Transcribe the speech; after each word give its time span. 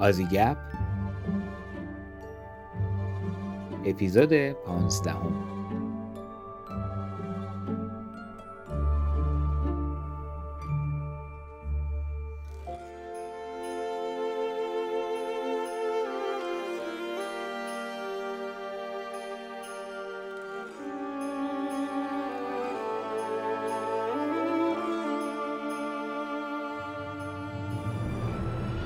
آزیگپ 0.00 0.56
اپیزود 3.84 4.52
پانزدهم. 4.52 5.32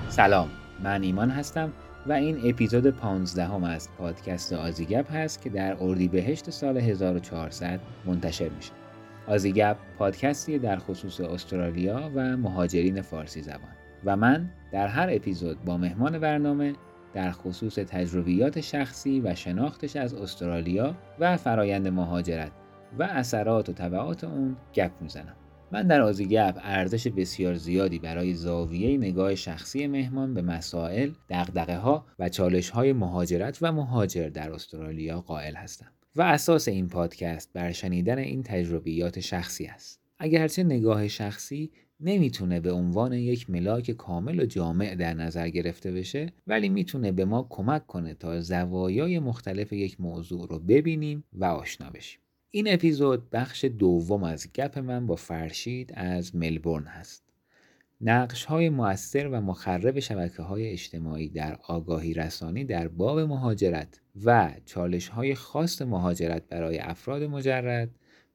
سلام. 0.09 0.52
من 0.83 1.03
ایمان 1.03 1.31
هستم 1.31 1.73
و 2.07 2.13
این 2.13 2.41
اپیزود 2.45 2.87
15 2.87 3.45
هم 3.45 3.65
از 3.65 3.89
پادکست 3.99 4.53
آزیگپ 4.53 5.13
هست 5.13 5.43
که 5.43 5.51
در 5.51 5.77
اردیبهشت 5.81 6.51
سال 6.51 6.79
1400 6.79 7.81
منتشر 8.05 8.49
میشه. 8.49 8.73
آزیگپ 9.27 9.77
پادکستی 9.99 10.59
در 10.59 10.77
خصوص 10.77 11.21
استرالیا 11.21 12.11
و 12.15 12.37
مهاجرین 12.37 13.03
فارسی 13.03 13.43
زبان. 13.43 13.73
و 14.05 14.17
من 14.17 14.51
در 14.73 14.87
هر 14.87 15.09
اپیزود 15.13 15.65
با 15.65 15.77
مهمان 15.77 16.19
برنامه 16.19 16.75
در 17.15 17.31
خصوص 17.31 17.75
تجربیات 17.75 18.61
شخصی 18.61 19.21
و 19.21 19.35
شناختش 19.35 19.97
از 19.97 20.15
استرالیا 20.15 20.95
و 21.19 21.37
فرایند 21.37 21.89
مهاجرت 21.89 22.53
و 22.99 23.03
اثرات 23.03 23.69
و 23.69 23.73
طبعات 23.73 24.25
اون 24.25 24.57
گپ 24.75 24.91
می‌زنم. 25.01 25.37
من 25.73 25.87
در 25.87 26.01
آزیگپ 26.01 26.59
ارزش 26.63 27.09
بسیار 27.09 27.55
زیادی 27.55 27.99
برای 27.99 28.35
زاویه 28.35 28.97
نگاه 28.97 29.35
شخصی 29.35 29.87
مهمان 29.87 30.35
به 30.35 30.43
مسائل، 30.43 31.11
دقدقه 31.31 31.77
ها 31.77 32.07
و 32.19 32.29
چالش 32.29 32.71
های 32.71 32.93
مهاجرت 32.93 33.59
و 33.63 33.73
مهاجر 33.73 34.29
در 34.29 34.53
استرالیا 34.53 35.21
قائل 35.21 35.55
هستم. 35.55 35.93
و 36.17 36.23
اساس 36.23 36.69
این 36.69 36.89
پادکست 36.89 37.53
بر 37.53 37.73
شنیدن 37.73 38.19
این 38.19 38.43
تجربیات 38.43 39.21
شخصی 39.21 39.67
است. 39.67 40.01
اگرچه 40.19 40.63
نگاه 40.63 41.09
شخصی 41.09 41.71
نمی‌تونه 42.01 42.61
به 42.61 42.73
عنوان 42.73 43.13
یک 43.13 43.51
ملاک 43.51 43.91
کامل 43.91 44.41
و 44.41 44.47
جامع 44.47 44.95
در 44.95 45.15
نظر 45.15 45.49
گرفته 45.49 45.93
بشه 45.93 46.33
ولی 46.47 46.69
می‌تونه 46.69 47.13
به 47.13 47.25
ما 47.25 47.47
کمک 47.51 47.87
کنه 47.87 48.15
تا 48.15 48.41
زوایای 48.41 49.19
مختلف 49.19 49.73
یک 49.73 50.01
موضوع 50.01 50.49
رو 50.49 50.59
ببینیم 50.59 51.25
و 51.33 51.45
آشنا 51.45 51.91
بشیم. 51.91 52.21
این 52.55 52.73
اپیزود 52.73 53.31
بخش 53.31 53.65
دوم 53.65 54.25
از 54.25 54.53
گپ 54.53 54.79
من 54.79 55.07
با 55.07 55.17
فرشید 55.17 55.93
از 55.95 56.37
ملبورن 56.37 56.85
هست. 56.85 57.23
نقش 58.01 58.45
های 58.45 58.69
مؤثر 58.69 59.29
و 59.29 59.41
مخرب 59.41 60.01
شبکه 60.01 60.43
های 60.43 60.69
اجتماعی 60.69 61.29
در 61.29 61.59
آگاهی 61.67 62.15
رسانی 62.15 62.65
در 62.65 62.89
باب 62.89 63.19
مهاجرت 63.19 64.01
و 64.25 64.51
چالش 64.65 65.09
های 65.09 65.35
خاص 65.35 65.83
مهاجرت 65.83 66.49
برای 66.49 66.79
افراد 66.79 67.23
مجرد 67.23 67.91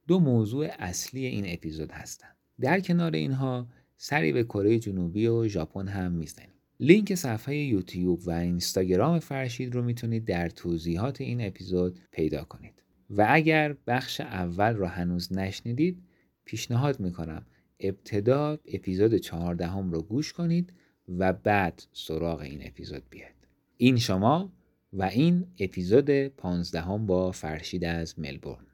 دو 0.08 0.20
موضوع 0.20 0.68
اصلی 0.80 1.26
این 1.26 1.44
اپیزود 1.48 1.92
هستند. 1.92 2.36
در 2.62 2.80
کنار 2.80 3.12
اینها 3.12 3.68
سری 3.98 4.32
به 4.32 4.44
کره 4.44 4.80
جنوبی 4.80 5.28
و 5.28 5.48
ژاپن 5.48 5.88
هم 5.88 6.12
می‌زنیم. 6.12 6.50
لینک 6.80 7.16
صفحه 7.16 7.56
یوتیوب 7.58 8.20
و 8.26 8.32
اینستاگرام 8.32 9.20
فرشید 9.20 9.76
رو 9.76 9.84
می‌تونید 9.84 10.26
در 10.26 10.50
توضیحات 10.50 11.22
این 11.22 11.48
اپیزود 11.48 12.00
پیدا 12.12 12.44
کنید. 12.44 12.87
و 13.10 13.26
اگر 13.30 13.76
بخش 13.88 14.22
اول 14.22 14.76
رو 14.76 14.86
هنوز 14.86 15.34
نشنیدید 15.34 16.04
پیشنهاد 16.46 17.00
می‌کنم 17.00 17.46
ابتدا 17.80 18.58
اپیزود 18.66 19.16
چهاردهم 19.16 19.92
رو 19.92 20.02
گوش 20.02 20.34
کنید 20.34 20.74
و 21.18 21.34
بعد 21.34 21.84
سراغ 21.92 22.40
این 22.40 22.68
اپیزود 22.68 23.04
بیاید. 23.10 23.36
این 23.78 23.98
شما 23.98 24.52
و 24.94 25.04
این 25.04 25.48
اپیزود 25.60 26.28
پانزدهم 26.28 27.06
با 27.06 27.32
فرشید 27.32 27.86
از 27.86 28.20
ملبورن. 28.20 28.66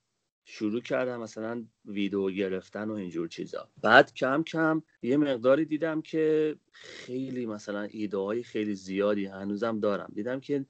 شروع 0.49 0.81
کردم 0.81 1.21
مثلا 1.21 1.65
ویدیو 1.85 2.31
گرفتن 2.31 2.91
و 2.91 2.95
اینجور 2.95 3.29
چیزا. 3.29 3.69
بعد 3.83 4.15
کم 4.15 4.43
کم 4.43 4.83
یه 5.03 5.17
مقداری 5.17 5.65
دیدم 5.65 6.03
که 6.03 6.57
خیلی 6.73 7.47
مثلا 7.47 7.83
ایده 7.83 8.17
های 8.17 8.43
خیلی 8.43 8.75
زیادی 8.75 9.27
هنوزم 9.27 9.81
دارم. 9.81 10.13
دیدم 10.15 10.41
که 10.41 10.65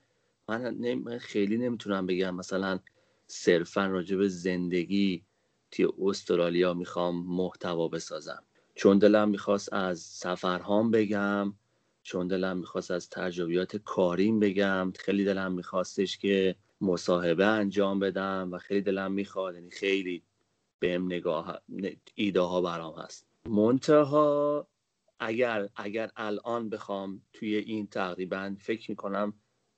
من 0.48 1.19
خیلی 1.19 1.56
نمی‌تونم 1.56 2.06
بگم 2.06 2.34
مثلا 2.34 2.78
صرفا 3.26 3.87
راجع 3.87 4.16
به 4.16 4.28
زندگی 4.28 5.25
توی 5.70 5.88
استرالیا 6.03 6.75
می‌خوام 6.75 7.26
محتوا 7.26 7.88
بسازم. 7.88 8.43
چون 8.75 8.98
دلم 8.98 9.28
می‌خواست 9.28 9.72
از 9.72 10.00
سفرهام 10.00 10.91
بگم 10.91 11.53
چون 12.03 12.28
دلم 12.28 12.58
می‌خواست 12.58 12.91
از 12.91 13.10
تجربیات 13.10 13.76
کاریم 13.76 14.41
بگم 14.41 14.93
خیلی 14.98 15.25
دلم 15.25 15.53
میخواستش 15.53 16.19
که 16.19 16.56
مصاحبه 16.81 17.47
انجام 17.47 17.98
بدم 17.98 18.48
و 18.53 18.59
خیلی 18.59 18.81
دلم 18.81 19.12
می‌خواد 19.12 19.54
یعنی 19.54 19.70
خیلی 19.70 20.23
بهم 20.78 21.06
نگاه 21.06 21.61
ایده 22.14 22.40
ها 22.40 22.61
برام 22.61 22.99
هست. 22.99 23.26
منتها 23.49 24.69
اگر 25.20 25.69
اگر 25.76 26.11
الان 26.17 26.69
بخوام 26.69 27.23
توی 27.32 27.56
این 27.56 27.87
تقریبا 27.87 28.56
فکر 28.58 28.90
می‌کنم 28.90 29.32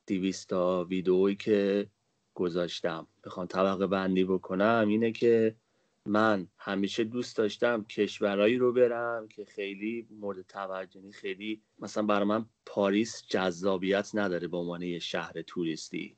دیویستا 0.07 0.85
ویدئویی 0.85 1.37
که 1.37 1.91
گذاشتم 2.35 3.07
بخوام 3.25 3.47
طبقه 3.47 3.87
بندی 3.87 4.25
بکنم 4.25 4.87
اینه 4.89 5.13
که 5.13 5.57
من 6.07 6.49
همیشه 6.59 7.05
دوست 7.05 7.37
داشتم 7.37 7.85
کشورهایی 7.85 8.57
رو 8.57 8.73
برم 8.73 9.29
که 9.29 9.45
خیلی 9.45 10.07
مورد 10.11 10.43
توجه 10.43 11.01
یعنی 11.01 11.13
خیلی 11.13 11.63
مثلا 11.79 12.03
برای 12.03 12.25
من 12.25 12.47
پاریس 12.67 13.23
جذابیت 13.29 14.11
نداره 14.15 14.49
به 14.49 14.57
عنوان 14.57 14.83
یه 14.83 14.99
شهر 14.99 15.43
توریستی. 15.43 16.17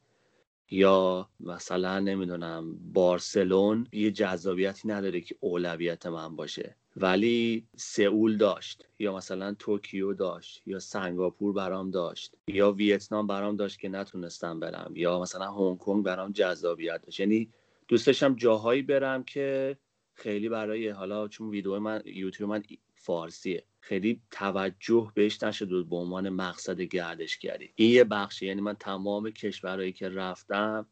یا 0.70 1.28
مثلا 1.40 2.00
نمی‌دونم 2.00 2.76
بارسلون 2.92 3.86
یه 3.92 4.10
جذابیتی 4.10 4.88
نداره 4.88 5.20
که 5.20 5.36
اولویت 5.40 6.06
من 6.06 6.36
باشه. 6.36 6.76
ولی 6.96 7.66
سئول 7.76 8.36
داشت 8.36 8.84
یا 8.98 9.16
مثلا 9.16 9.54
توکیو 9.54 10.14
داشت 10.14 10.62
یا 10.66 10.78
سنگاپور 10.78 11.52
برام 11.52 11.90
داشت 11.90 12.34
یا 12.46 12.72
ویتنام 12.72 13.26
برام 13.26 13.56
داشت 13.56 13.78
که 13.78 13.88
نتونستم 13.88 14.60
برم 14.60 14.92
یا 14.94 15.20
مثلا 15.20 15.52
هنگ 15.52 15.78
کنگ 15.78 16.04
برام 16.04 16.32
جذابیت 16.32 17.02
داشت. 17.02 17.20
یعنی 17.20 17.48
دوست 17.88 18.06
داشتم 18.06 18.34
جاهایی 18.34 18.82
برم 18.82 19.22
که 19.22 19.76
خیلی 20.14 20.48
برای 20.48 20.88
حالا 20.88 21.28
چون 21.28 21.50
ویدیو 21.50 21.80
من 21.80 22.02
یوتیوب 22.04 22.50
من 22.50 22.62
فارسیه. 23.00 23.64
خیلی 23.80 24.20
توجه 24.30 25.12
بهش 25.14 25.42
نشد 25.42 25.86
به 25.86 25.96
عنوان 25.96 26.28
مقصد 26.28 26.80
گردشگری. 26.80 27.72
این 27.74 27.90
یه 27.90 28.04
بخشی 28.04 28.46
یعنی 28.46 28.60
من 28.60 28.74
تمام 28.74 29.30
کشورهایی 29.30 29.92
که 29.92 30.08
رفتم 30.08 30.86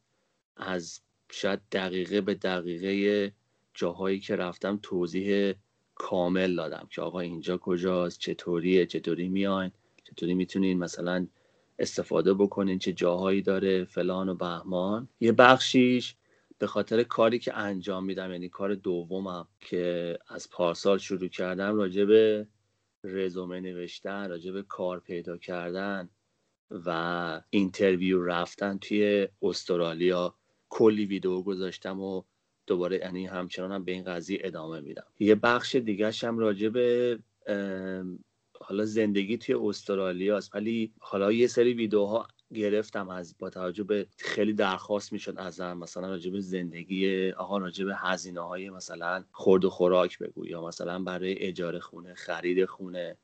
از 0.56 1.00
شاید 1.30 1.60
دقیقه 1.72 2.20
به 2.20 2.34
دقیقه 2.34 3.32
جاهایی 3.74 4.20
که 4.20 4.36
رفتم 4.36 4.78
توضیح 4.82 5.54
کامل 5.94 6.56
دادم 6.56 6.88
که 6.90 7.02
آقا 7.02 7.20
اینجا 7.20 7.58
کجاست 7.58 8.18
چطوریه 8.18 8.86
چطوری 8.86 9.28
میاین 9.28 9.72
چطوری 10.04 10.34
می‌تونین 10.34 10.78
مثلا 10.78 11.26
استفاده 11.78 12.34
بکنین 12.34 12.78
چه 12.78 12.92
جاهایی 12.92 13.42
داره 13.42 13.84
فلان 13.84 14.28
و 14.28 14.34
بهمان. 14.34 15.08
یه 15.20 15.32
بخشیش 15.32 16.14
به 16.58 16.66
خاطر 16.66 17.02
کاری 17.02 17.38
که 17.38 17.56
انجام 17.56 18.04
میدم 18.04 18.32
یعنی 18.32 18.48
کار 18.48 18.74
دومم 18.74 19.48
که 19.60 20.18
از 20.28 20.50
پارسال 20.50 20.98
شروع 20.98 21.28
کردم 21.28 21.76
راجع 21.76 22.04
به 22.04 22.46
رزومه 23.04 23.60
نوشتن 23.60 24.28
راجع 24.28 24.52
به 24.52 24.62
کار 24.62 25.00
پیدا 25.00 25.36
کردن 25.36 26.10
و 26.70 27.40
اینترویو 27.50 28.24
رفتن 28.24 28.78
توی 28.78 29.28
استرالیا. 29.42 30.34
کلی 30.68 31.04
ویدیو 31.06 31.42
گذاشتم 31.42 32.00
و 32.00 32.22
دوباره 32.66 32.96
یعنی 32.96 33.26
همچنان 33.26 33.72
هم 33.72 33.84
به 33.84 33.92
این 33.92 34.04
قضیه 34.04 34.40
ادامه 34.44 34.80
میدم. 34.80 35.06
یه 35.18 35.34
بخش 35.34 35.74
دیگه 35.76 36.10
هم 36.22 36.38
راجع 36.38 36.68
به 36.68 37.18
حالا 38.60 38.84
زندگی 38.84 39.38
توی 39.38 39.54
استرالیا 39.54 40.36
است. 40.36 40.54
ولی 40.54 40.92
حالا 41.00 41.32
یه 41.32 41.46
سری 41.46 41.72
ویدیوها 41.74 42.28
گرفتم 42.54 43.08
از 43.08 43.34
با 43.38 43.50
توجه 43.50 43.84
به 43.84 44.06
خیلی 44.16 44.52
درخواست 44.52 45.12
می‌شد 45.12 45.34
ازم 45.38 45.78
مثلا 45.78 46.08
راجع 46.08 46.30
به 46.30 46.40
زندگی 46.40 47.30
آقا 47.30 47.58
راجع 47.58 47.84
به 47.84 47.96
هزینه 47.96 48.40
های 48.40 48.70
مثلا 48.70 49.24
خورد 49.32 49.64
و 49.64 49.70
خوراک 49.70 50.18
بگو 50.18 50.46
یا 50.46 50.66
مثلا 50.66 50.98
برای 50.98 51.38
اجاره 51.38 51.80
خونه 51.80 52.14
خرید 52.14 52.64
خونه. 52.64 53.16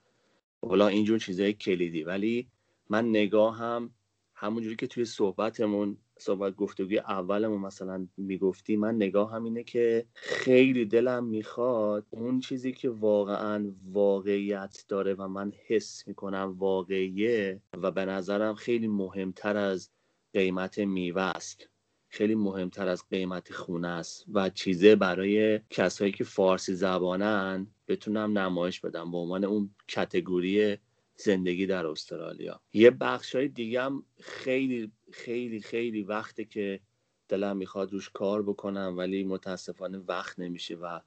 حالا 0.62 0.88
اینجور 0.88 1.18
چیزای 1.18 1.52
کلیدی. 1.52 2.04
ولی 2.04 2.48
من 2.88 3.08
نگاه 3.08 3.58
هم 3.58 3.94
همونجوری 4.34 4.76
که 4.76 4.86
توی 4.86 5.04
صحبتمون 5.04 5.96
صحبت 6.18 6.56
گفتگوی 6.56 6.98
اولمون 6.98 7.60
مثلا 7.60 8.06
می‌گفتی 8.16 8.76
من 8.76 8.94
نگاه 8.94 9.32
هم 9.32 9.44
اینه 9.44 9.64
که 9.64 10.06
خیلی 10.14 10.84
دلم 10.84 11.24
می‌خواد 11.24 12.06
اون 12.10 12.40
چیزی 12.40 12.72
که 12.72 12.90
واقعا 12.90 13.72
واقعیت 13.92 14.84
داره 14.88 15.14
و 15.14 15.28
من 15.28 15.52
حس 15.66 16.08
می‌کنم 16.08 16.54
واقعیه 16.58 17.60
و 17.82 17.90
به 17.90 18.04
نظرم 18.04 18.54
خیلی 18.54 18.88
مهمتر 18.88 19.56
از 19.56 19.90
قیمت 20.32 20.78
میوه 20.78 21.22
است. 21.22 21.68
خیلی 22.08 22.34
مهمتر 22.34 22.88
از 22.88 23.08
قیمت 23.10 23.52
خونه 23.52 23.88
است 23.88 24.24
و 24.32 24.50
چیزه 24.50 24.96
برای 24.96 25.60
کسایی 25.70 26.12
که 26.12 26.24
فارسی 26.24 26.74
زبانن 26.74 27.66
بتونم 27.88 28.38
نمایش 28.38 28.80
بدم 28.80 29.10
به 29.10 29.16
عنوان 29.16 29.44
اون 29.44 29.74
کتگوری 29.88 30.76
زندگی 31.16 31.66
در 31.66 31.86
استرالیا. 31.86 32.60
یه 32.72 32.90
بخش 32.90 33.34
های 33.34 33.48
دیگه 33.48 33.82
هم 33.82 34.04
خیلی 34.20 34.92
خیلی 35.14 35.60
خیلی 35.60 36.02
وقته 36.02 36.44
که 36.44 36.80
دلم 37.28 37.56
می‌خواد 37.56 37.92
روش 37.92 38.10
کار 38.10 38.42
بکنم 38.42 38.94
ولی 38.96 39.24
متاسفانه 39.24 39.98
وقت 39.98 40.38
نمیشه 40.38 40.74
و 40.74 41.00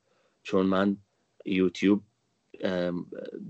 چون 0.43 0.65
من 0.65 0.97
یوتیوب 1.45 2.03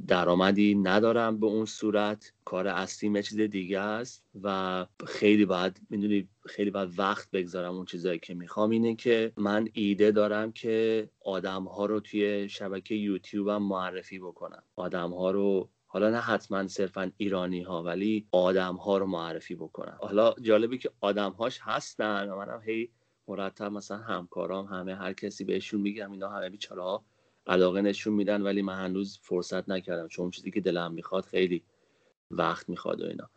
درآمدی 0.07 0.75
ندارم 0.75 1.39
به 1.39 1.45
اون 1.45 1.65
صورت 1.65 2.33
کار 2.45 2.67
اصلی 2.67 3.09
یه 3.09 3.21
چیز 3.21 3.39
دیگه 3.39 3.79
است 3.79 4.23
و 4.43 4.85
خیلی 5.07 5.45
باید 5.45 5.81
می‌دونی 5.89 6.29
خیلی 6.45 6.71
باید 6.71 6.99
وقت 6.99 7.31
بگذارم 7.31 7.75
اون 7.75 7.85
چیزایی 7.85 8.19
که 8.19 8.33
می‌خوام. 8.33 8.69
اینه 8.69 8.95
که 8.95 9.33
من 9.37 9.67
ایده 9.73 10.11
دارم 10.11 10.51
که 10.51 11.09
آدم 11.19 11.63
ها 11.63 11.85
رو 11.85 11.99
توی 11.99 12.49
شبکه 12.49 12.95
یوتیوبم 12.95 13.63
معرفی 13.63 14.19
بکنم. 14.19 14.63
آدم 14.75 15.13
ها 15.13 15.31
رو 15.31 15.69
حالا 15.87 16.09
نه 16.09 16.17
حتما 16.17 16.67
صرفا 16.67 17.11
ایرانی 17.17 17.61
ها 17.61 17.83
ولی 17.83 18.27
آدم 18.31 18.75
ها 18.75 18.97
رو 18.97 19.05
معرفی 19.05 19.55
بکنم 19.55 19.97
حالا 20.01 20.33
جالبی 20.41 20.77
که 20.77 20.91
آدم 21.01 21.31
هاش 21.31 21.59
هستن 21.61 22.29
و 22.29 22.35
منم 22.35 22.61
هی 22.65 22.89
مرتب 23.27 23.71
مثلا 23.71 23.97
همکارام 23.97 24.65
همه 24.65 24.95
هر 24.95 25.13
کسی 25.13 25.43
بهشون 25.43 25.81
میگم 25.81 26.11
اینا 26.11 26.29
همه 26.29 26.49
بیچاره 26.49 26.99
علاقه 27.47 27.81
نشون 27.81 28.13
میدن 28.13 28.41
ولی 28.41 28.61
من 28.61 28.85
هنوز 28.85 29.19
فرصت 29.21 29.69
نکردم 29.69 30.07
چون 30.07 30.31
چیزی 30.31 30.51
که 30.51 30.61
دلم 30.61 30.91
می‌خواد 30.91 31.25
خیلی 31.25 31.63
وقت 32.31 32.69
می‌خواد 32.69 33.01
و 33.01 33.05
اینا. 33.05 33.29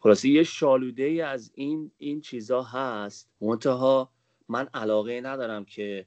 خلاصی 0.00 0.32
یه 0.32 0.42
شالوده 0.42 1.02
ای 1.02 1.20
از 1.20 1.50
این 1.54 1.90
این 1.98 2.20
چیزا 2.20 2.62
هست. 2.62 3.30
منتها 3.40 4.12
من 4.48 4.68
علاقه 4.74 5.20
ندارم 5.20 5.64
که 5.64 6.06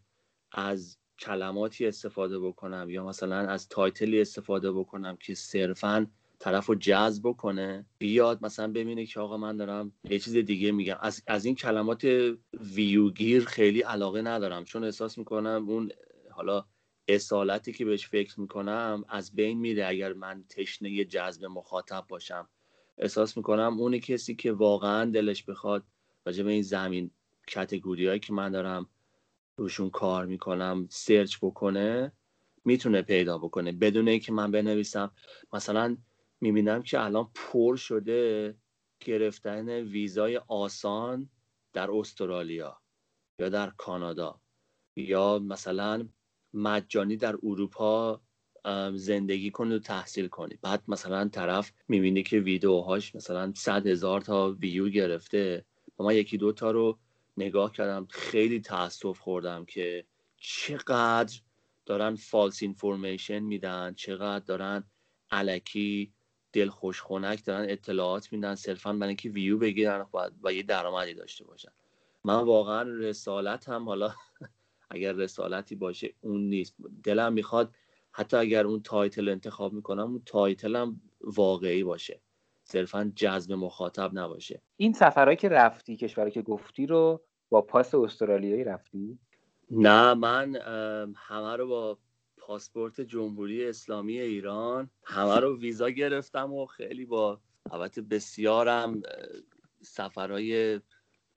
از 0.51 0.97
کلماتی 1.21 1.87
استفاده 1.87 2.39
بکنم 2.39 2.89
یا 2.89 3.05
مثلا 3.05 3.35
از 3.35 3.69
تایتلی 3.69 4.21
استفاده 4.21 4.71
بکنم 4.71 5.15
که 5.15 5.35
صرفا 5.35 6.07
طرف 6.39 6.65
رو 6.65 6.75
جذب 6.75 7.21
بکنه 7.23 7.85
بیاد 7.99 8.45
مثلا 8.45 8.67
ببینه 8.67 9.05
که 9.05 9.19
آقا 9.19 9.37
من 9.37 9.57
دارم 9.57 9.91
یه 10.09 10.19
چیز 10.19 10.37
دیگه 10.37 10.71
میگم. 10.71 10.97
از, 11.01 11.23
از 11.27 11.45
این 11.45 11.55
کلمات 11.55 12.33
ویوگیر 12.75 13.45
خیلی 13.45 13.81
علاقه 13.81 14.21
ندارم 14.21 14.63
چون 14.63 14.83
احساس 14.83 15.17
می‌کنم 15.17 15.65
اون 15.67 15.91
حالا 16.31 16.65
اصالتی 17.07 17.73
که 17.73 17.85
بهش 17.85 18.07
فکر 18.07 18.39
می‌کنم 18.39 19.03
از 19.09 19.35
بین 19.35 19.59
میره 19.59 19.87
اگر 19.87 20.13
من 20.13 20.43
تشنه 20.49 21.05
جذب 21.05 21.45
مخاطب 21.45 22.05
باشم. 22.09 22.47
احساس 22.97 23.37
می‌کنم 23.37 23.79
اونی 23.79 23.99
کسی 23.99 24.35
که 24.35 24.51
واقعا 24.51 25.05
دلش 25.05 25.43
بخواد 25.43 25.83
راجع 26.25 26.43
به 26.43 26.51
این 26.51 26.61
زمین 26.61 27.11
کتگوری 27.47 28.19
که 28.19 28.33
من 28.33 28.51
دارم 28.51 28.89
روشون 29.57 29.89
کار 29.89 30.25
می‌کنم 30.25 30.87
سرچ 30.89 31.37
بکنه 31.41 32.11
می‌تونه 32.65 33.01
پیدا 33.01 33.37
بکنه. 33.37 33.71
بدون 33.71 34.07
اینکه 34.07 34.31
من 34.31 34.51
بنویسم 34.51 35.11
مثلا 35.53 35.97
می‌بینم 36.41 36.81
که 36.83 37.03
الان 37.03 37.29
پر 37.35 37.75
شده 37.75 38.55
گرفتن 38.99 39.69
ویزای 39.69 40.37
آسان 40.37 41.29
در 41.73 41.91
استرالیا 41.91 42.81
یا 43.39 43.49
در 43.49 43.69
کانادا 43.69 44.41
یا 44.95 45.39
مثلا 45.39 46.07
مجانی 46.53 47.17
در 47.17 47.35
اروپا 47.43 48.21
زندگی 48.93 49.51
کنی 49.51 49.75
و 49.75 49.79
تحصیل 49.79 50.27
کنی 50.27 50.57
بعد 50.61 50.83
مثلا 50.87 51.27
طرف 51.27 51.71
می‌بینی 51.87 52.23
که 52.23 52.39
ویدیوهاش 52.39 53.15
مثلا 53.15 53.53
صد 53.55 53.87
هزار 53.87 54.21
تا 54.21 54.51
ویو 54.59 54.89
گرفته 54.89 55.65
و 55.99 56.03
من 56.03 56.15
یکی 56.15 56.37
دو 56.37 56.51
تا 56.51 56.71
رو 56.71 56.99
نگاه 57.41 57.71
کردم 57.71 58.07
خیلی 58.09 58.59
تاسف 58.59 59.19
خوردم 59.19 59.65
که 59.65 60.05
چقدر 60.37 61.39
دارن 61.85 62.15
false 62.15 62.63
information 62.63 63.39
میدن 63.39 63.93
چقدر 63.93 64.45
دارن 64.45 64.83
علکی 65.31 66.13
دل 66.53 66.69
خوشخونک 66.69 67.45
دارن 67.45 67.69
اطلاعات 67.69 68.33
میدن 68.33 68.55
صرفا 68.55 68.93
برای 68.93 69.07
اینکه 69.07 69.29
ویو 69.29 69.57
بگیرن 69.57 70.05
و 70.43 70.53
یه 70.53 70.63
درآمدی 70.63 71.13
داشته 71.13 71.45
باشن. 71.45 71.71
من 72.23 72.39
واقعا 72.39 72.81
رسالتم 72.81 73.85
حالا 73.85 74.13
اگر 74.89 75.13
رسالتی 75.13 75.75
باشه 75.75 76.13
اون 76.21 76.41
نیست. 76.41 76.75
دلم 77.03 77.33
می‌خواد 77.33 77.75
حتی 78.11 78.37
اگر 78.37 78.65
اون 78.65 78.81
title 78.81 79.29
انتخاب 79.29 79.73
می‌کنم 79.73 80.03
اون 80.03 80.21
title 80.25 80.75
هم 80.75 81.01
واقعی 81.21 81.83
باشه. 81.83 82.21
صرفا 82.63 83.11
جذب 83.15 83.53
مخاطب 83.53 84.11
نباشه. 84.13 84.61
این 84.77 84.93
سفرهایی 84.93 85.37
که 85.37 85.49
رفتی 85.49 85.95
کشوری 85.95 86.31
که 86.31 86.41
گفتی 86.41 86.85
رو 86.85 87.21
با 87.51 87.61
پاس 87.61 87.95
استرالیایی 87.95 88.63
رفتی؟ 88.63 89.19
نه 89.71 90.13
من 90.13 90.55
همه 91.15 91.55
رو 91.55 91.67
با 91.67 91.97
پاسپورت 92.37 93.01
جمهوری 93.01 93.65
اسلامی 93.65 94.19
ایران 94.19 94.89
همه 95.03 95.39
رو 95.39 95.59
ویزا 95.59 95.89
گرفتم 95.89 96.53
و 96.53 96.65
خیلی 96.65 97.05
با 97.05 97.39
البته 97.71 98.01
بسیارم 98.01 99.01
سفرهای 99.81 100.79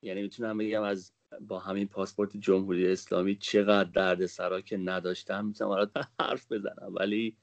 یعنی 0.02 0.22
می‌تونم 0.22 0.58
بگم 0.58 0.82
از 0.82 1.12
با 1.40 1.58
همین 1.58 1.88
پاسپورت 1.88 2.36
جمهوری 2.36 2.92
اسلامی 2.92 3.36
چقدر 3.36 3.90
درد 3.90 4.26
سرا 4.26 4.60
که 4.60 4.76
نداشتم. 4.76 5.44
می‌تونم 5.44 5.90
حرف 6.20 6.52
بزنم 6.52 6.94
ولی 7.00 7.36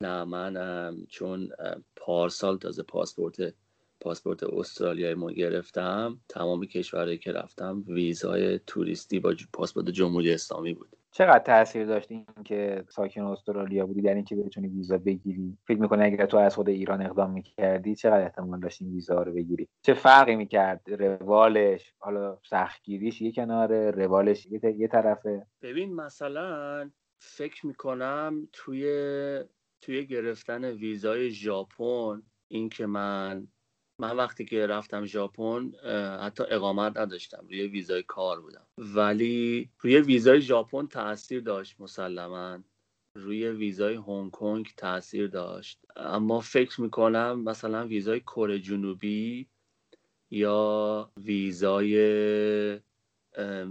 نه 0.00 0.24
من 0.24 0.96
چون 1.08 1.48
پارسال 1.96 2.58
تازه 2.58 2.82
پاسپورت 2.82 3.54
پاسپورت 4.00 4.42
استرالیای 4.42 5.14
ما 5.14 5.30
گرفتم 5.30 6.20
تمام 6.28 6.66
کشورهایی 6.66 7.18
که 7.18 7.32
رفتم 7.32 7.84
ویزای 7.86 8.58
توریستی 8.66 9.20
با 9.20 9.34
پاسپورت 9.52 9.90
جمهوری 9.90 10.32
اسلامی 10.32 10.74
بود. 10.74 10.88
چقدر 11.12 11.38
تاثیر 11.38 11.86
داشت 11.86 12.12
این 12.12 12.26
که 12.44 12.84
ساکن 12.88 13.20
استرالیا 13.20 13.86
بودی؟ 13.86 14.02
در 14.02 14.14
اینکه 14.14 14.36
بتونی 14.36 14.68
ویزا 14.68 14.98
بگیری. 14.98 15.58
فکر 15.66 15.78
می‌کنی 15.78 16.02
اگر 16.02 16.26
تو 16.26 16.36
از 16.36 16.54
خود 16.54 16.68
ایران 16.68 17.02
اقدام 17.02 17.30
می‌کردی 17.30 17.94
چقدر 17.94 18.22
احتمال 18.22 18.60
داشت 18.60 18.82
این 18.82 18.92
ویزا 18.92 19.22
رو 19.22 19.32
بگیری؟ 19.32 19.68
چه 19.82 19.94
فرقی 19.94 20.36
می‌کرد؟ 20.36 20.80
روالش 20.88 21.94
حالا 21.98 22.38
سختگیریش 22.44 23.22
یه 23.22 23.32
کناره 23.32 23.90
روالش 23.90 24.46
یه 24.76 24.88
طرفه. 24.88 25.46
ببین 25.62 25.94
مثلا 25.94 26.90
فکر 27.18 27.66
می‌کنم 27.66 28.48
توی 28.52 28.84
توی 29.80 30.06
گرفتن 30.06 30.64
ویزای 30.64 31.30
ژاپن 31.30 32.22
اینکه 32.48 32.86
من 32.86 33.48
من 34.00 34.16
وقتی 34.16 34.44
که 34.44 34.66
رفتم 34.66 35.04
ژاپن 35.04 35.72
حتی 36.22 36.44
اقامت 36.48 36.96
نداشتم 36.96 37.46
روی 37.48 37.66
ویزای 37.66 38.02
کار 38.02 38.40
بودم. 38.40 38.66
ولی 38.78 39.70
روی 39.80 40.00
ویزای 40.00 40.40
ژاپن 40.40 40.86
تاثیر 40.86 41.40
داشت 41.40 41.80
مسلما. 41.80 42.58
روی 43.14 43.48
ویزای 43.48 43.94
هنگ 43.94 44.30
کنگ 44.30 44.68
تاثیر 44.76 45.26
داشت. 45.26 45.80
اما 45.96 46.40
فکر 46.40 46.80
می‌کنم 46.80 47.40
مثلا 47.44 47.86
ویزای 47.86 48.20
کره 48.20 48.58
جنوبی 48.58 49.48
یا 50.30 51.12
ویزای 51.16 52.80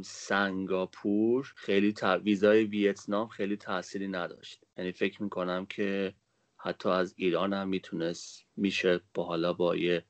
سنگاپور 0.02 1.54
خیلی 1.56 1.94
تا... 1.94 2.18
ویزای 2.18 2.64
ویتنام 2.64 3.28
خیلی 3.28 3.58
تاثیری 3.58 4.08
نداشت. 4.08 4.64
یعنی 4.78 4.92
فکر 4.92 5.24
می‌کنم 5.24 5.66
که 5.66 6.14
حتی 6.58 6.90
از 6.90 7.14
ایران 7.18 7.54
هم 7.54 7.68
می‌تونست 7.68 8.46
میشه 8.56 9.02
با 9.14 9.24
حالا 9.24 9.54
با 9.54 9.76
یه 9.76 10.06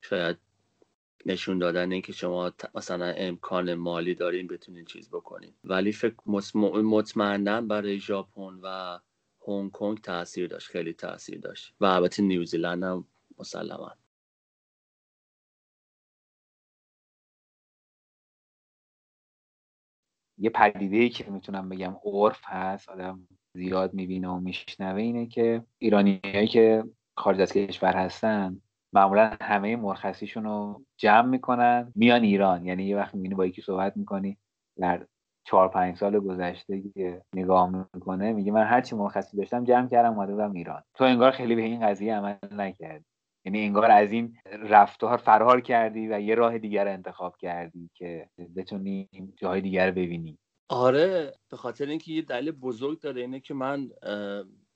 شاید 0.00 0.36
نشون 1.26 1.58
دادن 1.58 1.92
اینکه 1.92 2.12
شما 2.12 2.52
مثلا 2.74 3.06
امکان 3.06 3.74
مالی 3.74 4.14
دارین 4.14 4.46
بتونین 4.46 4.84
چیز 4.84 5.10
بکنین. 5.10 5.54
ولی 5.64 5.92
فکر 5.92 6.16
مطمئنا 6.82 7.60
برای 7.60 8.00
ژاپن 8.00 8.60
و 8.62 8.98
هنگ 9.48 9.70
کنگ 9.70 9.98
تاثیر 10.00 10.46
داشت 10.48 10.68
خیلی 10.68 10.92
تاثیر 10.92 11.38
داشت 11.40 11.74
و 11.80 11.84
البته 11.84 12.22
نیوزیلند 12.22 12.82
هم 12.84 13.04
مسلما. 13.38 13.92
یه 20.38 20.50
پدیده 20.50 20.96
ای 20.96 21.08
که 21.08 21.30
می‌تونم 21.30 21.68
بگم 21.68 21.96
عرف 22.04 22.40
هست 22.44 22.88
آدم 22.88 23.28
زیاد 23.54 23.94
می‌بینه 23.94 24.28
و 24.28 24.40
میشنوه 24.40 25.00
اینه 25.02 25.26
که 25.26 25.64
ایرانیایی 25.78 26.48
که 26.48 26.84
خارج 27.16 27.40
از 27.40 27.52
کشور 27.52 27.92
هستن 27.96 28.62
معمولا 28.92 29.36
همه 29.40 29.76
مرخصیشون 29.76 30.44
رو 30.44 30.84
جمع 30.96 31.28
می‌کنن. 31.28 31.92
میان 31.94 32.22
ایران 32.22 32.66
یعنی 32.66 32.84
یه 32.84 32.96
وقت 32.96 33.14
می‌بینی 33.14 33.34
با 33.34 33.46
یکی 33.46 33.62
صحبت 33.62 33.96
می‌کنی 33.96 34.38
در 34.76 35.06
چهار 35.44 35.68
پنج 35.68 35.96
سال 35.96 36.20
گذشته 36.20 36.82
که 36.94 37.22
نگاه 37.34 37.86
می‌کنه 37.94 38.32
میگه 38.32 38.52
من 38.52 38.64
هرچی 38.64 38.96
مرخصی 38.96 39.36
داشتم 39.36 39.64
جمع 39.64 39.88
کردم 39.88 40.18
اومده 40.18 40.50
ایران. 40.50 40.82
تو 40.94 41.04
انگار 41.04 41.30
خیلی 41.30 41.54
به 41.54 41.62
این 41.62 41.86
قضیه 41.86 42.16
عمل 42.16 42.34
نکردی. 42.50 43.04
یعنی 43.44 43.64
انگار 43.64 43.90
از 43.90 44.12
این 44.12 44.36
رفتار 44.52 45.16
فرار 45.16 45.60
کردی 45.60 46.08
و 46.08 46.20
یه 46.20 46.34
راه 46.34 46.58
دیگر 46.58 46.88
انتخاب 46.88 47.36
کردی 47.36 47.90
که 47.94 48.28
بتونی 48.56 49.08
جاهای 49.36 49.60
دیگر 49.60 49.90
ببینی. 49.90 50.38
آره 50.68 51.32
به 51.50 51.56
خاطر 51.56 51.86
اینکه 51.86 52.12
یه 52.12 52.22
دلیل 52.22 52.50
بزرگ 52.50 53.00
داره 53.00 53.20
اینه 53.20 53.40
که 53.40 53.54
من 53.54 53.90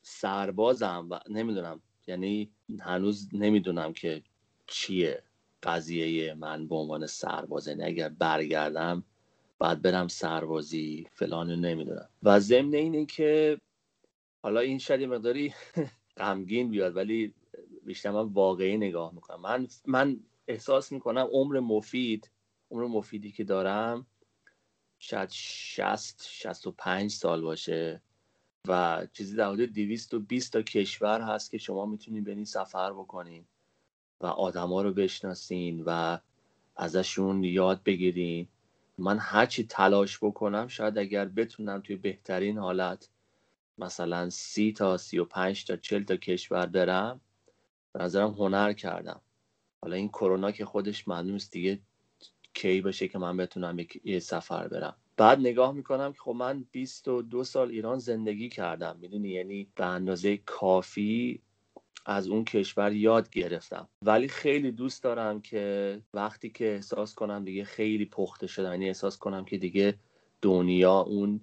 سربازم 0.02 1.08
و 1.10 1.18
نمی‌دونم 1.30 1.80
یعنی 2.06 2.50
هنوز 2.80 3.28
نمی‌دونم 3.32 3.92
که 3.92 4.22
چیه 4.66 5.22
قضیه 5.62 6.34
من 6.34 6.68
به 6.68 6.74
عنوان 6.74 7.06
سرباز. 7.06 7.68
یعنی 7.68 7.84
اگر 7.84 8.08
برگردم 8.08 9.04
بعد 9.58 9.82
برم 9.82 10.08
سربازی 10.08 11.06
فلان 11.12 11.50
نمی‌دونم. 11.50 12.08
و 12.22 12.40
ضمن 12.40 12.74
اینه 12.74 13.06
که 13.06 13.58
حالا 14.42 14.60
این 14.60 14.78
شاید 14.78 15.02
مقداری 15.02 15.54
غمگین 16.18 16.70
بیاد 16.70 16.96
ولی 16.96 17.34
بیشتر 17.84 18.10
من 18.10 18.22
واقعی 18.22 18.76
نگاه 18.76 19.14
می‌کنم. 19.14 19.40
من 19.40 19.68
من 19.86 20.20
احساس 20.48 20.92
می‌کنم 20.92 21.28
عمر 21.32 21.60
مفید 21.60 22.30
عمر 22.70 22.84
مفیدی 22.86 23.32
که 23.32 23.44
دارم 23.44 24.06
شاید 24.98 25.28
60 25.32 26.26
65 26.28 27.10
سال 27.10 27.40
باشه. 27.42 28.02
و 28.68 29.06
چیزی 29.12 29.36
در 29.36 29.48
حدود 29.48 29.72
220 29.72 30.52
تا 30.52 30.62
کشور 30.62 31.20
هست 31.20 31.50
که 31.50 31.58
شما 31.58 31.86
می‌تونید 31.86 32.24
برین 32.24 32.44
سفر 32.44 32.92
بکنین 32.92 33.44
و 34.20 34.26
آدما 34.26 34.82
رو 34.82 34.92
بشناسین 34.92 35.82
و 35.86 36.18
ازشون 36.76 37.44
یاد 37.44 37.82
بگیرین. 37.82 38.48
من 38.98 39.18
هرچی 39.18 39.64
تلاش 39.64 40.18
بکنم 40.18 40.68
شاید 40.68 40.98
اگر 40.98 41.24
بتونم 41.24 41.80
توی 41.80 41.96
بهترین 41.96 42.58
حالت 42.58 43.08
مثلا 43.78 44.30
سی 44.30 44.72
تا 44.72 44.96
سی 44.96 45.18
و 45.18 45.24
پنج 45.24 45.64
تا 45.64 45.76
چل 45.76 46.04
تا 46.04 46.16
کشور 46.16 46.66
برم 46.66 47.20
به 47.92 48.02
نظرم 48.02 48.30
هنر 48.30 48.72
کردم. 48.72 49.20
حالا 49.82 49.96
این 49.96 50.08
کرونا 50.08 50.52
که 50.52 50.64
خودش 50.64 51.08
معلوم 51.08 51.34
است 51.34 51.52
دیگه 51.52 51.80
کی 52.54 52.80
باشه 52.80 53.08
که 53.08 53.18
من 53.18 53.36
بتونم 53.36 53.76
یه 54.04 54.18
سفر 54.18 54.68
برم. 54.68 54.96
بعد 55.16 55.38
نگاه 55.38 55.72
می‌کنم 55.72 56.12
که 56.12 56.18
خب 56.18 56.30
من 56.30 56.64
22 56.72 57.44
سال 57.44 57.70
ایران 57.70 57.98
زندگی 57.98 58.48
کردم. 58.48 58.98
می‌دونی؟ 59.00 59.28
یعنی 59.28 59.68
به 59.74 59.86
اندازه 59.86 60.36
کافی 60.36 61.42
از 62.06 62.28
اون 62.28 62.44
کشور 62.44 62.92
یاد 62.92 63.30
گرفتم. 63.30 63.88
ولی 64.02 64.28
خیلی 64.28 64.72
دوست 64.72 65.02
دارم 65.02 65.40
که 65.40 66.00
وقتی 66.14 66.50
که 66.50 66.74
احساس 66.74 67.14
کنم 67.14 67.44
دیگه 67.44 67.64
خیلی 67.64 68.04
پخته 68.04 68.46
شدم 68.46 68.70
یعنی 68.70 68.86
احساس 68.86 69.18
کنم 69.18 69.44
که 69.44 69.58
دیگه 69.58 69.94
دنیا 70.42 70.98
اون 71.00 71.40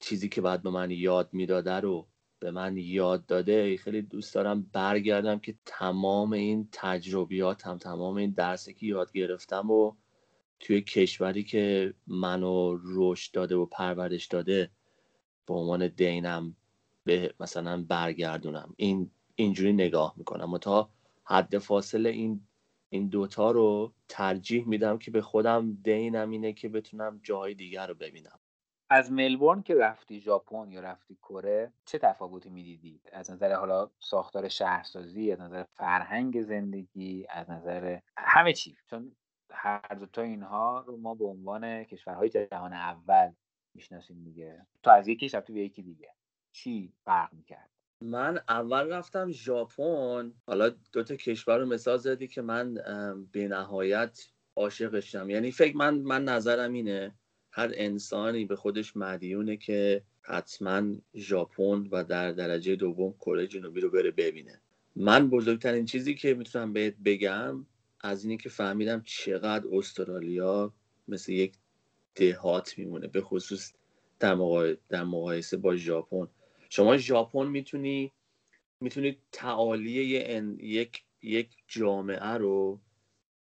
چیزی 0.00 0.28
که 0.28 0.40
بعد 0.40 0.62
به 0.62 0.70
من 0.70 0.90
یاد 0.90 1.28
می‌داده 1.32 1.72
رو 1.72 2.06
به 2.38 2.50
من 2.50 2.76
یاد 2.76 3.26
داده. 3.26 3.76
خیلی 3.76 4.02
دوست 4.02 4.34
دارم 4.34 4.70
برگردم 4.72 5.38
که 5.38 5.54
تمام 5.66 6.32
این 6.32 6.68
تجربیات 6.72 7.66
هم 7.66 7.78
تمام 7.78 8.16
این 8.16 8.30
درسی 8.30 8.74
که 8.74 8.86
یاد 8.86 9.12
گرفتم 9.12 9.70
و 9.70 9.92
توی 10.62 10.80
کشوری 10.80 11.44
که 11.44 11.94
منو 12.06 12.78
رشد 12.84 13.32
داده 13.32 13.56
و 13.56 13.66
پرورش 13.66 14.26
داده 14.26 14.70
به 15.46 15.54
عنوان 15.54 15.88
دینم 15.88 16.56
به 17.04 17.34
مثلا 17.40 17.84
برگردونم. 17.88 18.74
این 18.76 19.10
اینجوری 19.34 19.72
نگاه 19.72 20.14
می‌کنم 20.16 20.52
و 20.52 20.58
تا 20.58 20.90
حد 21.24 21.58
فاصله 21.58 22.10
این 22.10 22.40
این 22.88 23.08
دوتا 23.08 23.50
رو 23.50 23.92
ترجیح 24.08 24.68
میدم 24.68 24.98
که 24.98 25.10
به 25.10 25.22
خودم 25.22 25.78
دینم 25.84 26.30
اینه 26.30 26.52
که 26.52 26.68
بتونم 26.68 27.20
جای 27.22 27.54
دیگر 27.54 27.86
رو 27.86 27.94
ببینم. 27.94 28.38
از 28.90 29.12
ملبورن 29.12 29.62
که 29.62 29.74
رفتی 29.74 30.20
ژاپن 30.20 30.72
یا 30.72 30.80
رفتی 30.80 31.14
کره 31.14 31.72
چه 31.84 31.98
تفاوتی 31.98 32.50
می‌دیدی؟ 32.50 33.00
از 33.12 33.30
نظر 33.30 33.54
حالا 33.54 33.90
ساختار 33.98 34.48
شهرسازی 34.48 35.32
از 35.32 35.40
نظر 35.40 35.62
فرهنگ 35.62 36.42
زندگی 36.42 37.26
از 37.28 37.50
نظر 37.50 37.98
همه 38.16 38.52
چی. 38.52 38.76
چون 38.90 39.12
هر 39.54 39.94
دو 40.00 40.06
تا 40.06 40.22
اینها 40.22 40.84
رو 40.86 40.96
ما 40.96 41.14
به 41.14 41.24
عنوان 41.24 41.84
کشورهای 41.84 42.28
جهان 42.28 42.72
اول 42.72 43.30
می‌شناسیم 43.74 44.24
دیگه. 44.24 44.66
تو 44.82 44.90
از 44.90 45.08
یکی 45.08 45.28
رفتی 45.28 45.52
به 45.52 45.60
یکی 45.60 45.82
دیگه. 45.82 46.08
چی 46.52 46.92
فرق 47.04 47.32
می‌کرد؟ 47.32 47.70
من 48.00 48.40
اول 48.48 48.92
رفتم 48.92 49.30
ژاپن. 49.30 50.32
حالا 50.46 50.70
دو 50.92 51.02
تا 51.02 51.16
کشور 51.16 51.58
رو 51.58 51.66
مثال 51.66 51.98
زدی 51.98 52.28
که 52.28 52.42
من 52.42 52.74
به 53.32 53.48
نهایت 53.48 54.26
عاشقشم. 54.56 55.30
یعنی 55.30 55.50
فکر 55.50 55.76
من 55.76 55.94
من 55.94 56.24
نظرم 56.24 56.72
اینه 56.72 57.14
هر 57.50 57.70
انسانی 57.74 58.44
به 58.44 58.56
خودش 58.56 58.96
مدیونه 58.96 59.56
که 59.56 60.02
حتما 60.22 60.82
ژاپن 61.14 61.88
و 61.90 62.04
در 62.04 62.32
درجه 62.32 62.76
دوم 62.76 63.12
کره 63.12 63.46
جنوبی 63.46 63.80
رو 63.80 63.90
بره 63.90 64.10
ببینه. 64.10 64.60
من 64.96 65.30
بزرگترین 65.30 65.84
چیزی 65.84 66.14
که 66.14 66.34
می‌تونم 66.34 66.72
بهت 66.72 66.94
بگم 67.04 67.66
از 68.02 68.24
اینه 68.24 68.36
که 68.36 68.48
فهمیدم 68.48 69.02
چقدر 69.06 69.66
استرالیا 69.72 70.72
مثل 71.08 71.32
یک 71.32 71.52
دهات 72.14 72.78
میمونه 72.78 73.08
به 73.08 73.20
خصوص 73.20 73.72
در, 74.20 74.36
در 74.88 75.04
مقایسه 75.04 75.56
با 75.56 75.76
ژاپن. 75.76 76.28
شما 76.68 76.96
ژاپن 76.96 77.46
می‌تونی 77.46 78.12
می‌تونی 78.80 79.18
تعالی 79.32 79.90
یک 80.60 81.02
یک 81.22 81.48
جامعه 81.68 82.32
رو 82.32 82.80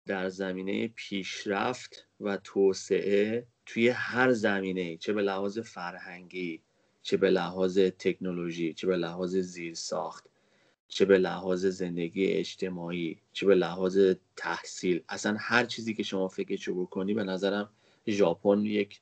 در 0.06 0.30
زمینه 0.30 0.88
پیشرفت 0.88 2.08
و 2.20 2.38
توسعه 2.38 3.48
توی 3.66 3.90
هر 3.90 4.32
زمینه 4.32 4.98
چه 4.98 5.14
به 5.14 5.22
لحاظ 5.22 5.60
فرهنگی 5.60 6.62
چه 7.02 7.18
به 7.18 7.30
لحاظ 7.30 7.80
تکنولوژی 7.80 8.74
چه 8.74 8.88
به 8.88 8.98
لحاظ 8.98 9.36
زیرساخت. 9.36 10.31
چه 10.94 11.06
به 11.06 11.18
لحاظ 11.18 11.66
زندگی 11.66 12.26
اجتماعی 12.28 13.20
چه 13.34 13.46
به 13.46 13.56
لحاظ 13.56 14.00
تحصیل. 14.36 15.04
اصلا 15.10 15.36
هر 15.40 15.66
چیزی 15.66 15.94
که 15.94 16.04
شما 16.04 16.28
فکرشو 16.28 16.82
بکنی 16.82 17.14
به 17.14 17.24
نظرم 17.24 17.70
ژاپن 18.08 18.66
یک 18.66 19.02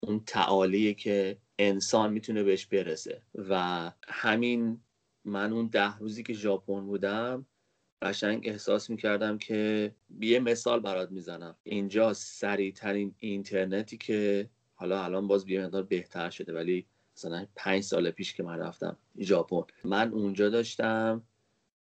اون 0.00 0.22
تعالیه 0.26 0.94
که 0.94 1.38
انسان 1.58 2.12
می‌تونه 2.12 2.42
بهش 2.42 2.66
برسه. 2.66 3.22
و 3.48 3.92
همین 4.08 4.80
من 5.24 5.52
اون 5.52 5.66
ده 5.66 5.98
روزی 5.98 6.22
که 6.22 6.32
ژاپن 6.32 6.80
بودم 6.80 7.46
قشنگ 8.02 8.48
احساس 8.48 8.90
می‌کردم 8.90 9.38
که 9.38 9.94
یه 10.20 10.40
مثال 10.40 10.80
برات 10.80 11.10
می‌زنم. 11.10 11.56
اینجا 11.62 12.12
سریعترین 12.12 13.14
اینترنتی 13.18 13.96
که 13.96 14.50
حالا 14.74 15.04
الان 15.04 15.28
باز 15.28 15.48
یه 15.48 15.64
مقدار 15.64 15.82
بهتر 15.82 16.30
شده 16.30 16.52
ولی 16.52 16.86
مثلا 17.16 17.46
پنج 17.56 17.82
سال 17.82 18.10
پیش 18.10 18.34
که 18.34 18.42
من 18.42 18.58
رفتم 18.58 18.96
ژاپن 19.18 19.62
من 19.84 20.12
اونجا 20.12 20.48
داشتم 20.48 21.22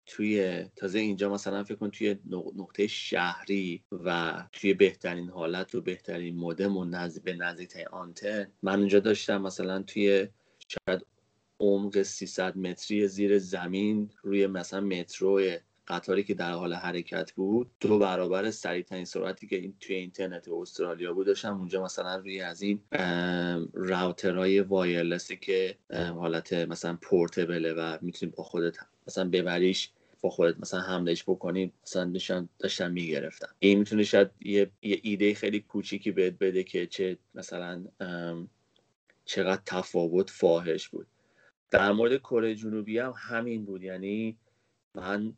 توی 0.06 0.64
تازه 0.76 1.00
اینجا 1.00 1.30
مثلا 1.30 1.64
فکر 1.64 1.76
کن 1.76 1.90
توی 1.90 2.16
نقطه 2.32 2.88
شهری 2.88 3.84
و 3.92 4.34
توی 4.52 4.74
بهترین 4.74 5.30
حالت 5.30 5.76
و 5.76 5.82
بهترین 5.82 6.36
مودم 6.36 6.78
و 6.78 6.86
نزد 6.86 7.24
به 7.24 7.34
نزدیک 7.34 7.78
آنتن. 7.92 8.48
من 8.64 8.80
اونجا 8.80 9.00
داشتم 9.00 9.42
مثلا 9.42 9.82
توی 9.82 10.28
شاید 10.68 11.06
عمق 11.60 12.02
300 12.02 12.58
متری 12.58 13.08
زیر 13.08 13.40
زمین 13.40 14.10
روی 14.24 14.48
مثلا 14.48 14.82
مترو 14.82 15.42
قطاری 15.88 16.24
که 16.24 16.34
در 16.34 16.52
حال 16.52 16.74
حرکت 16.74 17.32
بود. 17.32 17.72
دو 17.80 18.00
برابر 18.00 18.52
سریعترین 18.52 19.06
سرعتی 19.06 19.48
که 19.48 19.56
این 19.56 19.74
توی 19.80 19.96
اینترنت 19.96 20.48
استرالیا 20.50 21.14
بود 21.14 21.28
داشتم. 21.28 21.58
اونجا 21.58 21.84
مثلا 21.84 22.16
روی 22.16 22.42
از 22.42 22.62
این 22.62 22.80
راوترهای 23.74 24.60
وایرلسی 24.60 25.38
که 25.38 25.78
حالت 25.92 26.54
مثلا 26.54 26.98
پورتبله 27.02 27.74
و 27.74 27.98
می‌تونی 28.02 28.32
با 28.38 28.44
خودت 28.44 28.78
مثلا 29.08 29.30
ببریش 29.30 29.92
خودت 30.30 30.60
مثلا 30.60 30.80
حملش 30.80 31.24
بکنی 31.24 31.72
مثلا 31.84 32.12
داشتم 32.12 32.50
داشتم 32.60 32.92
می‌گرفتم 32.92 33.56
این 33.60 33.80
می‌تونه 33.80 34.04
شاید 34.04 34.30
یه, 34.42 34.72
یه 34.82 35.00
ایده 35.04 35.34
خیلی 35.34 35.60
کوچیکی 35.60 36.12
بهت 36.12 36.34
بده 36.40 36.64
که 36.64 36.88
چه 36.88 37.18
مثلا 37.36 37.84
چقدر 39.26 39.62
تفاوت 39.66 40.30
فاحش 40.30 40.90
بود. 40.90 41.08
در 41.72 41.92
مورد 41.92 42.18
کره 42.18 42.56
جنوبی 42.56 43.00
هم 43.00 43.14
همین 43.18 43.66
بود. 43.66 43.84
یعنی 43.84 44.38
من 44.96 45.34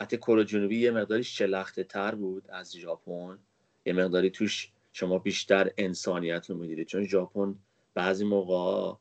حتی 0.00 0.16
کره 0.16 0.44
جنوبی 0.44 0.80
یه 0.80 0.90
مقداری 0.90 1.24
شلخته 1.24 1.84
تر 1.84 2.14
بود 2.14 2.50
از 2.50 2.76
ژاپن. 2.76 3.38
یه 3.86 3.92
مقداری 3.92 4.30
توش 4.30 4.72
شما 4.92 5.18
بیشتر 5.18 5.70
انسانیت 5.78 6.50
رو 6.50 6.56
می‌دیدید. 6.56 6.86
چون 6.86 7.04
ژاپن 7.04 7.54
بعضی 7.94 8.24
موقع 8.24 8.98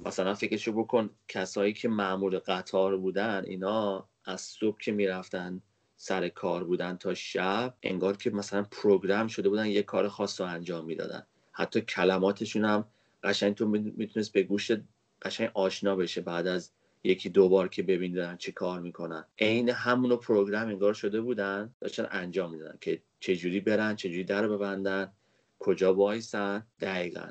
مثلا 0.00 0.34
فکرشو 0.34 0.72
بکن 0.72 1.10
کسایی 1.28 1.72
که 1.72 1.88
معمول 1.88 2.38
قطار 2.38 2.96
بودن 2.96 3.44
اینا 3.46 4.08
از 4.24 4.40
صبح 4.40 4.78
که 4.80 4.92
می‌رفتن 4.92 5.62
سر 5.96 6.28
کار 6.28 6.64
بودن 6.64 6.96
تا 6.96 7.14
شب 7.14 7.74
انگار 7.82 8.16
که 8.16 8.30
مثلا 8.30 8.62
پروگرام 8.62 9.26
شده 9.26 9.48
بودن 9.48 9.66
یه 9.66 9.82
کار 9.82 10.08
خاص 10.08 10.40
رو 10.40 10.46
انجام 10.46 10.84
می‌دادن. 10.84 11.26
حتی 11.52 11.80
کلماتشون 11.80 12.64
هم 12.64 12.84
قشنگ 13.22 13.54
تو 13.54 13.66
می‌تونست 13.66 14.32
به 14.32 14.42
گوشت 14.42 14.76
قشنگ 15.22 15.50
آشنا 15.54 15.96
بشه 15.96 16.20
بعد 16.20 16.46
از 16.46 16.72
یکی 17.04 17.28
دو 17.28 17.48
بار 17.48 17.68
که 17.68 17.82
ببین 17.82 18.36
چه 18.36 18.52
کار 18.52 18.80
می‌کنن. 18.80 19.24
عین 19.38 19.68
همونو 19.68 20.16
پروگرام 20.16 20.68
انگار 20.68 20.94
شده 20.94 21.20
بودن 21.20 21.74
داشتن 21.80 22.08
انجام 22.10 22.50
می‌دادن 22.52 22.78
که 22.80 23.02
چجوری 23.20 23.60
برن 23.60 23.96
چجوری 23.96 24.24
در 24.24 24.48
ببندن 24.48 25.12
کجا 25.58 25.94
وایسن. 25.94 26.66
دقیقا. 26.80 27.28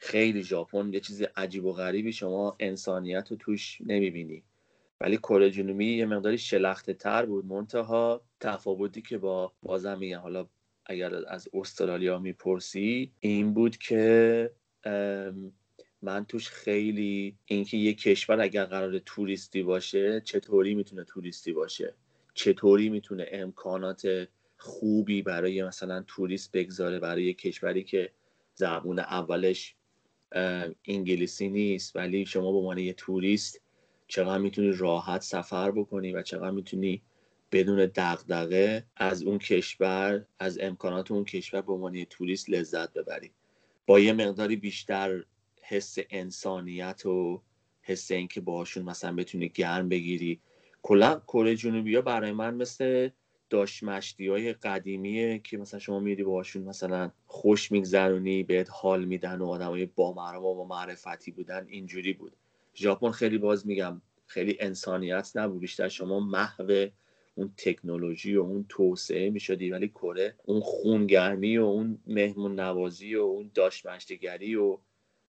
خیلی 0.00 0.42
ژاپن 0.42 0.92
یه 0.92 1.00
چیز 1.00 1.22
عجیب 1.36 1.64
و 1.64 1.72
غریبی 1.72 2.12
شما 2.12 2.56
انسانیت 2.60 3.30
رو 3.30 3.36
توش 3.36 3.78
نمی‌بینی. 3.86 4.42
ولی 5.00 5.16
کره 5.16 5.50
جنوبی 5.50 5.96
یه 5.96 6.06
مقداری 6.06 6.38
شلخته 6.38 6.94
تر 6.94 7.26
بود 7.26 7.44
منتها 7.46 8.22
تفاوتی 8.40 9.02
که 9.02 9.18
با 9.18 9.52
بازم 9.62 9.98
میگم 9.98 10.18
حالا 10.18 10.46
اگر 10.86 11.14
از 11.28 11.48
استرالیا 11.54 12.18
می‌پرسی 12.18 13.12
این 13.20 13.54
بود 13.54 13.76
که 13.76 14.50
من 16.02 16.24
توش 16.24 16.48
خیلی 16.48 17.36
اینکه 17.44 17.76
یه 17.76 17.94
کشور 17.94 18.40
اگر 18.40 18.64
قرار 18.64 18.98
توریستی 18.98 19.62
باشه 19.62 20.20
چطوری 20.20 20.74
می‌تونه 20.74 21.04
توریستی 21.04 21.52
باشه؟ 21.52 21.94
چطوری 22.34 22.88
می‌تونه 22.88 23.26
امکانات 23.32 24.28
خوبی 24.56 25.22
برای 25.22 25.62
مثلا 25.62 26.04
توریست 26.06 26.52
بگذاره 26.52 26.98
برای 26.98 27.34
کشوری 27.34 27.84
که 27.84 28.10
زبون 28.54 28.98
اولش 28.98 29.74
انگلیسی 30.84 31.48
نیست 31.48 31.96
ولی 31.96 32.26
شما 32.26 32.52
به 32.52 32.58
عنوان 32.58 32.78
یه 32.78 32.92
توریست 32.92 33.60
چقدر 34.08 34.38
می‌تونی 34.38 34.72
راحت 34.72 35.22
سفر 35.22 35.70
بکنی 35.70 36.12
و 36.12 36.22
چقدر 36.22 36.50
می‌تونی 36.50 37.02
بدون 37.52 37.90
دغدغه 37.94 38.84
از 38.96 39.22
اون 39.22 39.38
کشور 39.38 40.26
از 40.38 40.58
امکانات 40.58 41.10
اون 41.10 41.24
کشور 41.24 41.60
به 41.60 41.72
عنوان 41.72 42.04
توریست 42.04 42.50
لذت 42.50 42.92
ببری. 42.92 43.32
با 43.86 44.00
یه 44.00 44.12
مقداری 44.12 44.56
بیشتر 44.56 45.24
حس 45.62 45.96
انسانیت 46.10 47.06
و 47.06 47.42
حس 47.82 48.10
اینکه 48.10 48.40
باهاشون 48.40 48.82
مثلا 48.82 49.14
بتونی 49.14 49.48
گرم 49.48 49.88
بگیری. 49.88 50.40
کلا 50.82 51.20
کره 51.26 51.56
جنوبی 51.56 51.94
ها 51.96 52.02
برای 52.02 52.32
من 52.32 52.54
مثل 52.54 53.08
داشت 53.50 53.82
مشتی 53.82 54.28
های 54.28 54.52
قدیمیه 54.52 55.38
که 55.38 55.58
مثلا 55.58 55.80
شما 55.80 56.00
میری 56.00 56.24
باهاشون 56.24 56.62
مثلا 56.62 57.10
خوش 57.26 57.72
میگذرونی 57.72 58.42
بهت 58.42 58.68
حال 58.70 59.04
میدن 59.04 59.38
و 59.38 59.46
آدم 59.46 59.70
های 59.70 59.86
با 59.86 60.12
و 60.54 60.64
معرفتی 60.64 61.30
بودن 61.30 61.66
اینجوری 61.68 62.12
بود. 62.12 62.32
ژاپن 62.74 63.10
خیلی 63.10 63.38
باز 63.38 63.66
میگم 63.66 64.02
خیلی 64.26 64.56
انسانیت 64.60 65.32
نبود. 65.34 65.60
بیشتر 65.60 65.88
شما 65.88 66.20
محو 66.20 66.86
اون 67.34 67.52
تکنولوژی 67.56 68.36
و 68.36 68.42
اون 68.42 68.66
توسعه 68.68 69.30
می‌شدی. 69.30 69.70
ولی 69.70 69.88
کره 69.88 70.34
اون 70.44 70.60
خونگرمی 70.60 71.58
و 71.58 71.64
اون 71.64 71.98
مهمون 72.06 72.60
نوازی 72.60 73.14
و 73.14 73.20
اون 73.20 73.50
داشت 73.54 73.86
و 74.56 74.78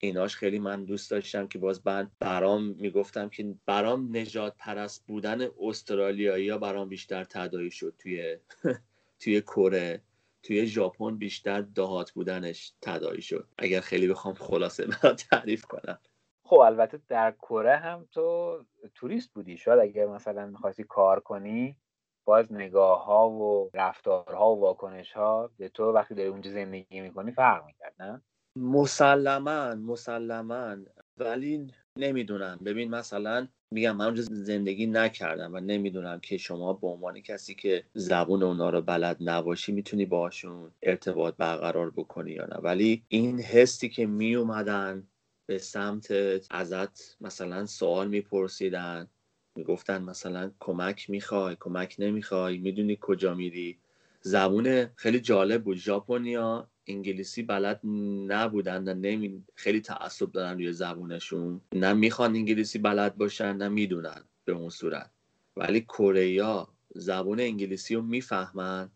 ایناش 0.02 0.36
خیلی 0.36 0.58
من 0.58 0.84
دوست 0.84 1.10
داشتم 1.10 1.48
که 1.48 1.58
باز 1.58 1.86
من 1.86 2.10
برام 2.18 2.62
می‌گفتم 2.62 3.28
که 3.28 3.54
برام 3.66 4.16
نجات 4.16 4.54
پرست 4.58 5.06
بودن 5.06 5.48
استرالیایی 5.60 6.48
ها 6.48 6.58
برام 6.58 6.88
بیشتر 6.88 7.24
تدایی 7.24 7.70
شد 7.70 7.94
توی 7.98 8.36
توی 9.20 9.40
کره. 9.40 10.02
توی 10.42 10.66
ژاپن 10.66 11.16
بیشتر 11.16 11.60
دهات 11.60 12.10
بودنش 12.10 12.72
تدایی 12.82 13.22
شد. 13.22 13.48
اگر 13.58 13.80
خیلی 13.80 14.08
بخوام 14.08 14.34
خلاصه 14.34 14.86
تعریف 15.30 15.64
کنم. 15.64 15.98
خب 16.44 16.58
البته 16.58 17.00
در 17.08 17.30
کره 17.30 17.76
هم 17.76 18.08
تو 18.12 18.58
توریست 18.94 19.32
بودی. 19.32 19.56
شاید 19.56 19.80
اگر 19.80 20.06
مثلا 20.06 20.46
می‌خواستی 20.46 20.84
کار 20.84 21.20
کنی 21.20 21.76
باز 22.24 22.52
نگاه 22.52 23.04
ها 23.04 23.30
و 23.30 23.70
رفتارها 23.74 24.56
و 24.56 24.60
واکنش 24.60 25.12
ها 25.12 25.50
به 25.58 25.68
تو 25.68 25.92
وقتی 25.92 26.14
داری 26.14 26.28
اونجا 26.28 26.50
زندگی 26.50 27.00
می‌کنی 27.00 27.32
فرق 27.32 27.66
می‌کرد 27.66 27.94
نه؟ 27.98 28.22
مسلما 28.56 29.74
مسلما. 29.74 30.76
ولی 31.18 31.66
نمی‌دونم. 31.98 32.58
ببین 32.64 32.90
مثلا 32.90 33.48
میگم 33.70 33.96
من 33.96 34.04
اونجا 34.04 34.22
زندگی 34.22 34.86
نکردم 34.86 35.54
و 35.54 35.60
نمی‌دونم 35.60 36.20
که 36.20 36.36
شما 36.38 36.72
به 36.72 36.86
عنوان 36.86 37.20
کسی 37.20 37.54
که 37.54 37.84
زبون 37.94 38.42
اونا 38.42 38.70
رو 38.70 38.82
بلد 38.82 39.16
نباشی 39.20 39.72
می‌تونی 39.72 40.06
باشون 40.06 40.72
ارتباط 40.82 41.36
برقرار 41.38 41.90
بکنی 41.90 42.32
یا 42.32 42.46
نه. 42.46 42.56
ولی 42.56 43.04
این 43.08 43.40
حسی 43.40 43.88
که 43.88 44.06
می 44.06 44.34
اومدن 44.34 45.08
به 45.46 45.58
سمت 45.58 46.08
ازت 46.50 47.16
مثلا 47.20 47.66
سوال 47.66 48.08
میپرسیدن 48.08 49.08
می‌گفتن 49.56 50.02
مثلا 50.02 50.52
کمک 50.60 51.10
می‌خوای 51.10 51.56
کمک 51.60 51.96
نمی‌خوای 51.98 52.58
می‌دونی 52.58 52.98
کجا 53.00 53.34
میری. 53.34 53.78
زبون 54.22 54.86
خیلی 54.96 55.20
جالب 55.20 55.64
بود. 55.64 55.76
ژاپنیا 55.76 56.69
انگلیسی 56.90 57.42
بلد 57.42 57.81
نبودن 58.26 58.94
نمی... 58.98 59.44
خیلی 59.55 59.81
تعصب 59.81 60.33
دارن 60.33 60.53
روی 60.53 60.72
زبونشون. 60.72 61.61
نه 61.74 61.92
می‌خوان 61.92 62.35
انگلیسی 62.35 62.79
بلد 62.79 63.16
باشن 63.16 63.57
نه 63.57 63.68
می‌دونن 63.68 64.24
به 64.44 64.53
اون 64.53 64.68
صورت. 64.68 65.11
ولی 65.57 65.81
کره 65.81 66.66
زبون 66.94 67.40
انگلیسی 67.40 67.94
رو 67.94 68.03
می‌فهمن 68.03 68.90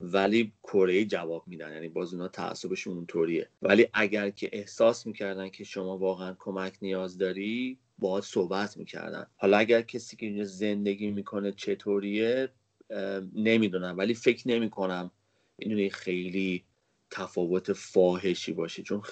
ولی 0.00 0.52
کره 0.62 1.04
جواب 1.04 1.44
میدن. 1.46 1.72
یعنی 1.72 1.88
باز 1.88 2.14
اونا 2.14 2.28
تعصبشون 2.28 2.96
اونطوریه. 2.96 3.48
ولی 3.62 3.86
اگر 3.92 4.30
که 4.30 4.50
احساس 4.52 5.06
می‌کردن 5.06 5.48
که 5.48 5.64
شما 5.64 5.98
واقعا 5.98 6.36
کمک 6.38 6.78
نیاز 6.82 7.18
داری 7.18 7.78
باید 7.98 8.24
صحبت 8.24 8.76
می‌کردن. 8.76 9.26
حالا 9.36 9.58
اگر 9.58 9.82
کسی 9.82 10.16
که 10.16 10.26
اینجا 10.26 10.44
زندگی 10.44 11.10
می‌کنه 11.10 11.52
چطوریه 11.52 12.48
نمی‌دونم. 13.34 13.98
ولی 13.98 14.14
فکر 14.14 14.48
نمی‌کنم. 14.48 15.10
می‌دونی 15.58 15.90
خیلی 15.90 16.64
تفاوت 17.10 17.72
فاحشی 17.72 18.52
باشه. 18.52 18.82
چون 18.82 19.02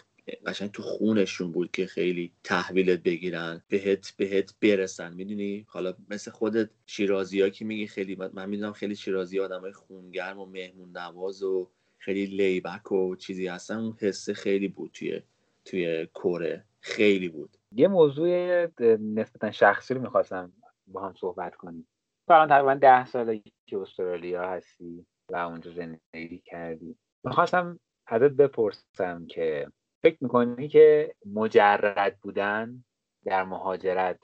قشنگ 0.47 0.71
تو 0.71 0.83
خونشون 0.83 1.53
بود 1.53 1.71
که 1.71 1.87
خیلی 1.87 2.33
تحویلت 2.45 3.03
بگیرن 3.03 3.63
بهت 3.69 4.15
بهت 4.17 4.55
برسن. 4.63 5.15
می‌دونی؟ 5.15 5.67
حالا 5.69 5.95
مثل 6.11 6.31
خودت 6.31 6.71
شیرازی 6.87 7.41
ها 7.41 7.49
که 7.49 7.65
میگی 7.65 7.87
خیلی 7.87 8.17
من 8.17 8.49
می‌دونم 8.49 8.73
خیلی 8.73 8.97
شیرازی 8.97 9.41
آدم 9.41 9.61
های 9.61 9.73
خونگرم 9.73 10.39
و 10.39 10.47
مهمون 10.47 10.97
نواز 10.97 11.43
و 11.43 11.71
خیلی 11.99 12.27
لیبک 12.27 12.93
و 12.93 13.17
چیزی 13.17 13.47
هستن. 13.47 13.79
اون 13.79 13.97
حسه 14.01 14.35
خیلی 14.35 14.69
بود 14.69 14.91
توی 14.93 15.23
توی 15.65 16.07
کره. 16.15 16.65
خیلی 16.81 17.29
بود. 17.29 17.57
یه 17.73 17.89
موضوع 17.89 18.67
نسبتا 18.97 19.51
شخصی 19.51 19.95
رو 19.95 20.01
می‌خواستم 20.01 20.53
با 20.87 21.01
هم 21.01 21.15
صحبت 21.15 21.55
کنیم. 21.55 21.89
فران 22.29 22.49
تقریبا 22.49 22.75
ده 22.75 23.07
ساله 23.07 23.43
که 23.67 23.79
استرالیا 23.79 24.51
هستی 24.51 25.07
و 25.33 25.37
اونجا 25.37 25.71
زندگی 25.71 26.43
کردی. 26.45 26.97
می‌خواستم 27.25 27.81
ازت 28.07 28.33
بپرسم 28.33 29.27
که 29.27 29.67
فکر 30.03 30.17
می‌کنی 30.21 30.69
که 30.69 31.15
مجرد 31.35 32.19
بودن 32.23 32.85
در 33.25 33.45
مهاجرت 33.45 34.19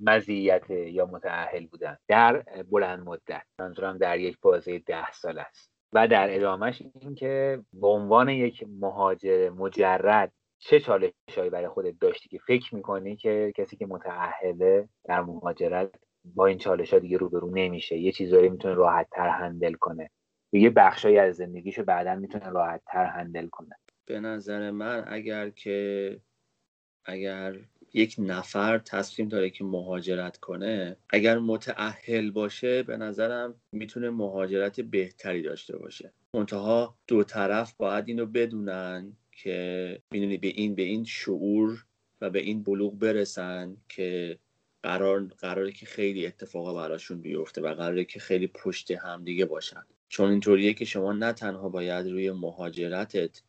مزیت 0.00 0.70
یا 0.70 1.06
متعهل 1.06 1.66
بودن 1.66 1.96
در 2.08 2.44
بلند 2.70 3.00
مدت؟ 3.06 3.42
منظورم 3.58 3.98
در 3.98 4.18
یک 4.18 4.38
بازه 4.42 4.78
ده 4.78 5.12
سال 5.12 5.38
است. 5.38 5.70
و 5.92 6.08
در 6.08 6.36
ادامهش 6.36 6.82
این 7.00 7.14
که 7.14 7.62
به 7.72 7.86
عنوان 7.86 8.28
یک 8.28 8.64
مهاجر 8.68 9.50
مجرد 9.50 10.32
چه 10.58 10.80
چالش 10.80 11.12
هایی 11.36 11.50
برای 11.50 11.68
خودت 11.68 11.94
داشتی 12.00 12.28
که 12.28 12.38
فکر 12.46 12.74
می‌کنی 12.74 13.16
که 13.16 13.52
کسی 13.56 13.76
که 13.76 13.86
متعهله 13.86 14.88
در 15.04 15.20
مهاجرت 15.20 15.90
با 16.24 16.46
این 16.46 16.58
چالش 16.58 16.92
ها 16.92 16.98
دیگه 16.98 17.16
روبرو 17.16 17.50
نمیشه؟ 17.54 17.96
یه 17.96 18.12
چیزایی 18.12 18.48
می‌تونه 18.48 18.74
راحت 18.74 19.08
تر 19.12 19.28
هندل 19.28 19.72
کنه. 19.72 20.10
یه 20.52 20.70
بخشایی 20.70 21.18
از 21.18 21.36
زندگیشو 21.36 21.82
بعدا 21.84 22.14
می‌تونه 22.14 22.48
راحت 22.48 22.82
تر 22.86 23.06
هندل 23.06 23.48
کنه. 23.48 23.76
به 24.06 24.20
نظر 24.20 24.70
من 24.70 25.04
اگر 25.06 25.50
که 25.50 26.20
اگر 27.04 27.56
یک 27.94 28.16
نفر 28.18 28.78
تصمیم 28.78 29.28
داره 29.28 29.50
که 29.50 29.64
مهاجرت 29.64 30.36
کنه 30.36 30.96
اگر 31.10 31.38
متعهل 31.38 32.30
باشه 32.30 32.82
به 32.82 32.96
نظرم 32.96 33.60
می‌تونه 33.72 34.10
مهاجرت 34.10 34.80
بهتری 34.80 35.42
داشته 35.42 35.78
باشه. 35.78 36.12
منتها 36.34 36.98
دو 37.06 37.24
طرف 37.24 37.74
باید 37.76 38.08
اینو 38.08 38.26
بدونن 38.26 39.16
که 39.32 39.98
می‌دونی 40.12 40.36
به 40.36 40.48
این 40.48 40.74
به 40.74 40.82
این 40.82 41.04
شعور 41.04 41.86
و 42.20 42.30
به 42.30 42.40
این 42.40 42.62
بلوغ 42.62 42.98
برسن 42.98 43.76
که 43.88 44.38
قرار 44.82 45.24
قراره 45.24 45.72
که 45.72 45.86
خیلی 45.86 46.26
اتفاقا 46.26 46.74
براشون 46.74 47.20
بیفته 47.20 47.60
و 47.60 47.74
قراره 47.74 48.04
که 48.04 48.20
خیلی 48.20 48.46
پشت 48.46 48.90
همدیگه 48.90 49.44
باشن. 49.44 49.82
چون 50.10 50.30
اینطوریه 50.30 50.74
که 50.74 50.84
شما 50.84 51.12
نه 51.12 51.32
تنها 51.32 51.68
باید 51.68 52.06
روی 52.06 52.30
مهاجرتت 52.30 53.42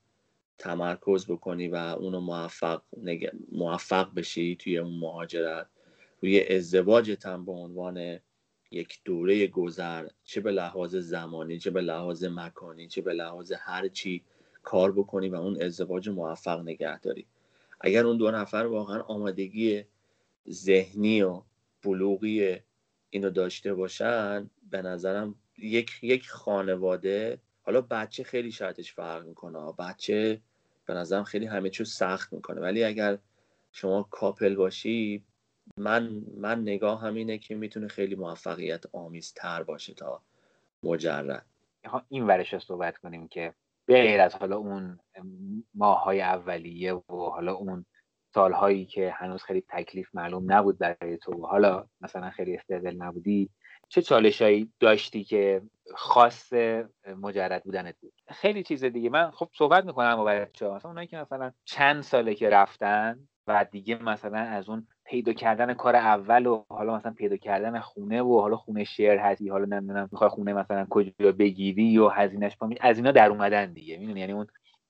تمرکز 0.57 1.25
بکنی 1.25 1.67
و 1.67 1.75
اونو 1.75 2.19
موفق, 2.19 2.81
موفق 3.51 4.13
بشی 4.13 4.55
توی 4.55 4.77
اون 4.77 4.99
مهاجرت. 4.99 5.67
روی 6.21 6.47
ازدواجت 6.47 7.25
هم 7.25 7.45
به 7.45 7.51
عنوان 7.51 8.19
یک 8.71 9.01
دوره 9.05 9.47
گذر 9.47 10.07
چه 10.23 10.41
به 10.41 10.51
لحاظ 10.51 10.95
زمانی 10.95 11.59
چه 11.59 11.71
به 11.71 11.81
لحاظ 11.81 12.23
مکانی 12.23 12.87
چه 12.87 13.01
به 13.01 13.13
لحاظ 13.13 13.51
هر 13.51 13.87
چی 13.87 14.23
کار 14.63 14.91
بکنی 14.91 15.29
و 15.29 15.35
اون 15.35 15.61
ازدواج 15.61 16.09
موفق 16.09 16.61
نگه 16.61 16.99
داری. 16.99 17.25
اگر 17.79 18.05
اون 18.05 18.17
دو 18.17 18.31
نفر 18.31 18.57
واقعا 18.57 19.01
آمادگی 19.01 19.83
ذهنی 20.49 21.21
و 21.21 21.41
بلوغی 21.83 22.59
اینو 23.09 23.29
داشته 23.29 23.73
باشن 23.73 24.49
به 24.71 24.81
نظرم 24.81 25.35
یک 25.61 25.91
یک 26.01 26.29
خانواده 26.29 27.39
حالا 27.63 27.81
بچه 27.81 28.23
خیلی 28.23 28.51
شرطش 28.51 28.93
فرق 28.93 29.25
می‌کنه 29.25 29.73
بچه 29.79 30.41
به 30.85 30.93
نظرم 30.93 31.23
خیلی 31.23 31.45
همه 31.45 31.69
چیز 31.69 31.89
سخت 31.89 32.33
می‌کنه. 32.33 32.61
ولی 32.61 32.83
اگر 32.83 33.17
شما 33.71 34.03
کاپل 34.03 34.55
باشی 34.55 35.25
من 35.77 36.21
من 36.37 36.61
نگاه 36.61 37.01
همینه 37.01 37.37
که 37.37 37.55
می‌تونه 37.55 37.87
خیلی 37.87 38.15
موفقیت 38.15 38.83
آمیزتر 38.95 39.63
باشه 39.63 39.93
تا 39.93 40.21
مجرد. 40.83 41.45
این 42.09 42.27
ورش 42.27 42.53
رو 42.53 42.59
صحبت 42.59 42.97
کنیم 42.97 43.27
که 43.27 43.53
غیر 43.87 44.21
از 44.21 44.35
حالا 44.35 44.57
اون 44.57 44.99
ماهای 45.73 46.21
اولیه 46.21 46.93
و 46.93 47.03
حالا 47.09 47.53
اون 47.53 47.85
سالهایی 48.33 48.85
که 48.85 49.11
هنوز 49.11 49.43
خیلی 49.43 49.63
تکلیف 49.69 50.09
معلوم 50.13 50.51
نبود 50.51 50.77
برای 50.77 51.17
تو 51.17 51.47
حالا 51.47 51.87
مثلا 52.01 52.29
خیلی 52.29 52.55
استقل 52.57 52.95
نبودی 52.97 53.49
چه 53.91 54.01
چالشهایی 54.01 54.71
داشتی 54.79 55.23
که 55.23 55.61
خاص 55.95 56.53
مجرد 57.21 57.63
بودنت 57.63 57.95
بود؟ 58.01 58.13
خیلی 58.27 58.63
چیز 58.63 58.83
دیگه. 58.83 59.09
من 59.09 59.31
خب 59.31 59.49
صحبت 59.53 59.85
می‌کنم 59.85 60.15
با 60.15 60.23
بچه 60.23 60.67
ها 60.67 60.75
مثلا 60.75 60.91
اونایی 60.91 61.07
که 61.07 61.17
مثلا 61.17 61.51
چند 61.65 62.01
ساله 62.01 62.35
که 62.35 62.49
رفتن 62.49 63.19
و 63.47 63.65
دیگه 63.71 64.03
مثلا 64.03 64.37
از 64.37 64.69
اون 64.69 64.87
پیدا 65.05 65.33
کردن 65.33 65.73
کار 65.73 65.95
اول 65.95 66.45
و 66.45 66.63
حالا 66.69 66.95
مثلا 66.95 67.11
پیدا 67.11 67.37
کردن 67.37 67.79
خونه 67.79 68.21
و 68.21 68.39
حالا 68.41 68.55
خونه 68.55 68.83
شعر 68.83 69.17
هستی 69.17 69.49
حالا 69.49 69.65
نمی‌دونم 69.65 70.09
می‌خوای 70.11 70.29
خونه 70.29 70.53
مثلا 70.53 70.87
کجا 70.89 71.31
بگیری 71.39 71.97
و 71.97 72.07
هزینهش 72.07 72.57
پامین 72.57 72.77
از 72.81 72.97
اینا 72.97 73.11
در 73.11 73.29
اومدن 73.29 73.73
دیگه. 73.73 73.97
می‌دونی؟ 73.97 74.19
یعنی 74.19 74.33
اون 74.33 74.47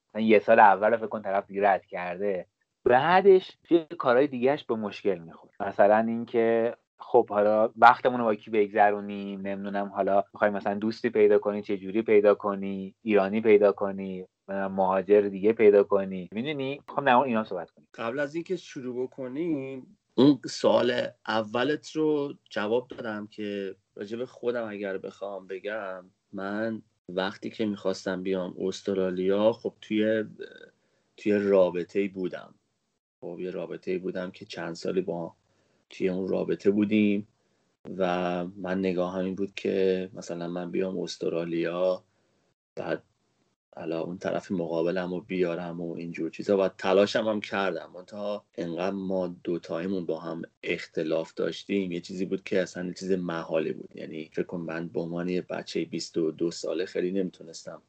مثلا 0.10 0.22
یه 0.22 0.40
سال 0.40 0.60
اول 0.60 0.98
فکر 0.98 1.08
کن 1.08 1.22
طرف 1.22 1.48
دیگه 1.48 1.70
رد 1.70 1.86
کرده. 1.86 2.48
بعدش 2.86 3.58
توی 3.64 3.86
کارهای 3.98 4.28
دیگهش 4.28 4.64
به 4.64 4.76
مشکل 4.76 5.18
می‌خوره 5.18 5.54
مثلا 5.60 5.98
اینکه 5.98 6.76
خب 7.02 7.30
حالا 7.30 7.70
وقتمون 7.78 8.20
رو 8.20 8.26
با 8.26 8.36
کی 8.36 8.52
بگذرونیم 8.52 9.42
نمی‌دونم 9.42 9.88
حالا 9.88 10.24
می‌خوای 10.34 10.52
مثلا 10.52 10.74
دوستی 10.74 11.10
پیدا 11.10 11.40
کنی 11.40 11.62
چه 11.62 11.78
جوری 11.78 12.02
پیدا 12.02 12.36
کنی؟ 12.36 12.96
ایرانی 13.02 13.42
پیدا 13.42 13.72
کنی؟ 13.72 14.26
مهاجر 14.48 15.22
دیگه 15.22 15.54
پیدا 15.54 15.84
کنی؟ 15.84 16.30
می‌دونی؟ 16.32 16.82
خب 16.88 17.02
نه 17.02 17.20
اینا 17.20 17.44
صحبت 17.44 17.72
کنیم. 17.72 17.88
قبل 17.94 18.20
از 18.20 18.36
اینکه 18.36 18.56
شروع 18.56 19.04
بکنیم 19.04 19.98
اون 20.16 20.40
سوال 20.46 21.08
اولت 21.28 21.92
رو 21.92 22.34
جواب 22.50 22.88
دادم 22.88 23.28
که 23.28 23.76
راجب 23.96 24.26
خودم 24.26 24.68
اگر 24.70 24.98
بخوام 24.98 25.48
بگم 25.48 26.06
من 26.34 26.82
وقتی 27.10 27.50
که 27.50 27.66
می‌خواستم 27.66 28.24
بیام 28.24 28.56
استرالیا 28.60 29.52
خب 29.52 29.74
توی 29.82 30.24
توی 31.18 31.34
رابطه 31.34 32.08
بودم. 32.08 32.56
خب 33.22 33.40
یه 33.40 33.52
رابطه 33.52 33.98
بودم 33.98 34.32
که 34.32 34.46
چند 34.46 34.76
سالی 34.76 35.02
با 35.02 35.36
توی 35.92 36.10
اون 36.10 36.28
رابطه 36.28 36.72
بودیم 36.72 37.28
و 37.98 38.46
من 38.46 38.80
نگاه 38.80 39.16
این 39.16 39.36
بود 39.36 39.54
که 39.56 40.10
مثلا 40.14 40.48
من 40.48 40.72
بیام 40.72 41.00
استرالیا 41.00 42.04
بعد 42.76 43.04
حالا 43.76 44.02
اون 44.02 44.18
طرف 44.18 44.52
مقابلم 44.52 45.14
رو 45.14 45.22
بیارم 45.22 45.82
و 45.82 45.94
اینجور 45.94 46.30
چیزا. 46.30 46.58
و 46.58 46.68
تلاشم 46.68 47.28
هم 47.28 47.42
کردم. 47.42 47.92
منتها 47.96 48.46
انقدر 48.58 48.96
ما 48.96 49.36
دوتایمون 49.44 50.06
با 50.06 50.20
هم 50.20 50.42
اختلاف 50.64 51.34
داشتیم. 51.34 51.92
یه 51.92 52.00
چیزی 52.00 52.26
بود 52.26 52.44
که 52.44 52.62
اصلا 52.62 52.88
یه 52.88 52.94
چیز 52.94 53.12
محالی 53.12 53.74
بود. 53.74 53.90
یعنی 53.96 54.30
فکر 54.34 54.46
کن 54.46 54.60
من 54.60 54.88
به 54.88 55.00
عنوان 55.00 55.30
یه 55.30 55.42
بچه 55.42 55.86
22 55.86 56.52
ساله 56.52 56.86
خیلی 56.86 57.12
نمی‌تونستم 57.12 57.82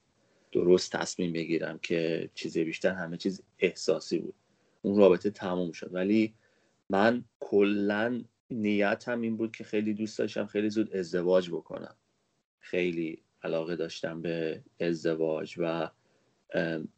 درست 0.52 0.92
تصمیم 0.92 1.32
بگیرم 1.32 1.78
که 1.78 2.30
چیز 2.34 2.58
بیشتر 2.58 2.92
همه 2.92 3.16
چیز 3.16 3.42
احساسی 3.58 4.18
بود. 4.18 4.34
اون 4.82 4.98
رابطه 4.98 5.30
تموم 5.30 5.72
شد. 5.72 5.94
ولی 5.94 6.34
من 6.92 7.24
کلا 7.40 8.22
نیتم 8.50 9.20
این 9.20 9.36
بود 9.36 9.56
که 9.56 9.64
خیلی 9.64 9.94
دوست 9.94 10.18
داشتم 10.18 10.46
خیلی 10.46 10.70
زود 10.70 10.96
ازدواج 10.96 11.50
بکنم. 11.50 11.94
خیلی 12.58 13.22
علاقه 13.42 13.76
داشتم 13.76 14.22
به 14.22 14.62
ازدواج 14.80 15.54
و 15.58 15.90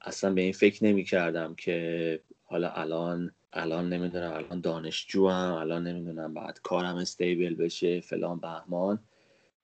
اصلا 0.01 0.35
به 0.35 0.41
این 0.41 0.53
فکر 0.53 0.85
نمی 0.85 1.05
کردم 1.05 1.55
که 1.55 2.21
حالا 2.45 2.71
الان 2.71 3.33
الان 3.53 3.89
نمی‌دونم 3.89 4.33
الان 4.33 4.61
دانشجو 4.61 5.29
هم 5.29 5.53
الان 5.53 5.87
نمی‌دونم 5.87 6.35
بعد 6.35 6.61
کارم 6.63 6.97
استیبل 6.97 7.55
بشه 7.55 8.01
فلان 8.01 8.41
بهمان. 8.41 8.99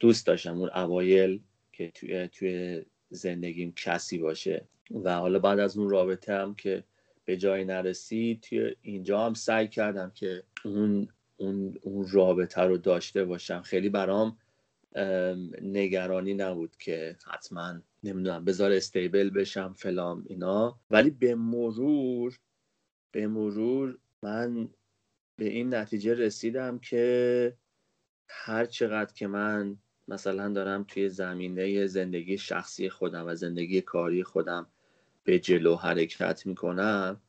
دوست 0.01 0.27
داشتم 0.27 0.59
اون 0.59 0.71
اوایل 0.75 1.41
که 1.73 1.91
توی 1.91 2.29
توی 2.29 2.83
زندگیم 3.11 3.73
کسی 3.77 4.19
باشه. 4.19 4.65
و 5.05 5.15
حالا 5.15 5.39
بعد 5.39 5.59
از 5.59 5.79
اون 5.79 5.91
رابطه 5.91 6.35
هم 6.35 6.55
که 6.55 6.85
به 7.31 7.37
جای 7.37 7.65
نرسید 7.65 8.41
توی 8.41 8.77
اینجا 8.83 9.27
هم 9.27 9.35
سعی 9.35 9.69
کردم 9.69 10.11
که 10.15 10.43
اون 10.65 11.09
اون, 11.37 11.79
اون 11.83 12.09
رابطه 12.11 12.63
رو 12.63 12.79
داشته 12.79 13.25
باشم. 13.25 13.63
خیلی 13.63 13.89
برام 13.89 14.39
نگرانی 15.63 16.35
نبود 16.35 16.77
که 16.77 17.17
حتما 17.27 17.81
نمی‌دونم 18.03 18.45
بذار 18.45 18.73
استیبل 18.73 19.31
بشم 19.31 19.73
فلام 19.73 20.25
اینا. 20.27 20.79
ولی 20.91 21.11
به 21.11 21.35
مرور 21.35 22.39
به 23.13 23.27
مرور 23.27 23.99
من 24.23 24.69
به 25.37 25.49
این 25.49 25.75
نتیجه 25.75 26.15
رسیدم 26.15 26.79
که 26.79 27.57
هر 28.29 28.65
چقدر 28.65 29.13
که 29.13 29.27
من 29.27 29.77
مثلا 30.09 30.53
دارم 30.53 30.85
توی 30.85 31.09
زمینه 31.09 31.87
زندگی 31.87 32.39
شخصی 32.39 32.89
خودم 32.89 33.27
و 33.27 33.35
زندگی 33.35 33.81
کاری 33.81 34.25
خودم 34.25 34.67
به 35.31 35.39
جلو 35.39 35.77
حرکت 35.77 36.47
می‌کنم 36.47 37.21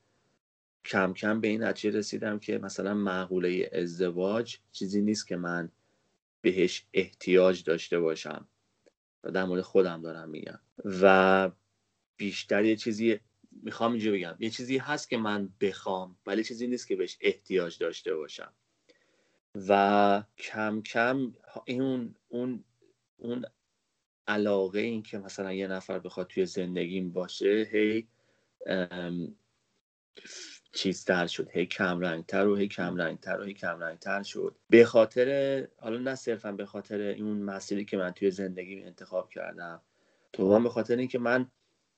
کم 0.85 1.13
کم 1.13 1.41
به 1.41 1.47
این 1.47 1.63
نتیجه 1.63 1.97
رسیدم 1.97 2.39
که 2.39 2.57
مثلا 2.57 2.93
معقوله 2.93 3.69
ازدواج 3.73 4.57
چیزی 4.71 5.01
نیست 5.01 5.27
که 5.27 5.35
من 5.35 5.71
بهش 6.41 6.85
احتیاج 6.93 7.63
داشته 7.63 7.99
باشم 7.99 8.47
و 9.23 9.31
در 9.31 9.45
مورد 9.45 9.61
خودم 9.61 10.01
دارم 10.01 10.29
میگم. 10.29 10.59
و 11.01 11.51
بیشتر 12.17 12.65
یه 12.65 12.75
چیزی 12.75 13.19
می‌خوام 13.51 13.91
اینجا 13.91 14.11
بگم. 14.11 14.35
یه 14.39 14.49
چیزی 14.49 14.77
هست 14.77 15.09
که 15.09 15.17
من 15.17 15.49
بخوام 15.61 16.17
ولی 16.25 16.43
چیزی 16.43 16.67
نیست 16.67 16.87
که 16.87 16.95
بهش 16.95 17.17
احتیاج 17.21 17.77
داشته 17.77 18.15
باشم. 18.15 18.53
و 19.67 20.23
کم 20.37 20.81
کم 20.81 21.33
اون 21.67 22.15
اون 22.29 22.63
اون 23.17 23.45
علاقه 24.27 24.79
این 24.79 25.03
که 25.03 25.17
مثلا 25.17 25.53
یه 25.53 25.67
نفر 25.67 25.99
بخواد 25.99 26.27
توی 26.27 26.45
زندگیم 26.45 27.11
باشه 27.11 27.69
هی 27.71 28.07
چیزتر 30.73 31.27
شد 31.27 31.49
هی 31.51 31.65
کم 31.65 31.99
رنگتر 31.99 32.47
و 32.47 32.55
هی 32.55 32.67
کم 32.67 32.95
رنگتر 32.95 33.39
و 33.39 33.43
هی 33.43 33.53
کم 33.53 33.79
رنگتر 33.79 34.23
شد. 34.23 34.55
به 34.69 34.85
خاطر 34.85 35.67
حالا 35.77 35.97
نه 35.97 36.15
صرفا 36.15 36.51
به 36.51 36.65
خاطر 36.65 36.99
این 36.99 37.43
مسیری 37.43 37.85
که 37.85 37.97
من 37.97 38.11
توی 38.11 38.31
زندگی 38.31 38.83
انتخاب 38.83 39.29
کردم 39.29 39.81
تو 40.33 40.59
به 40.59 40.69
خاطر 40.69 40.95
اینکه 40.95 41.19
من 41.19 41.47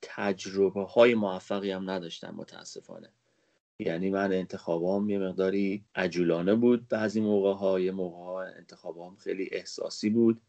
تجربه 0.02 0.84
های 0.84 1.16
موفقی 1.16 1.72
هم 1.72 1.90
نداشتم 1.90 2.36
متاسفانه. 2.36 3.10
یعنی 3.80 4.10
من 4.10 4.34
انتخابام 4.34 5.10
یه 5.10 5.20
مقداری 5.20 5.86
عجولانه 5.96 6.56
بود 6.56 6.88
بعضی 6.88 7.22
موقع 7.22 7.54
ها 7.54 7.80
یه 7.80 7.92
موقع 7.92 8.18
ها 8.18 8.44
انتخابام 8.44 9.16
خیلی 9.16 9.50
احساسی 9.52 10.10
بود. 10.10 10.42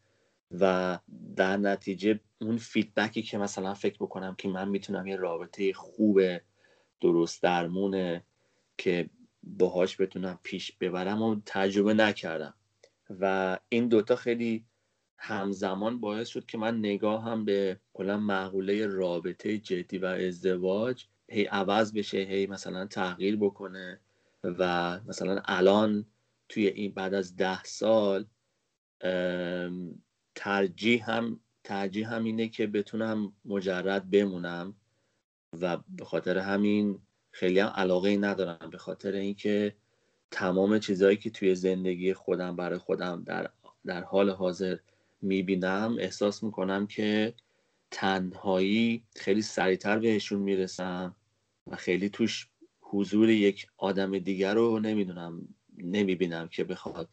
و 0.51 0.99
در 1.35 1.57
نتیجه 1.57 2.19
اون 2.41 2.57
فیدبکی 2.57 3.21
که 3.21 3.37
مثلا 3.37 3.73
فکر 3.73 3.95
بکنم 3.95 4.35
که 4.35 4.47
من 4.49 4.69
می‌تونم 4.69 5.07
یه 5.07 5.15
رابطه 5.15 5.73
خوب 5.73 6.21
درست 7.01 7.43
درمونه 7.43 8.23
که 8.77 9.09
باهاش 9.43 10.01
بتونم 10.01 10.39
پیش 10.43 10.71
ببرم 10.71 11.21
و 11.21 11.41
تجربه 11.45 11.93
نکردم. 11.93 12.53
و 13.09 13.57
این 13.69 13.87
دوتا 13.87 14.15
خیلی 14.15 14.65
همزمان 15.17 15.99
باعث 15.99 16.27
شد 16.27 16.45
که 16.45 16.57
من 16.57 16.79
نگاه 16.79 17.23
هم 17.23 17.45
به 17.45 17.79
کلا 17.93 18.17
معقوله 18.17 18.87
رابطه 18.87 19.57
جدی 19.57 19.97
و 19.97 20.05
ازدواج 20.05 21.05
هی 21.29 21.45
عوض 21.45 21.93
بشه 21.93 22.17
هی 22.17 22.47
مثلا 22.47 22.85
تغییر 22.85 23.37
بکنه 23.37 23.99
و 24.43 24.99
مثلا 25.07 25.41
الان 25.45 26.05
توی 26.49 26.67
این 26.67 26.91
بعد 26.91 27.13
از 27.13 27.35
ده 27.35 27.63
سال 27.63 28.25
ترجیح 30.35 31.11
هم 31.11 31.39
ترجیح 31.63 32.13
هم 32.13 32.23
اینه 32.23 32.47
که 32.47 32.67
بتونم 32.67 33.33
مجرد 33.45 34.09
بمونم 34.09 34.75
و 35.61 35.77
به 35.89 36.05
خاطر 36.05 36.37
همین 36.37 36.99
خیلی 37.31 37.59
هم 37.59 37.67
علاقه 37.67 38.17
ندارم. 38.17 38.69
به 38.69 38.77
خاطر 38.77 39.11
اینکه 39.11 39.75
تمام 40.31 40.79
چیزهایی 40.79 41.17
که 41.17 41.29
توی 41.29 41.55
زندگی 41.55 42.13
خودم 42.13 42.55
برای 42.55 42.77
خودم 42.77 43.23
در, 43.23 43.49
در 43.85 44.03
حال 44.03 44.29
حاضر 44.29 44.77
می‌بینم 45.21 45.95
احساس 45.99 46.43
می‌کنم 46.43 46.87
که 46.87 47.33
تنهایی 47.91 49.03
خیلی 49.15 49.41
سریعتر 49.41 49.99
بهشون 49.99 50.41
می‌رسم 50.41 51.15
و 51.67 51.75
خیلی 51.75 52.09
توش 52.09 52.47
حضور 52.81 53.29
یک 53.29 53.67
آدم 53.77 54.19
دیگر 54.19 54.53
رو 54.53 54.79
نمی‌دونم 54.79 55.47
نمی‌بینم 55.77 56.47
که 56.47 56.63
بخواد. 56.63 57.09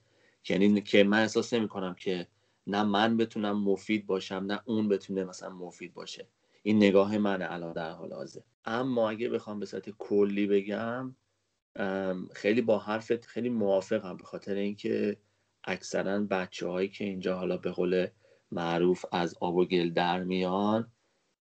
یعنی 0.48 0.80
که 0.80 1.04
من 1.04 1.20
احساس 1.20 1.52
نمی‌کنم 1.54 1.94
که 1.94 2.26
نه 2.66 2.82
من 2.82 3.16
بتونم 3.16 3.64
مفید 3.64 4.06
باشم 4.06 4.44
نه 4.46 4.60
اون 4.64 4.88
بتونه 4.88 5.24
مثلا 5.24 5.50
مفید 5.50 5.94
باشه. 5.94 6.28
این 6.62 6.76
نگاه 6.76 7.18
منه 7.18 7.46
الان 7.52 7.72
در 7.72 7.90
حال 7.90 8.12
حاضر. 8.12 8.40
اما 8.64 9.10
اگه 9.10 9.28
بخوام 9.28 9.60
به 9.60 9.66
صورت 9.66 9.90
کلی 9.90 10.46
بگم 10.46 11.16
خیلی 12.32 12.62
با 12.62 12.78
حرفت 12.78 13.26
خیلی 13.26 13.48
موافقم 13.48 14.16
به 14.16 14.24
خاطر 14.24 14.54
اینکه 14.54 15.16
اکثرا 15.64 16.20
بچه 16.20 16.68
هایی 16.68 16.88
که 16.88 17.04
اینجا 17.04 17.36
حالا 17.36 17.56
به 17.56 17.70
قول 17.70 18.06
معروف 18.52 19.04
از 19.12 19.34
آب 19.40 19.56
و 19.56 19.64
گل 19.64 19.90
در 19.90 20.24
میان 20.24 20.92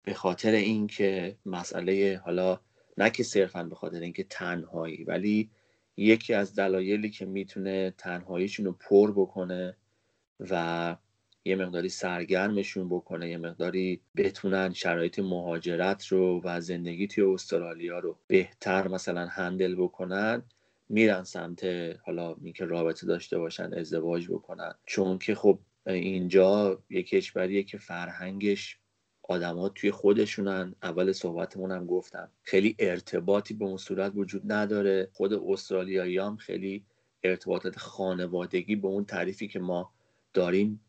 به 0.03 0.15
خاطر 0.15 0.53
اینکه 0.53 1.39
مسئله 1.47 2.21
حالا 2.25 2.61
نه 2.99 3.11
که 3.11 3.23
صرفا 3.23 3.65
به 3.65 3.75
خاطر 3.75 4.01
اینکه 4.01 4.25
تنهایی 4.25 5.05
ولی 5.05 5.51
یکی 5.97 6.35
از 6.35 6.55
دلایلی 6.55 7.11
که 7.11 7.27
می‌تونه 7.27 7.91
تنهاییشون 7.99 8.67
رو 8.67 8.73
پر 8.73 9.13
بکنه 9.13 9.77
و 10.41 10.97
یه 11.45 11.57
مقداری 11.57 11.89
سرگرمشون 11.89 12.89
بکنه 12.89 13.31
یه 13.31 13.39
مقداری 13.39 14.01
بتونن 14.17 14.73
شرایط 14.73 15.19
مهاجرت 15.19 16.07
رو 16.07 16.41
و 16.45 16.61
زندگی 16.61 17.07
توی 17.07 17.25
استرالیا 17.25 17.99
رو 17.99 18.19
بهتر 18.27 18.89
مثلا 18.89 19.27
هندل 19.27 19.75
بکنن 19.75 20.43
میرن 20.89 21.25
سمت 21.25 21.65
حالا 22.07 22.37
اینکه 22.45 22.65
رابطه 22.65 23.07
داشته 23.07 23.39
باشن 23.39 23.75
ازدواج 23.75 24.29
بکنن. 24.29 24.75
چون 24.87 25.19
که 25.19 25.35
خب 25.35 25.59
اینجا 25.87 26.83
یه 26.91 27.03
کشوریه 27.03 27.63
که 27.63 27.79
فرهنگش 27.79 28.79
آدما 29.23 29.69
توی 29.69 29.91
خودشونن. 29.91 30.75
اول 30.83 31.13
صحبتمون 31.13 31.73
هم 31.73 31.87
گفتم 31.87 32.31
خیلی 32.43 32.77
ارتباطی 32.79 33.55
به 33.55 33.65
اون 33.65 33.77
صورت 33.77 34.13
وجود 34.15 34.53
نداره. 34.53 35.09
خود 35.13 35.33
استرالیایی 35.33 36.19
هم 36.19 36.37
خیلی 36.37 36.85
ارتباطات 37.23 37.79
خانوادگی 37.79 38.77
به 38.77 38.89
اون 38.89 39.05
تعریفی 39.05 39.49
که 39.49 39.59
ما 39.59 39.93
داریم 40.35 40.81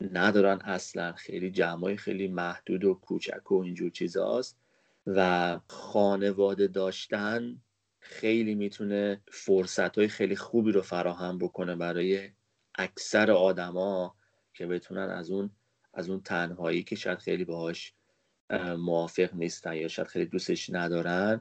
ندارن 0.00 0.60
اصلا. 0.64 1.12
خیلی 1.12 1.50
جمعای 1.50 1.96
خیلی 1.96 2.28
محدود 2.28 2.84
و 2.84 2.94
کوچک 2.94 3.52
و 3.52 3.54
اینجور 3.54 3.90
چیزاست. 3.90 4.58
و 5.06 5.60
خانواده 5.68 6.66
داشتن 6.66 7.62
خیلی 8.00 8.54
می‌تونه 8.54 9.20
فرصت 9.32 9.98
های 9.98 10.08
خیلی 10.08 10.36
خوبی 10.36 10.72
رو 10.72 10.82
فراهم 10.82 11.38
بکنه 11.38 11.76
برای 11.76 12.30
اکثر 12.74 13.30
آدما 13.30 14.14
که 14.54 14.66
بتونن 14.66 15.10
از 15.10 15.30
اون 15.30 15.50
از 15.94 16.10
اون 16.10 16.20
تنهایی 16.22 16.82
که 16.82 16.96
شاید 16.96 17.18
خیلی 17.18 17.44
باهاش 17.44 17.94
موافق 18.78 19.34
نیستن 19.34 19.74
یا 19.76 19.88
شاید 19.88 20.08
خیلی 20.08 20.26
دوستش 20.26 20.70
ندارن 20.70 21.40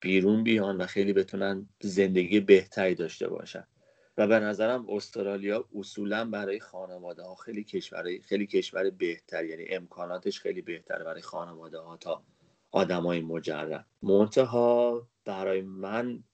بیرون 0.00 0.44
بیان 0.44 0.76
و 0.76 0.86
خیلی 0.86 1.12
بتونن 1.12 1.68
زندگی 1.80 2.40
بهتری 2.40 2.94
داشته 2.94 3.28
باشن. 3.28 3.66
و 4.16 4.26
به 4.26 4.40
نظرم 4.40 4.86
استرالیا 4.90 5.68
اصولا 5.76 6.24
برای 6.24 6.60
خانواده 6.60 7.22
ها 7.22 7.34
خیلی 7.34 7.64
کشور 7.64 8.04
خیلی 8.24 8.46
کشور 8.46 8.90
بهتر 8.90 9.44
یعنی 9.44 9.64
امکاناتش 9.68 10.40
خیلی 10.40 10.62
بهتره 10.62 11.04
برای 11.04 11.22
خانواده 11.22 11.78
ها 11.78 11.96
تا 11.96 12.24
آدمای 12.70 13.20
مجرد. 13.20 13.86
منتها 14.02 15.08
برای 15.24 15.62
من 15.62 16.24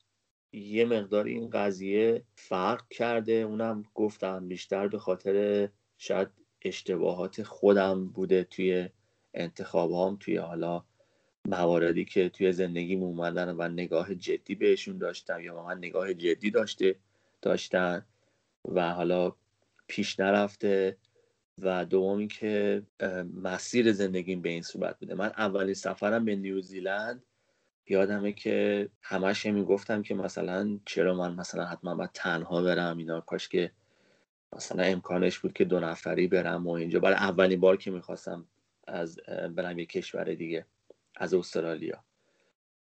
یه 0.52 0.84
مقدار 0.84 1.24
این 1.24 1.50
قضیه 1.50 2.24
فرق 2.34 2.88
کرده. 2.88 3.32
اونم 3.32 3.82
گفتم 3.94 4.48
بیشتر 4.48 4.88
به 4.88 4.98
خاطر 4.98 5.68
شاید 5.98 6.28
اشتباهات 6.62 7.42
خودم 7.42 8.08
بوده 8.08 8.44
توی 8.44 8.88
انتخابام 9.34 10.16
توی 10.20 10.36
حالا 10.36 10.84
مواردی 11.44 12.04
که 12.04 12.28
توی 12.28 12.52
زندگیم 12.52 13.02
اومدن 13.02 13.56
و 13.56 13.68
نگاه 13.68 14.14
جدی 14.14 14.54
بهشون 14.54 14.98
داشتم 14.98 15.40
یا 15.40 15.62
من 15.62 15.78
نگاه 15.78 16.14
جدی 16.14 16.50
داشته. 16.50 16.96
داشتن 17.42 18.06
و 18.64 18.92
حالا 18.92 19.32
پیش 19.86 20.20
نرفته 20.20 20.96
و 21.58 21.84
دومی 21.84 22.28
که 22.28 22.82
مسیر 23.34 23.92
زندگیم 23.92 24.42
به 24.42 24.48
این 24.48 24.62
صورت 24.62 24.98
بوده. 24.98 25.14
من 25.14 25.26
اولین 25.26 25.74
سفرم 25.74 26.24
به 26.24 26.36
نیوزیلند. 26.36 27.24
یادمه 27.86 28.32
که 28.32 28.88
همش 29.02 29.46
می‌گفتم 29.46 30.02
که 30.02 30.14
مثلا 30.14 30.78
چرا 30.86 31.14
من 31.14 31.34
مثلا 31.34 31.64
حتما 31.64 31.94
باید 31.94 32.10
تنها 32.14 32.62
برم 32.62 32.98
اینا 32.98 33.20
کاش 33.20 33.48
که 33.48 33.72
مثلا 34.56 34.82
امکانش 34.82 35.38
بود 35.38 35.52
که 35.52 35.64
دو 35.64 35.80
نفری 35.80 36.26
برم 36.26 36.66
و 36.66 36.70
اینجا. 36.70 37.00
برای 37.00 37.16
اولین 37.16 37.60
بار 37.60 37.76
که 37.76 37.90
می‌خواستم 37.90 38.46
از 38.86 39.16
برم 39.56 39.78
یه 39.78 39.86
کشور 39.86 40.34
دیگه 40.34 40.66
از 41.16 41.34
استرالیا. 41.34 42.04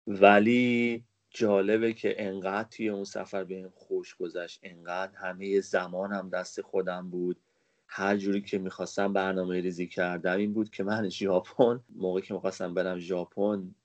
ولی 0.08 1.04
جالبه 1.36 1.93
که 1.93 2.26
انقدر 2.26 2.69
توی 2.69 2.89
اون 2.89 3.04
سفر 3.04 3.43
بهم 3.43 3.69
خوش 3.69 4.15
گذشت 4.15 4.60
انقدر 4.63 5.15
همه 5.15 5.60
زمانم 5.62 6.30
دست 6.30 6.62
خودم 6.62 7.10
بود. 7.10 7.39
هر 7.88 8.17
جوری 8.17 8.41
که 8.41 8.58
می‌خواستم 8.58 9.13
برنامه 9.13 9.62
ریزی 9.62 9.88
کردم 9.88 10.38
این 10.38 10.54
بود 10.54 10.69
که 10.69 10.84
من 10.84 11.10
ژاپن 11.10 11.80
موقعی 11.95 12.21
که 12.21 12.34
می‌خواستم 12.34 12.74
برم 12.74 13.00
ژاپن 13.00 13.76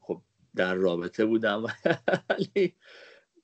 خب 0.00 0.22
در 0.56 0.74
رابطه 0.74 1.26
بودم 1.26 1.62
ولی 2.28 2.74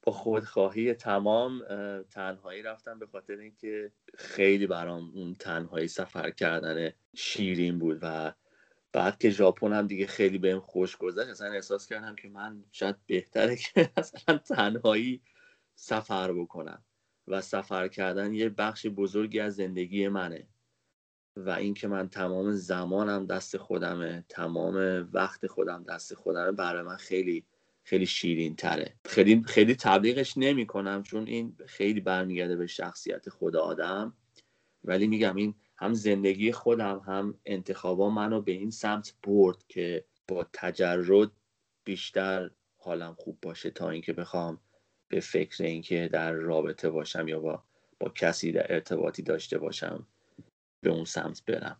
با 0.02 0.12
خودخواهی 0.12 0.94
تمام 0.94 1.62
تنهایی 2.10 2.62
رفتم 2.62 2.98
به 2.98 3.06
خاطر 3.06 3.38
اینکه 3.38 3.92
خیلی 4.14 4.66
برام 4.66 5.10
اون 5.14 5.34
تنهایی 5.34 5.88
سفر 5.88 6.30
کردن 6.30 6.90
شیرین 7.14 7.78
بود 7.78 7.98
و 8.02 8.32
بعد 8.96 9.18
که 9.18 9.30
ژاپن 9.30 9.72
هم 9.72 9.86
دیگه 9.86 10.06
خیلی 10.06 10.38
بهم 10.38 10.60
خوش 10.60 10.96
گذشت 10.96 11.28
اصلا 11.28 11.52
احساس 11.52 11.86
کردم 11.86 12.14
که 12.14 12.28
من 12.28 12.64
شاید 12.72 12.96
بهتره 13.06 13.56
که 13.56 13.90
اصلا 13.96 14.38
تنهایی 14.38 15.22
سفر 15.74 16.32
بکنم 16.32 16.84
و 17.28 17.40
سفر 17.40 17.88
کردن 17.88 18.34
یه 18.34 18.48
بخش 18.48 18.86
بزرگی 18.86 19.40
از 19.40 19.56
زندگی 19.56 20.08
منه 20.08 20.48
و 21.36 21.50
اینکه 21.50 21.88
من 21.88 22.08
تمام 22.08 22.52
زمانم 22.52 23.26
دست 23.26 23.56
خودمه 23.56 24.24
تمام 24.28 25.08
وقت 25.12 25.46
خودم 25.46 25.84
دست 25.88 26.14
خودمه 26.14 26.52
برای 26.52 26.82
من 26.82 26.96
خیلی 26.96 27.44
خیلی 27.82 28.06
شیرین 28.06 28.56
تره 28.56 28.94
خیلی 29.04 29.42
خیلی 29.46 29.74
تبلیغش 29.74 30.34
نمی 30.36 30.66
کنم 30.66 31.02
چون 31.02 31.26
این 31.26 31.56
خیلی 31.66 32.00
برمیگرده 32.00 32.56
به 32.56 32.66
شخصیت 32.66 33.28
خود 33.28 33.56
آدم. 33.56 34.16
ولی 34.84 35.06
میگم 35.06 35.36
این 35.36 35.54
هم 35.78 35.94
زندگی 35.94 36.52
خودم 36.52 36.98
هم 37.06 37.38
انتخابا 37.44 38.10
منو 38.10 38.40
به 38.40 38.52
این 38.52 38.70
سمت 38.70 39.14
برد 39.22 39.56
که 39.68 40.04
با 40.28 40.46
تجرد 40.52 41.30
بیشتر 41.84 42.50
حالم 42.78 43.14
خوب 43.18 43.38
باشه 43.42 43.70
تا 43.70 43.90
اینکه 43.90 44.12
بخوام 44.12 44.60
به 45.08 45.20
فکر 45.20 45.64
اینکه 45.64 46.08
در 46.12 46.32
رابطه 46.32 46.90
باشم 46.90 47.28
یا 47.28 47.40
با 47.40 47.62
با 48.00 48.08
کسی 48.08 48.52
در 48.52 48.72
ارتباطی 48.72 49.22
داشته 49.22 49.58
باشم 49.58 50.06
به 50.80 50.90
اون 50.90 51.04
سمت 51.04 51.42
برم. 51.46 51.76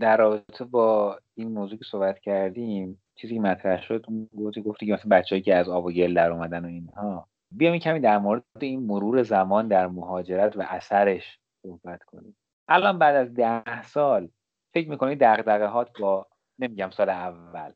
در 0.00 0.16
رابطه 0.16 0.64
با 0.64 1.18
این 1.34 1.48
موضوع 1.48 1.78
که 1.78 1.84
صحبت 1.84 2.18
کردیم 2.18 3.02
چیزی 3.14 3.34
که 3.34 3.40
مطرح 3.40 3.82
شد 3.82 4.06
گفتی 4.38 4.62
گفتی 4.62 4.86
که 4.86 4.92
مثلا 4.92 5.18
بچه‌ای 5.18 5.42
که 5.42 5.54
از 5.54 5.68
آب 5.68 5.84
و 5.84 5.92
گل 5.92 6.14
در 6.14 6.32
اومدن 6.32 6.64
و 6.64 6.68
اینها. 6.68 7.28
بیام 7.50 7.78
کمی 7.78 8.00
در 8.00 8.18
مورد 8.18 8.42
این 8.60 8.86
مرور 8.86 9.22
زمان 9.22 9.68
در 9.68 9.86
مهاجرت 9.86 10.56
و 10.56 10.64
اثرش 10.68 11.38
صحبت 11.62 12.02
کنیم. 12.02 12.36
الان 12.70 12.98
بعد 12.98 13.16
از 13.16 13.34
ده 13.34 13.82
سال 13.82 14.28
فکر 14.74 14.90
می‌کنی 14.90 15.16
دغدغه 15.16 15.66
هات 15.66 15.98
با 16.00 16.26
نمیگم 16.58 16.90
سال 16.90 17.08
اول 17.08 17.72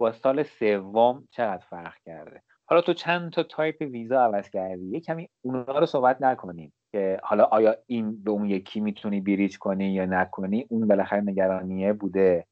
با 0.00 0.12
سال 0.12 0.42
سوم 0.42 1.28
چقدر 1.30 1.64
فرق 1.70 1.94
کرده؟ 2.04 2.42
حالا 2.64 2.80
تو 2.80 2.92
چند 2.92 3.32
تا 3.32 3.42
تایپ 3.42 3.80
ویزا 3.80 4.22
عوض 4.22 4.50
کردی؟ 4.50 4.84
یه 4.84 5.00
کمی 5.00 5.28
اونا 5.44 5.78
رو 5.78 5.86
صحبت 5.86 6.22
بکنیم 6.22 6.72
که 6.92 7.20
حالا 7.22 7.44
آیا 7.44 7.76
این 7.86 8.22
به 8.24 8.30
اون 8.30 8.50
یکی 8.50 8.80
می‌تونی 8.80 9.20
bridge 9.20 9.58
کنی 9.58 9.92
یا 9.92 10.04
نکنی؟ 10.04 10.66
اون 10.70 10.88
بالاخره 10.88 11.20
نگرانیه 11.20 11.92
بوده. 11.92 12.46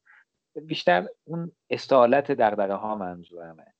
بیشتر 0.63 1.07
اون 1.25 1.53
از 1.71 1.86
حالت 1.86 2.33
دغدغه 2.33 2.75
ها 2.75 2.95
منظورمه. 2.95 3.75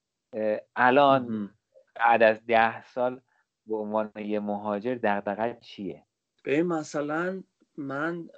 الان 0.77 1.51
بعد 1.95 2.23
از 2.23 2.47
ده 2.47 2.83
سال 2.83 3.21
به 3.67 3.77
عنوان 3.77 4.11
یه 4.17 4.41
مهاجر 4.41 4.95
دغدغه 4.95 5.59
چیه؟ 5.61 6.05
به 6.45 6.63
مثلا 6.63 7.43
من 7.77 8.29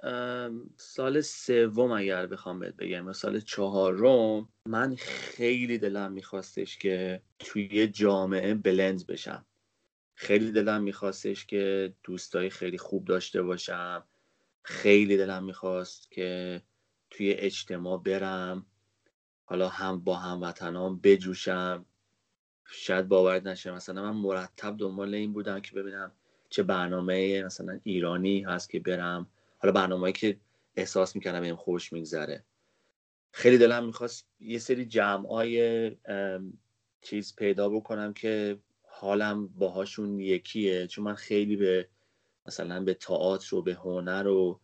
سال 0.77 1.21
سوم 1.21 1.93
اگر 1.93 2.27
بخوام 2.27 2.59
بهت 2.59 2.77
بگم 2.77 3.13
سال 3.13 3.41
چهارم 3.41 4.49
من 4.67 4.97
خیلی 4.97 5.79
دلم 5.79 6.13
میخواستش 6.13 6.79
که 6.79 7.23
توی 7.39 7.89
جامعه 7.89 8.55
بلند 8.55 9.07
بشم. 9.07 9.45
خیلی 10.15 10.53
دلم 10.53 10.83
میخواستش 10.83 11.47
که 11.47 11.95
دوستای 12.03 12.51
خیلی 12.51 12.79
خوب 12.79 13.05
داشته 13.05 13.43
باشم. 13.43 14.05
خیلی 14.63 15.17
دلم 15.17 15.45
می‌خواست 15.45 16.11
که 16.11 16.63
توی 17.11 17.33
اجتماع 17.33 18.03
برم. 18.03 18.67
حالا 19.45 19.69
هم 19.69 20.01
با 20.01 20.17
هموطنان 20.17 21.01
بجوشم. 21.01 21.87
شاید 22.71 23.09
باور 23.09 23.41
نشه 23.43 23.73
مثلا 23.73 24.13
من 24.13 24.21
مرتب 24.21 24.77
دنبال 24.79 25.15
این 25.15 25.33
بودم 25.33 25.61
که 25.61 25.75
ببینم 25.75 26.13
چه 26.51 26.63
برنامه 26.63 27.43
مثلا 27.43 27.81
ایرانی 27.83 28.41
هست 28.41 28.71
که 28.71 28.81
برم. 28.81 29.29
حالا 29.59 29.73
برنامه‌ای 29.73 30.13
که 30.13 30.41
احساس 30.77 31.17
می‌کنم 31.17 31.41
بهم 31.41 31.57
خوش 31.57 31.93
میگذره. 31.93 32.45
خیلی 33.33 33.59
دلم 33.59 33.87
می‌خواست 33.87 34.29
یه 34.41 34.59
سری 34.59 34.87
جمعای 34.87 35.97
چیز 37.03 37.37
پیدا 37.37 37.69
بکنم 37.69 38.13
که 38.13 38.59
حالم 38.83 39.49
باهاشون 39.49 40.21
یکیه. 40.21 40.87
چون 40.87 41.05
من 41.05 41.15
خیلی 41.15 41.57
به 41.57 41.89
مثلا 42.47 42.85
به 42.85 42.95
تئاتر 42.95 43.57
و 43.57 43.63
به 43.63 43.75
هنر 43.75 44.27
و 44.27 44.61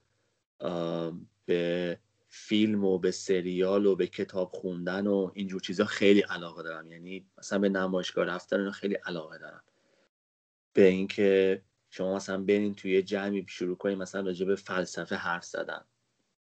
به 1.44 1.98
فیلم 2.28 2.84
و 2.84 2.98
به 2.98 3.10
سریال 3.10 3.86
و 3.86 3.96
به 3.96 4.06
کتاب 4.06 4.50
خوندن 4.52 5.06
و 5.06 5.30
اینجور 5.34 5.60
چیزا 5.60 5.84
خیلی 5.84 6.20
علاقه 6.20 6.62
دارم. 6.62 6.92
یعنی 6.92 7.26
مثلا 7.38 7.58
به 7.58 7.68
نمایشگاه 7.68 8.24
رفتن 8.24 8.70
خیلی 8.70 8.94
علاقه 8.94 9.38
دارم. 9.38 9.62
به 10.72 10.86
اینکه 10.86 11.62
شما 11.96 12.14
مثلا 12.14 12.38
برین 12.38 12.74
توی 12.74 13.02
جمعی 13.02 13.46
شروع 13.48 13.76
کنید 13.76 13.98
مثلا 13.98 14.20
راجع 14.20 14.46
به 14.46 14.56
فلسفه 14.56 15.16
حرف 15.16 15.44
زدن 15.44 15.84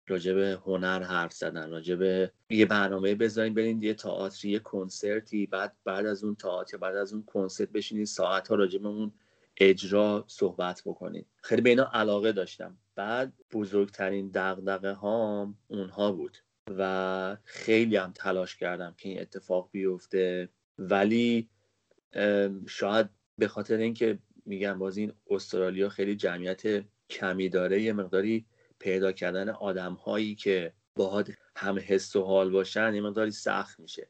راجع 0.07 0.33
به 0.33 0.59
هنر 0.65 1.03
حرف 1.03 1.33
زدن 1.33 1.69
راجع 1.69 1.95
به 1.95 2.31
یه 2.49 2.65
برنامه 2.65 3.15
بذارین 3.15 3.53
برین 3.53 3.83
یه 3.83 3.93
تئاتری 3.93 4.51
یه 4.51 4.59
کنسرتی 4.59 5.45
بعد 5.45 5.75
بعد 5.85 6.05
از 6.05 6.23
اون 6.23 6.35
تئاتر 6.35 6.77
بعد 6.77 6.95
از 6.95 7.13
اون 7.13 7.23
کنسرت 7.23 7.69
بشینید 7.69 8.05
ساعت 8.05 8.47
ها 8.47 8.55
راجع 8.55 8.79
به 8.79 8.87
اون 8.87 9.11
اجرا 9.57 10.25
صحبت 10.27 10.81
بکنید 10.85 11.27
خیلی 11.35 11.61
به 11.61 11.69
اینا 11.69 11.89
علاقه 11.93 12.31
داشتم. 12.31 12.77
بعد 12.95 13.33
بزرگترین 13.51 14.31
دغدغه 14.33 14.93
هام 14.93 15.57
اونها 15.67 16.11
بود 16.11 16.37
و 16.77 17.37
خیلی 17.43 17.95
هم 17.95 18.11
تلاش 18.11 18.55
کردم 18.55 18.95
که 18.97 19.09
این 19.09 19.21
اتفاق 19.21 19.69
بیفته. 19.71 20.49
ولی 20.79 21.49
شاید 22.67 23.09
به 23.37 23.47
خاطر 23.47 23.77
اینکه 23.77 24.19
میگم 24.49 24.79
باز 24.79 24.97
این 24.97 25.13
استرالیا 25.29 25.89
خیلی 25.89 26.15
جمعیت 26.15 26.85
کمی 27.09 27.49
داره 27.49 27.81
یه 27.81 27.93
مقداری 27.93 28.45
پیدا 28.79 29.11
کردن 29.11 29.49
آدم 29.49 29.93
هایی 29.93 30.35
که 30.35 30.73
باهات 30.95 31.31
هم 31.55 31.79
حس 31.87 32.15
و 32.15 32.23
حال 32.23 32.49
باشن 32.49 32.95
یه 32.95 33.01
مقداری 33.01 33.31
سخت 33.31 33.79
میشه. 33.79 34.09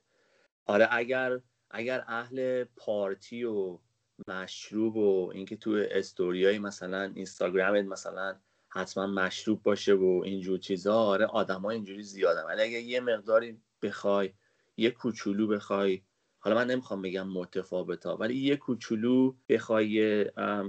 آره 0.66 0.88
اگر 0.92 1.40
اگر 1.72 2.04
اهل 2.08 2.64
پارتی 2.64 3.44
و 3.44 3.80
مشروب 4.28 4.98
و 4.98 5.32
اینکه 5.36 5.56
تو 5.56 5.86
استوریای 5.92 6.60
مثلا 6.60 7.12
اینستاگرامت 7.16 7.86
مثلا 7.86 8.36
حتما 8.70 9.08
مشروب 9.08 9.64
باشه 9.64 9.94
و 9.94 10.22
اینجور 10.26 10.60
چیزا 10.60 10.96
آره 10.96 11.28
ها 11.28 11.70
اینجوری 11.70 12.04
زیادن. 12.04 12.44
ولی 12.44 12.62
اگه 12.62 12.80
یه 12.80 13.00
مقداری 13.00 13.62
بخوای 13.82 14.34
یه 14.78 14.92
کوچولو 14.92 15.48
بخوای 15.48 16.02
حالا 16.40 16.56
من 16.56 16.68
نمی‌خوام 16.68 17.02
بگم 17.02 17.28
متفاوتا 17.28 18.18
ولی 18.18 18.36
یه 18.36 18.56
کوچولو 18.56 19.34
بخوای 19.50 20.26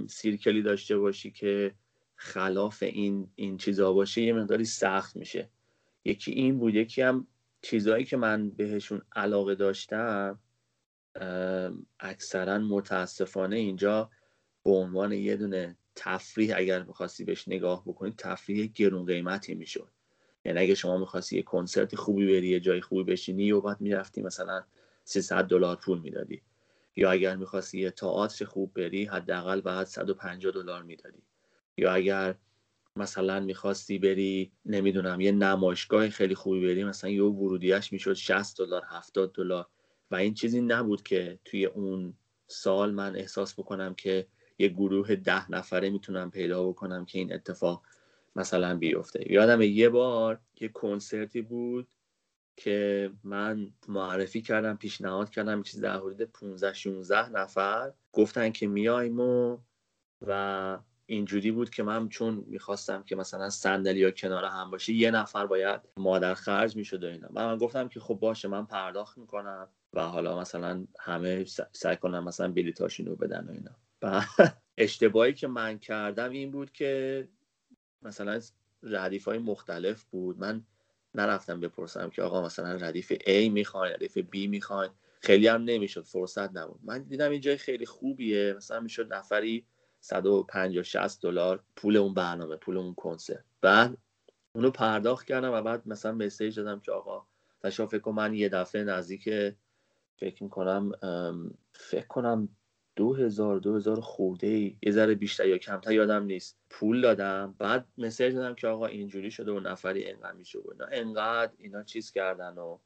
سیرکلی 0.07 0.61
داشته 0.61 0.97
باشی 0.97 1.31
که 1.31 1.73
خلاف 2.15 2.83
این 2.83 3.27
این 3.35 3.57
چیزا 3.57 3.93
باشه 3.93 4.21
یه 4.21 4.33
مقداری 4.33 4.65
سخت 4.65 5.15
میشه. 5.15 5.49
یکی 6.05 6.31
این 6.31 6.59
بود 6.59 6.75
یکی 6.75 7.01
هم 7.01 7.27
چیزهایی 7.61 8.05
که 8.05 8.17
من 8.17 8.49
بهشون 8.49 9.01
علاقه 9.15 9.55
داشتم 9.55 10.39
اکثرا 11.99 12.57
متاسفانه 12.57 13.55
اینجا 13.55 14.09
به 14.63 14.71
عنوان 14.71 15.11
یه 15.11 15.35
دونه 15.35 15.77
تفریح 15.95 16.53
اگر 16.57 16.83
می‌خواستی 16.83 17.23
بهش 17.23 17.47
نگاه 17.47 17.83
بکنید 17.85 18.15
تفریح 18.17 18.71
گرون 18.75 19.05
قیمتی 19.05 19.55
می‌شد. 19.55 19.89
یعنی 20.45 20.59
اگه 20.59 20.75
شما 20.75 20.97
می‌خواستی 20.97 21.35
یه 21.35 21.43
کنسرت 21.43 21.95
خوبی 21.95 22.25
بری 22.25 22.47
یه 22.47 22.59
جای 22.59 22.81
خوبی 22.81 23.03
بشینی 23.03 23.51
و 23.51 23.61
بعد 23.61 23.81
می‌رفتی 23.81 24.21
مثلا 24.21 24.63
300 25.03 25.45
دلار 25.45 25.75
پول 25.75 25.99
می‌دادی. 25.99 26.41
یا 26.95 27.11
اگر 27.11 27.35
می‌خواستی 27.35 27.79
یه 27.79 27.91
تئاتر 27.91 28.45
خوب 28.45 28.73
بری 28.73 29.05
حداقل 29.05 29.61
بعد 29.61 29.87
150 29.87 30.53
دلار 30.53 30.83
می‌دادی. 30.83 31.23
یا 31.77 31.93
اگر 31.93 32.35
مثلا 32.95 33.39
می‌خواستی 33.39 33.97
بری 33.99 34.51
نمی‌دونم 34.65 35.21
یه 35.21 35.31
نمایشگاه 35.31 36.09
خیلی 36.09 36.35
خوبی 36.35 36.61
بری 36.61 36.83
مثلا 36.83 37.09
یه 37.09 37.23
ورودیش 37.23 37.93
می‌شد 37.93 38.13
60 38.13 38.57
دلار 38.57 38.83
70 38.89 39.33
دلار. 39.33 39.67
و 40.11 40.15
این 40.15 40.33
چیزی 40.33 40.61
نبود 40.61 41.03
که 41.03 41.39
توی 41.45 41.65
اون 41.65 42.13
سال 42.47 42.91
من 42.91 43.15
احساس 43.15 43.59
بکنم 43.59 43.95
که 43.95 44.27
یه 44.59 44.67
گروه 44.67 45.15
ده 45.15 45.51
نفره 45.51 45.89
می‌تونم 45.89 46.31
پیدا 46.31 46.67
بکنم 46.69 47.05
که 47.05 47.19
این 47.19 47.33
اتفاق 47.33 47.83
مثلا 48.35 48.77
بیفته. 48.77 49.31
یادم 49.31 49.61
یه 49.61 49.89
بار 49.89 50.39
یه 50.61 50.67
کنسرتی 50.67 51.41
بود 51.41 51.87
که 52.55 53.11
من 53.23 53.73
معرفی 53.87 54.41
کردم 54.41 54.77
پیشنهاد 54.77 55.29
کردم 55.29 55.63
چیز 55.63 55.81
در 55.81 55.97
حدود 55.97 56.21
15 56.21 56.73
16 56.73 57.29
نفر 57.29 57.93
گفتن 58.13 58.51
که 58.51 58.67
میایم 58.67 59.19
و 59.19 59.57
و 60.27 60.77
اینجوری 61.05 61.51
بود 61.51 61.69
که 61.69 61.83
من 61.83 62.09
چون 62.09 62.43
می‌خواستم 62.47 63.03
که 63.03 63.15
مثلا 63.15 63.49
صندلی 63.49 63.99
یا 63.99 64.11
کنار 64.11 64.45
هم 64.45 64.71
باشه 64.71 64.93
یه 64.93 65.11
نفر 65.11 65.45
باید 65.45 65.81
مادر 65.97 66.33
خرج 66.33 66.75
می‌شد 66.75 67.03
و 67.03 67.07
اینا. 67.07 67.27
من 67.31 67.57
گفتم 67.57 67.87
که 67.87 67.99
خب 67.99 68.13
باشه 68.13 68.47
من 68.47 68.65
پرداخت 68.65 69.17
می‌کنم 69.17 69.67
و 69.93 70.01
حالا 70.01 70.39
مثلا 70.39 70.87
همه 70.99 71.45
سعی 71.73 71.97
کنم 71.97 72.23
مثلا 72.23 72.51
بلیتاشون 72.51 73.05
رو 73.05 73.15
بدن 73.15 73.47
و 73.47 73.51
اینا. 73.51 73.71
و 74.01 74.23
اشتباهی 74.77 75.33
که 75.33 75.47
من 75.47 75.79
کردم 75.79 76.29
این 76.29 76.51
بود 76.51 76.71
که 76.71 77.27
مثلا 78.01 78.39
ردیف 78.83 79.25
های 79.25 79.37
مختلف 79.37 80.03
بود. 80.03 80.39
من 80.39 80.63
نرفتم 81.15 81.59
بپرسم 81.59 82.09
که 82.09 82.21
آقا 82.21 82.45
مثلا 82.45 82.75
ردیف 82.75 83.13
A 83.13 83.49
می‌خواین 83.51 83.93
ردیف 83.93 84.17
B 84.17 84.47
می‌خواین. 84.49 84.91
خیلی 85.19 85.47
هم 85.47 85.63
نمی‌شد 85.63 86.01
فرصت 86.01 86.57
نبود. 86.57 86.79
من 86.83 87.03
دیدم 87.03 87.31
این 87.31 87.41
جای 87.41 87.57
خیلی 87.57 87.85
خوبیه. 87.85 88.53
مثلا 88.57 88.79
می‌شد 88.79 89.13
نفری 89.13 89.65
150 89.99 90.83
60 90.83 91.21
دلار 91.21 91.63
پول 91.75 91.97
اون 91.97 92.13
برنامه 92.13 92.55
پول 92.55 92.77
اون 92.77 92.93
کنسرت 92.93 93.43
بعد 93.61 93.97
اونو 94.55 94.71
پرداخت 94.71 95.27
کردم 95.27 95.51
و 95.53 95.61
بعد 95.61 95.87
مثلا 95.87 96.11
مسیج 96.11 96.59
دادم 96.59 96.79
که 96.79 96.91
آقا 96.91 97.25
تشا 97.63 97.87
فکر 97.87 98.11
من 98.11 98.33
یه 98.33 98.49
دفعه 98.49 98.83
نزدیک 98.83 99.29
فکر 100.15 100.43
می‌کنم 100.43 100.91
فکر 101.73 102.07
کنم 102.07 102.49
دو 102.95 103.13
هزار 103.13 103.59
دو 103.59 103.75
هزار 103.75 104.01
خورده 104.01 104.47
ای. 104.47 104.77
یه 104.83 104.91
ذره 104.91 105.15
بیشتر 105.15 105.47
یا 105.47 105.57
کمتر 105.57 105.91
یادم 105.91 106.23
نیست. 106.23 106.59
پول 106.69 107.01
دادم. 107.01 107.55
بعد 107.59 107.87
مسیج 107.97 108.35
دادم 108.35 108.55
که 108.55 108.67
آقا 108.67 108.85
اینجوری 108.85 109.31
شده 109.31 109.51
و 109.51 109.59
نفری 109.59 110.07
انقدر 110.07 110.31
میشه 110.31 110.59
و 110.59 110.71
اینا. 110.71 110.85
انقدر 110.85 111.53
اینا 111.57 111.83
چیز 111.83 112.11
کردن 112.11 112.57
و 112.57 112.77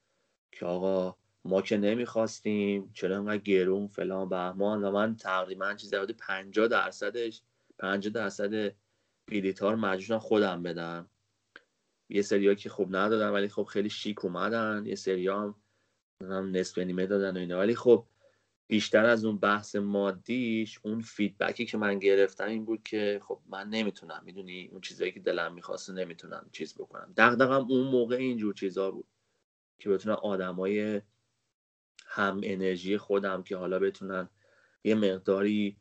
که 0.51 0.65
آقا 0.65 1.15
ما 1.45 1.61
که 1.61 1.77
نمی‌خواستیم. 1.77 2.91
چرا 2.93 3.17
انقدر 3.17 3.37
گرون 3.37 3.87
فلان 3.87 4.29
بهمان؟ 4.29 4.83
و 4.83 4.91
من 4.91 5.15
تقریبا 5.15 5.73
چیز 5.73 5.89
در 5.89 6.05
50 6.05 6.67
درصدش 6.67 7.41
50 7.79 8.13
درصد 8.13 8.75
بلیتار 9.27 9.75
مجبورم 9.75 10.19
خودم 10.19 10.63
بدم. 10.63 11.09
یه 12.09 12.21
سریا 12.21 12.53
که 12.53 12.69
خوب 12.69 12.95
ندادن 12.95 13.29
ولی 13.29 13.47
خب 13.47 13.63
خیلی 13.63 13.89
شیک 13.89 14.25
اومدن. 14.25 14.83
یه 14.85 14.95
سریا 14.95 15.55
هم 16.21 16.51
نصف 16.51 16.77
نیمه 16.77 17.05
دادن 17.05 17.37
و 17.37 17.39
اینا. 17.39 17.59
ولی 17.59 17.75
خب 17.75 18.05
بیشتر 18.67 19.06
از 19.06 19.25
اون 19.25 19.38
بحث 19.38 19.75
مادیش 19.75 20.80
اون 20.84 21.01
فیدبکی 21.01 21.65
که 21.65 21.78
من 21.78 21.99
گرفتم 21.99 22.47
این 22.47 22.65
بود 22.65 22.84
که 22.84 23.21
خب 23.23 23.39
من 23.49 23.69
نمی‌تونم 23.69 24.21
می‌دونی؟ 24.25 24.69
اون 24.71 24.82
چیزایی 24.82 25.12
که 25.12 25.19
دلم 25.19 25.54
می‌خواسته 25.54 25.93
نمی‌تونم 25.93 26.49
چیز 26.51 26.75
بکنم. 26.75 27.13
دغدغم 27.17 27.65
اون 27.69 27.88
موقع 27.88 28.15
اینجور 28.15 28.54
چیزا 28.54 28.91
بود 28.91 29.08
که 29.80 29.89
بتونم 29.89 30.15
آدمای 30.15 31.01
هم 32.06 32.41
انرژی 32.43 32.97
خودم 32.97 33.43
که 33.43 33.58
حالا 33.58 33.80
بتونن 33.80 34.30
یه 34.84 34.95
مقداری 34.95 35.78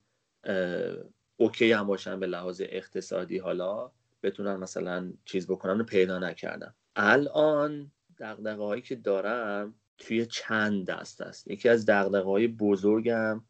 اوکی 1.37 1.73
هم 1.73 1.87
باشن 1.87 2.20
به 2.20 2.27
لحاظ 2.27 2.62
اقتصادی 2.64 3.38
حالا 3.38 3.92
بتونن 4.23 4.57
مثلا 4.57 5.12
چیز 5.25 5.47
بکنن 5.47 5.79
رو 5.79 5.85
پیدا 5.85 6.18
نکردم 6.18 6.75
الان 6.97 7.92
دقدقه 8.19 8.63
هایی 8.63 8.83
که 8.83 8.96
دارم 8.96 9.75
توی 9.99 10.27
چند 10.27 10.87
دست 10.87 11.21
است. 11.21 11.49
یکی 11.49 11.69
از 11.69 11.87
دقدقه 11.87 12.29
های 12.29 12.49
بزرگم 12.49 13.45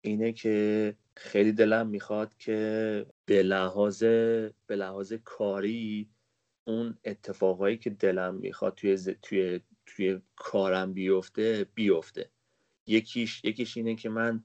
اینه 0.00 0.32
که 0.32 0.96
خیلی 1.16 1.52
دلم 1.52 1.86
می‌خواد 1.86 2.36
که 2.36 3.06
به 3.26 3.42
لحاظ 3.42 4.02
به 4.66 4.76
لحاظ 4.76 5.12
کاری 5.12 6.10
اون 6.66 6.98
اتفاقایی 7.04 7.76
که 7.78 7.90
دلم 7.90 8.34
می‌خواد 8.34 8.74
توی 8.74 8.96
توی 9.22 9.60
توی 9.86 10.20
کارم 10.36 10.92
بیفته 10.92 11.66
بیفته. 11.74 12.30
یکیش 12.86 13.44
یکیش 13.44 13.76
اینه 13.76 13.94
که 13.94 14.08
من 14.08 14.44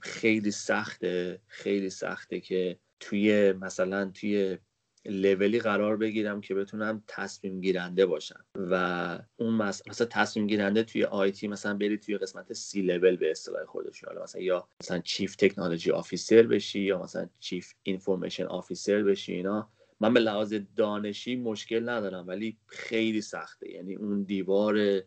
خیلی 0.00 0.50
سخته 0.50 1.40
خیلی 1.46 1.90
سخته 1.90 2.40
که 2.40 2.78
توی 3.00 3.52
مثلا 3.52 4.10
توی 4.14 4.58
لولی 5.04 5.60
قرار 5.60 5.96
بگیرم 5.96 6.40
که 6.40 6.54
بتونم 6.54 7.02
تصمیم 7.06 7.60
گیرنده 7.60 8.06
باشم. 8.06 8.44
و 8.54 9.18
اون 9.36 9.54
مثلا 9.54 10.06
تصمیم 10.06 10.46
گیرنده 10.46 10.82
توی 10.82 11.04
IT 11.04 11.48
مثلا 11.48 11.74
بری 11.74 11.98
توی 11.98 12.18
قسمت 12.18 12.52
سی 12.52 12.82
لول 12.82 13.16
به 13.16 13.30
اصطلاح 13.30 13.64
خودش. 13.64 14.04
حالا 14.04 14.22
مثلا 14.22 14.42
یا 14.42 14.68
مثلا 14.82 14.98
chief 14.98 15.36
technology 15.36 15.90
officer 15.90 16.42
بشی 16.42 16.80
یا 16.80 17.02
مثلا 17.02 17.28
chief 17.40 17.72
information 17.82 18.44
officer 18.44 19.02
بشی 19.02 19.32
اینا 19.32 19.68
من 20.02 20.14
به 20.14 20.20
لحاظ 20.20 20.54
دانشی 20.76 21.36
مشکل 21.36 21.88
ندارم 21.88 22.28
ولی 22.28 22.56
خیلی 22.66 23.20
سخته. 23.20 23.70
یعنی 23.70 23.94
اون 23.94 24.22
دیوار 24.22 25.02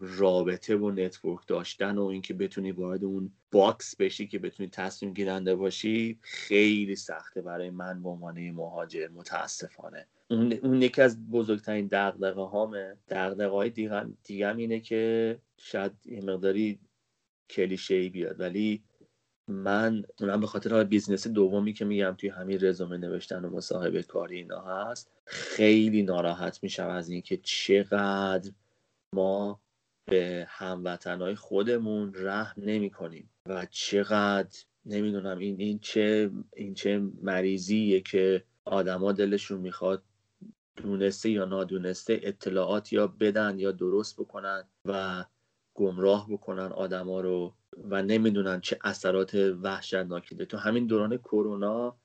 رابطه 0.00 0.76
و 0.76 0.90
network 0.90 1.46
داشتن 1.46 1.98
و 1.98 2.04
اینکه 2.04 2.34
بتونی 2.34 2.72
وارد 2.72 3.04
اون 3.04 3.32
box 3.52 3.96
بشی 3.96 4.26
که 4.26 4.38
بتونی 4.38 4.68
تصمیم 4.68 5.14
گیرنده 5.14 5.54
باشی 5.54 6.18
خیلی 6.22 6.96
سخته 6.96 7.42
برای 7.42 7.70
من 7.70 8.02
به 8.02 8.08
عنوان 8.08 8.50
مهاجر 8.50 9.08
متاسفانه. 9.08 10.06
اون, 10.30 10.52
اون 10.52 10.82
یکی 10.82 11.02
از 11.02 11.30
بزرگترین 11.30 11.86
دغدغه 11.86 12.42
هامه 12.42 12.96
دغدغه 13.08 13.48
های 13.48 13.70
دیگه, 14.24 14.56
اینه 14.56 14.80
که 14.80 15.38
شاید 15.56 15.92
یه 16.04 16.20
مقداری 16.20 16.78
کلیشه 17.50 17.94
ای 17.94 18.08
بیاد 18.08 18.40
ولی 18.40 18.82
من 19.48 20.04
اونم 20.20 20.40
به 20.40 20.46
خاطر 20.46 20.84
business 20.84 21.26
دومی 21.26 21.72
که 21.72 21.84
میگم 21.84 22.14
توی 22.18 22.28
همین 22.28 22.58
رزومه 22.60 22.96
نوشتن 22.96 23.44
و 23.44 23.50
مصاحبه 23.50 24.02
کاری 24.02 24.36
اینا 24.36 24.60
هست 24.60 25.10
خیلی 25.24 26.02
ناراحت 26.02 26.62
میشم 26.62 26.88
از 26.88 27.08
اینکه 27.08 27.36
چقدر 27.36 28.50
ما 29.14 29.60
به 30.06 30.46
هموطنهای 30.48 31.34
خودمون 31.34 32.12
رحم 32.14 32.62
نمی 32.62 32.90
کنیم 32.90 33.30
و 33.46 33.66
چقدر 33.70 34.58
نمی‌دونم 34.86 35.38
این 35.38 35.60
این 35.60 35.78
چه 35.78 36.30
این 36.56 36.74
چه 36.74 37.02
مریضیه 37.22 38.00
که 38.00 38.44
آدما 38.64 39.12
دلشون 39.12 39.60
می‌خواد 39.60 40.02
دونسته 40.76 41.30
یا 41.30 41.44
نادونسته 41.44 42.20
اطلاعات 42.22 42.92
یا 42.92 43.06
بدن 43.06 43.58
یا 43.58 43.72
درست 43.72 44.16
بکنن 44.20 44.64
و 44.84 45.24
گمراه 45.74 46.28
بکنن 46.30 46.72
آدما 46.72 47.20
رو. 47.20 47.54
و 47.76 48.02
نمی‌دونن 48.02 48.60
چه 48.60 48.78
اثرات 48.84 49.34
وحشتناکی 49.34 50.34
داره. 50.34 50.46
تو 50.46 50.56
همین 50.56 50.86
دوران 50.86 51.16
کرونا 51.16 51.96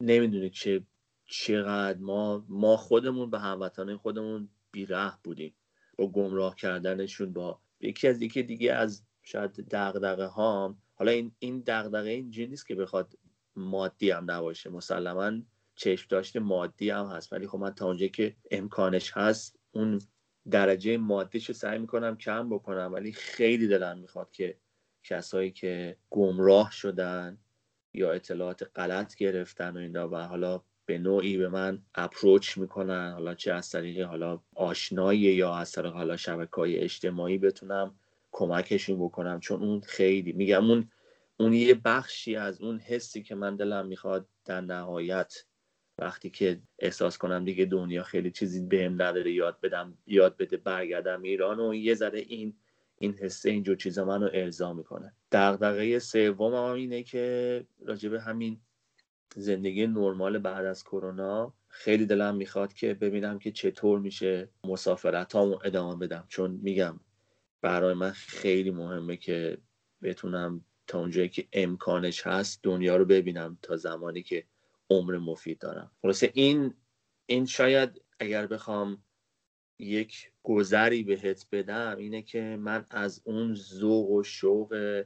نمی‌دونید 0.00 0.52
چه 0.52 0.82
چقدر 1.26 1.98
ما 1.98 2.44
ما 2.48 2.76
خودمون 2.76 3.30
به 3.30 3.38
هموطنان 3.38 3.96
خودمون 3.96 4.48
بیره 4.72 5.12
بودیم 5.24 5.54
با 5.98 6.06
گمراه 6.06 6.56
کردنشون 6.56 7.32
با 7.32 7.60
یکی 7.80 8.08
از 8.08 8.22
یکی 8.22 8.42
دیگه 8.42 8.72
از 8.72 9.02
شاید 9.22 9.50
دغدغه 9.50 10.26
هام 10.26 10.82
حالا 10.94 11.12
این 11.12 11.32
این 11.38 11.62
دغدغه 11.66 12.10
اینجوری 12.10 12.46
نیست 12.46 12.66
که 12.66 12.74
بخواد 12.74 13.18
مادی 13.56 14.10
هم 14.10 14.30
نباشه. 14.30 14.70
مسلما 14.70 15.32
چشم 15.74 16.06
داشته 16.08 16.40
مادی 16.40 16.90
هم 16.90 17.06
هست. 17.06 17.32
ولی 17.32 17.46
خب 17.46 17.58
من 17.58 17.70
تا 17.70 17.86
اونجایی 17.86 18.10
که 18.10 18.36
امکانش 18.50 19.12
هست 19.16 19.58
اون 19.72 20.00
درجه 20.50 20.96
مادیش 20.96 21.46
رو 21.46 21.54
سعی 21.54 21.78
می‌کنم 21.78 22.16
کم 22.16 22.48
بکنم. 22.48 22.92
ولی 22.92 23.12
خیلی 23.12 23.68
دلم 23.68 23.98
می‌خواد 23.98 24.30
که 24.30 24.58
کسایی 25.04 25.50
که 25.50 25.96
گمراه 26.10 26.70
شدن 26.70 27.38
یا 27.94 28.12
اطلاعات 28.12 28.70
غلط 28.76 29.14
گرفتن 29.14 29.76
و 29.76 29.80
اینا 29.80 30.08
و 30.08 30.16
حالا 30.16 30.62
به 30.86 30.98
نوعی 30.98 31.36
به 31.36 31.48
من 31.48 31.82
اپروچ 31.94 32.58
می‌کنن. 32.58 33.12
حالا 33.12 33.34
چه 33.34 33.52
از 33.52 33.70
طریق 33.70 34.06
حالا 34.06 34.40
آشنایی 34.54 35.20
یا 35.20 35.54
از 35.54 35.72
طریق 35.72 35.92
حالا 35.92 36.16
شبکه 36.16 36.56
های 36.56 36.78
اجتماعی 36.78 37.38
بتونم 37.38 37.94
کمکشون 38.32 38.98
بکنم. 39.04 39.40
چون 39.40 39.62
اون 39.62 39.80
خیلی 39.80 40.32
میگم 40.32 40.70
اون 40.70 40.90
اون 41.36 41.52
یه 41.52 41.74
بخشی 41.74 42.36
از 42.36 42.60
اون 42.60 42.78
حسی 42.78 43.22
که 43.22 43.34
من 43.34 43.56
دلم 43.56 43.86
می‌خواد 43.86 44.28
در 44.44 44.60
نهایت 44.60 45.44
وقتی 45.98 46.30
که 46.30 46.60
احساس 46.78 47.18
کنم 47.18 47.44
دیگه 47.44 47.64
دنیا 47.64 48.02
خیلی 48.02 48.30
چیزی 48.30 48.60
بهم 48.60 49.02
نداره 49.02 49.32
یاد 49.32 49.60
بدم 49.60 49.98
یاد 50.06 50.36
بده 50.36 50.56
برگردم 50.56 51.22
ایران 51.22 51.60
و 51.60 51.74
یه 51.74 51.94
ذره 51.94 52.18
این 52.18 52.54
این 53.02 53.14
حسه 53.14 53.50
اینجور 53.50 53.76
چیزا 53.76 54.04
منو 54.04 54.28
ارضا 54.32 54.72
می‌کنه. 54.72 55.12
دغدغه 55.32 55.98
سوم 55.98 56.54
هم 56.54 56.74
اینه 56.74 57.02
که 57.02 57.66
راجبه 57.86 58.20
همین 58.20 58.60
زندگی 59.36 59.86
نرمال 59.86 60.38
بعد 60.38 60.64
از 60.64 60.84
کرونا 60.84 61.54
خیلی 61.68 62.06
دلم 62.06 62.34
می‌خواد 62.34 62.72
که 62.72 62.94
ببینم 62.94 63.38
که 63.38 63.52
چطور 63.52 63.98
میشه 63.98 64.48
مسافرت 64.64 65.36
ادامه 65.36 65.96
بدم. 65.96 66.24
چون 66.28 66.50
میگم 66.62 67.00
برای 67.62 67.94
من 67.94 68.10
خیلی 68.10 68.70
مهمه 68.70 69.16
که 69.16 69.58
بتونم 70.02 70.64
تا 70.86 70.98
اونجایی 70.98 71.28
که 71.28 71.48
امکانش 71.52 72.26
هست 72.26 72.60
دنیا 72.62 72.96
رو 72.96 73.04
ببینم 73.04 73.58
تا 73.62 73.76
زمانی 73.76 74.22
که 74.22 74.44
عمر 74.90 75.18
مفید 75.18 75.58
دارم. 75.58 75.90
خلاصه 76.02 76.30
این 76.34 76.74
این 77.26 77.46
شاید 77.46 78.00
اگر 78.20 78.46
بخوام 78.46 79.02
یک 79.82 80.30
گذری 80.42 81.02
بهت 81.02 81.46
بدم 81.52 81.96
اینه 81.98 82.22
که 82.22 82.56
من 82.60 82.86
از 82.90 83.22
اون 83.24 83.54
ذوق 83.54 84.10
و 84.10 84.22
شوق 84.22 85.02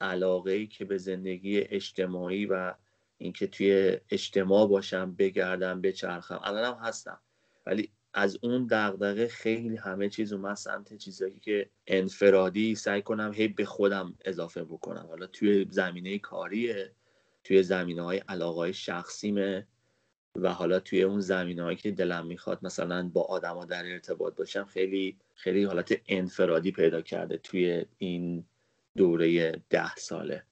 علاقه 0.00 0.52
ای 0.52 0.66
که 0.66 0.84
به 0.84 0.98
زندگی 0.98 1.60
اجتماعی 1.60 2.46
و 2.46 2.74
اینکه 3.18 3.46
توی 3.46 3.98
اجتماع 4.10 4.68
باشم 4.68 5.14
بگردم 5.14 5.80
بچرخم. 5.80 6.40
الانم 6.44 6.78
هستم. 6.82 7.20
ولی 7.66 7.90
از 8.14 8.38
اون 8.42 8.66
دغدغه 8.70 9.28
خیلی 9.28 9.76
همه 9.76 10.08
چیز 10.08 10.32
اومد 10.32 10.56
سمت 10.56 10.96
چیزایی 10.96 11.40
که 11.40 11.70
انفرادی 11.86 12.74
سعی 12.74 13.02
کنم 13.02 13.32
هی 13.34 13.48
به 13.48 13.64
خودم 13.64 14.14
اضافه 14.24 14.64
بکنم. 14.64 15.06
حالا 15.08 15.26
توی 15.26 15.66
زمینه 15.70 16.18
کاریه 16.18 16.92
توی 17.44 17.62
زمینه 17.62 18.02
های 18.02 18.18
علاقه 18.18 18.56
های 18.56 18.72
شخصیمه. 18.72 19.66
و 20.42 20.52
حالا 20.52 20.80
توی 20.80 21.02
اون 21.02 21.20
زمینه 21.20 21.62
هایی 21.62 21.76
که 21.76 21.90
دلم 21.90 22.26
می‌خواد 22.26 22.58
مثلا 22.62 23.10
با 23.12 23.22
آدما 23.22 23.64
در 23.64 23.92
ارتباط 23.92 24.36
باشم 24.36 24.64
خیلی 24.64 25.16
خیلی 25.34 25.64
حالت 25.64 25.92
انفرادی 26.08 26.72
پیدا 26.72 27.00
کرده 27.00 27.36
توی 27.36 27.84
این 27.98 28.44
دوره 28.96 29.52
ده 29.70 29.94
ساله. 29.96 30.42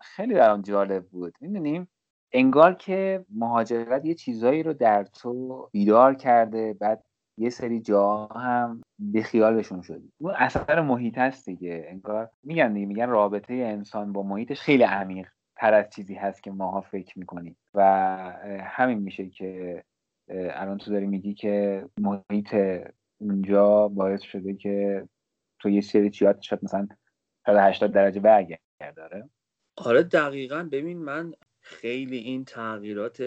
خیلی 0.00 0.34
برام 0.34 0.62
جالب 0.62 1.06
بود. 1.06 1.34
می‌دونیم 1.40 1.88
انگار 2.32 2.74
که 2.74 3.24
مهاجرت 3.30 4.04
یه 4.04 4.14
چیزایی 4.14 4.62
رو 4.62 4.72
در 4.72 5.04
تو 5.04 5.68
بیدار 5.72 6.14
کرده 6.14 6.72
بعد 6.72 7.04
یه 7.38 7.50
سری 7.50 7.80
جا 7.80 8.26
هم 8.26 8.82
به 8.98 9.22
خیالشون 9.22 9.82
شدی. 9.82 10.12
اون 10.18 10.34
اثر 10.36 10.80
محیط 10.80 11.18
هست 11.18 11.46
دیگه. 11.48 11.86
انگار 11.88 12.30
میگن 12.42 12.72
دیگه 12.72 12.86
میگن 12.86 13.08
رابطه 13.08 13.54
انسان 13.54 14.12
با 14.12 14.22
محیطش 14.22 14.60
خیلی 14.60 14.82
عمیق 14.82 15.28
تر 15.56 15.74
از 15.74 15.90
چیزی 15.90 16.14
هست 16.14 16.42
که 16.42 16.50
ماها 16.50 16.80
فکر 16.80 17.18
می‌کنیم. 17.18 17.56
و 17.76 17.82
همین 18.62 18.98
میشه 18.98 19.28
که 19.28 19.84
الان 20.28 20.78
تو 20.78 20.90
داری 20.90 21.06
میگی 21.06 21.34
که 21.34 21.84
محیط 22.00 22.56
اونجا 23.20 23.88
باعث 23.88 24.22
شده 24.22 24.54
که 24.54 25.08
تو 25.58 25.68
یه 25.68 25.80
سری 25.80 26.10
چیات 26.10 26.40
شاید 26.40 26.64
مثلا 26.64 26.88
180 27.46 27.92
درجه 27.92 28.20
برگرد 28.20 28.60
داره 28.96 29.30
آره 29.76 30.02
دقیقا. 30.02 30.68
ببین 30.72 30.98
من 30.98 31.32
خیلی 31.60 32.16
این 32.16 32.44
تغییرات 32.44 33.22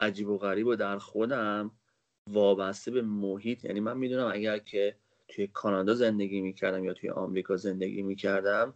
عجیب 0.00 0.28
و 0.28 0.38
غریب 0.38 0.66
و 0.66 0.76
در 0.76 0.98
خودم 0.98 1.70
وابسته 2.30 2.90
به 2.90 3.02
محیط 3.02 3.64
یعنی 3.64 3.80
من 3.80 3.96
می‌دونم 3.96 4.30
اگر 4.32 4.58
که 4.58 4.96
توی 5.28 5.46
کانادا 5.46 5.94
زندگی 5.94 6.40
می‌کردم 6.40 6.84
یا 6.84 6.92
توی 6.92 7.10
آمریکا 7.10 7.56
زندگی 7.56 8.02
می‌کردم 8.02 8.74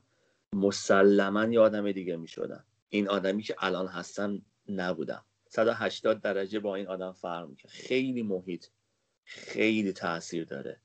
مسلما 0.52 1.44
یه 1.44 1.60
آدم 1.60 1.92
دیگه 1.92 2.16
می‌شدم. 2.16 2.64
این 2.88 3.08
آدمی 3.08 3.42
که 3.42 3.54
الان 3.58 3.86
هستن 3.86 4.42
نبودم. 4.68 5.24
180 5.48 6.20
درجه 6.20 6.60
با 6.60 6.74
این 6.74 6.86
آدم 6.86 7.12
فرق 7.12 7.48
می‌کنه. 7.48 7.72
خیلی 7.72 8.22
محیط 8.22 8.66
خیلی 9.24 9.92
تاثیر 9.92 10.44
داره. 10.44 10.80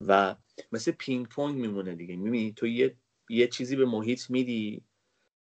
و 0.00 0.36
مثل 0.72 0.92
پینگ 0.92 1.28
پونگ 1.28 1.60
میمونه 1.60 1.94
دیگه. 1.94 2.16
می‌بینی 2.16 2.52
تو 2.52 2.66
یه 2.66 2.96
یه 3.28 3.46
چیزی 3.46 3.76
به 3.76 3.84
محیط 3.86 4.30
میدی 4.30 4.84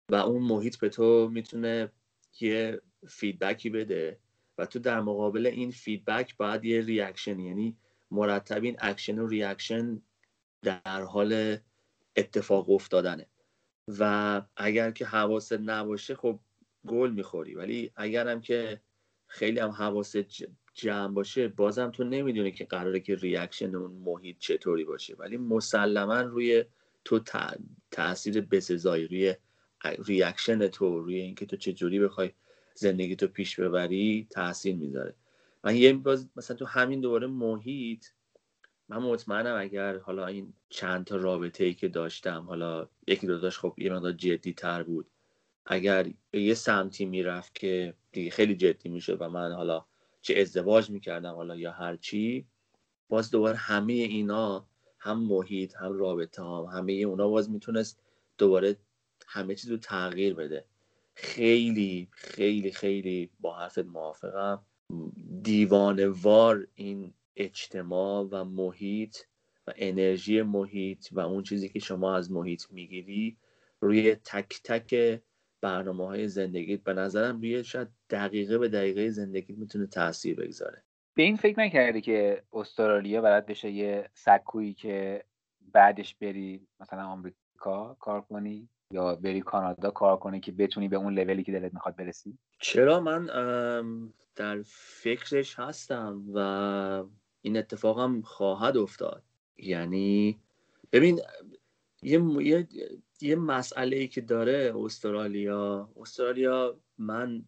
و 0.10 0.16
اون 0.16 0.42
محیط 0.42 0.80
به 0.80 0.90
تو 0.90 1.30
می‌تونه 1.34 1.92
یه 2.40 2.82
feedback 3.08 3.63
ی 3.63 3.70
بده 3.70 4.20
و 4.58 4.66
تو 4.66 4.80
در 4.80 5.02
مقابل 5.02 5.46
این 5.46 5.72
feedback 5.72 6.38
باید 6.38 6.66
یه 6.66 6.82
reaction 6.82 7.40
یعنی 7.40 7.78
مرتب 8.12 8.64
این 8.64 8.76
اکشن 8.80 9.20
و 9.20 9.28
reaction 9.28 10.02
در 10.62 11.02
حال 11.02 11.58
اتفاق 12.16 12.70
افتادنه. 12.70 13.28
و 13.88 14.42
اگر 14.56 14.92
که 14.92 15.06
حواست 15.06 15.54
نباشه 15.54 16.16
خب 16.16 16.40
گل 16.88 17.12
می‌خوری. 17.12 17.56
ولی 17.56 17.92
اگرم 17.96 18.42
که 18.42 18.82
خیلی 19.28 19.60
هم 19.60 19.70
حواست 19.70 20.18
جمع 20.74 21.14
باشه 21.14 21.48
بازم 21.48 21.92
تو 21.92 22.04
نمی‌دونی 22.04 22.52
که 22.52 22.66
قراره 22.66 23.00
که 23.00 23.16
reaction 23.16 23.76
اون 23.76 23.92
محیط 23.92 24.38
چطوری 24.40 24.84
باشه. 24.84 25.16
ولی 25.16 25.38
مسلما 25.38 26.22
روی 26.22 26.66
تو 27.06 27.20
تاثیر 27.92 28.42
بسزایی 28.42 29.08
روی 29.08 29.36
reaction 30.06 30.68
تو 30.68 31.00
روی 31.00 31.16
اینکه 31.16 31.46
تو 31.46 31.56
چجوری 31.58 32.00
بخوای 32.00 32.32
زندگیتو 32.76 33.28
پیش 33.28 33.60
ببری 33.60 34.28
تاثیر 34.30 34.76
می‌ذاره. 34.76 35.16
من 35.64 35.76
یه 35.76 35.94
باز 35.94 36.30
مثلا 36.36 36.58
تو 36.58 36.66
همین 36.66 37.02
دوباره 37.02 37.28
محیط 37.28 38.06
من 38.90 38.98
مطمئنم 38.98 39.56
اگر 39.60 39.98
حالا 39.98 40.28
این 40.28 40.54
چند 40.70 41.06
تا 41.06 41.16
رابطه 41.16 41.64
ای 41.64 41.74
که 41.74 41.88
داشتم 41.88 42.42
حالا 42.48 42.90
یکی 43.08 43.28
دو 43.28 43.50
خب 43.50 43.74
یه 43.78 43.94
مقدار 43.94 44.12
جدی 44.12 44.54
تر 44.54 44.84
بود. 44.84 45.10
اگر 45.66 46.08
به 46.32 46.42
یه 46.42 46.54
سمتی 46.54 47.06
می‌رفت 47.06 47.56
که 47.56 47.94
دیگه 48.12 48.32
خیلی 48.32 48.56
جدی 48.56 48.90
میشه 48.90 49.14
و 49.14 49.30
من 49.30 49.52
حالا 49.54 49.86
چه 50.22 50.34
ازدواج 50.40 50.90
می‌کردم 50.90 51.34
حالا 51.36 51.56
یا 51.56 51.72
هر 51.72 51.96
چی 51.96 52.46
باز 53.10 53.32
دوباره 53.32 53.58
همه 53.58 53.94
اینا 53.94 54.68
هم 55.00 55.20
محیط 55.20 55.76
هم 55.76 55.94
رابطه 55.94 56.44
هم 56.44 56.64
همه 56.74 56.94
اونا 56.94 57.28
باز 57.28 57.50
می‌تونست 57.50 58.00
دوباره 58.38 58.76
همه 59.28 59.56
چیز 59.56 59.72
رو 59.72 59.78
تغییر 59.78 60.34
بده. 60.34 60.66
خیلی 61.16 62.08
خیلی 62.12 62.72
خیلی 62.72 63.30
با 63.40 63.58
حرفت 63.58 63.80
موافقم. 63.86 64.66
دیوانوار 65.44 66.68
این 66.76 67.14
اجتماع 67.36 68.28
و 68.32 68.44
محیط 68.44 69.18
و 69.68 69.74
انرژی 69.76 70.42
محیط 70.42 71.08
و 71.12 71.20
اون 71.20 71.44
چیزی 71.44 71.70
که 71.70 71.80
شما 71.80 72.16
از 72.16 72.32
محیط 72.32 72.64
می‌گیری 72.72 73.38
روی 73.80 74.16
تک 74.16 74.62
تک 74.64 75.22
برنامه 75.64 76.08
های 76.08 76.28
زندگیت 76.28 76.84
به 76.84 76.94
نظرم 76.94 77.42
روی 77.42 77.64
شاید 77.64 77.88
دقیقه 78.10 78.58
به 78.58 78.70
دقیقه 78.70 79.10
زندگیت 79.10 79.58
می‌تونه 79.58 79.88
تاثیر 79.88 80.36
بگذاره. 80.36 80.84
به 81.16 81.24
این 81.24 81.36
فکر 81.36 81.60
نکردی 81.60 82.02
که 82.02 82.44
استرالیا 82.54 83.22
برات 83.22 83.46
بشه 83.46 83.72
یه 83.72 84.10
سکویی 84.14 84.74
که 84.74 85.24
بعدش 85.74 86.16
بری 86.16 86.68
مثلا 86.80 87.06
آمریکا 87.06 87.98
کار 88.00 88.22
کنی 88.22 88.70
یا 88.92 89.16
بری 89.16 89.42
کانادا 89.42 89.92
کار 89.92 90.18
کنی 90.18 90.40
که 90.40 90.52
بتونی 90.52 90.88
به 90.88 90.96
اون 90.96 91.14
لولی 91.14 91.44
که 91.44 91.52
دلت 91.52 91.74
می‌خواد 91.74 91.96
برسی؟ 91.96 92.38
چرا 92.60 93.00
من 93.00 93.26
در 94.36 94.62
فکرش 95.02 95.60
هستم 95.60 96.24
و 96.34 96.40
این 97.42 97.58
اتفاقم 97.58 98.22
خواهد 98.22 98.78
افتاد. 98.78 99.24
یعنی 99.58 100.40
ببین 100.92 101.20
یه, 102.04 102.22
یه, 102.42 102.68
یه 103.22 103.36
مسئله 103.36 103.98
ای 103.98 104.08
که 104.08 104.22
داره 104.22 104.74
استرالیا 104.76 105.90
استرالیا 105.98 106.80
من 106.98 107.46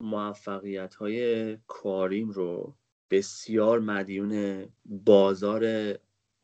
موفقیت 0.00 0.94
های 0.94 1.56
کاریم 1.66 2.30
رو 2.30 2.76
بسیار 3.10 3.80
مدیون 3.80 4.64
بازار 4.84 5.64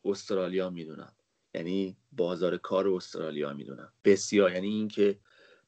استرالیا 0.05 0.69
می‌دونم. 0.69 1.13
یعنی 1.53 1.97
بازار 2.11 2.57
کار 2.57 2.87
استرالیا 2.87 3.53
می‌دونم. 3.53 3.93
بسیار 4.03 4.51
یعنی 4.51 4.67
اینکه 4.67 5.19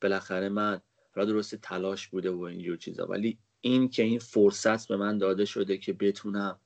بالاخره 0.02 0.50
من 0.50 0.82
را 1.14 1.26
درست 1.26 1.56
تلاش 1.56 2.08
بوده 2.08 2.32
و 2.32 2.42
اینجور 2.42 2.78
چیزا 2.78 3.08
ولی 3.08 3.38
این 3.62 3.90
که 3.90 4.04
این 4.04 4.20
فرصت 4.20 4.88
به 4.88 4.98
من 4.98 5.18
داده 5.18 5.46
شده 5.46 5.78
که 5.78 5.94
بتونم 5.94 6.60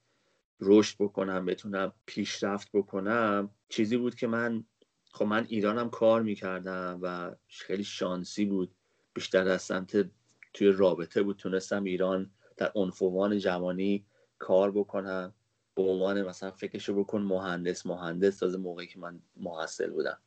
رشد 0.60 0.96
بکنم 1.00 1.46
بتونم 1.46 1.94
پیشرفت 2.06 2.72
بکنم 2.74 3.50
چیزی 3.70 3.98
بود 3.98 4.16
که 4.16 4.28
من 4.28 4.66
خب 5.14 5.26
من 5.26 5.46
ایرانم 5.50 5.90
کار 5.90 6.22
می‌کردم 6.22 7.00
و 7.02 7.36
خیلی 7.48 7.84
شانسی 7.84 8.46
بود. 8.46 8.76
بیشتر 9.14 9.48
از 9.48 9.62
سمت 9.62 10.10
توی 10.54 10.68
رابطه 10.68 11.24
بود. 11.24 11.38
تونستم 11.38 11.84
ایران 11.84 12.32
در 12.58 12.72
عنفوان 12.76 13.38
جوانی 13.38 14.06
کار 14.40 14.72
بکنم. 14.72 15.34
به 15.76 15.84
عنوان 15.84 16.22
مثلا 16.22 16.52
فکرشو 16.52 16.96
بکن 16.96 17.22
مهندس. 17.22 17.86
مهندس 17.86 18.38
تازه 18.38 18.58
موقعی 18.58 18.88
که 18.88 19.00
من 19.00 19.20
محصل 19.36 19.90
بودم. 19.90 20.22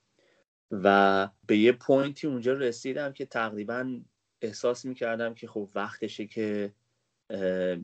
و 0.70 1.28
به 1.46 1.58
یه 1.58 1.72
پوینتی 1.72 2.26
اونجا 2.26 2.52
رسیدم 2.52 3.12
که 3.12 3.26
تقریبا 3.26 4.00
احساس 4.40 4.84
می‌کردم 4.84 5.34
که 5.34 5.48
خب 5.48 5.68
وقتشه 5.74 6.26
که 6.26 6.74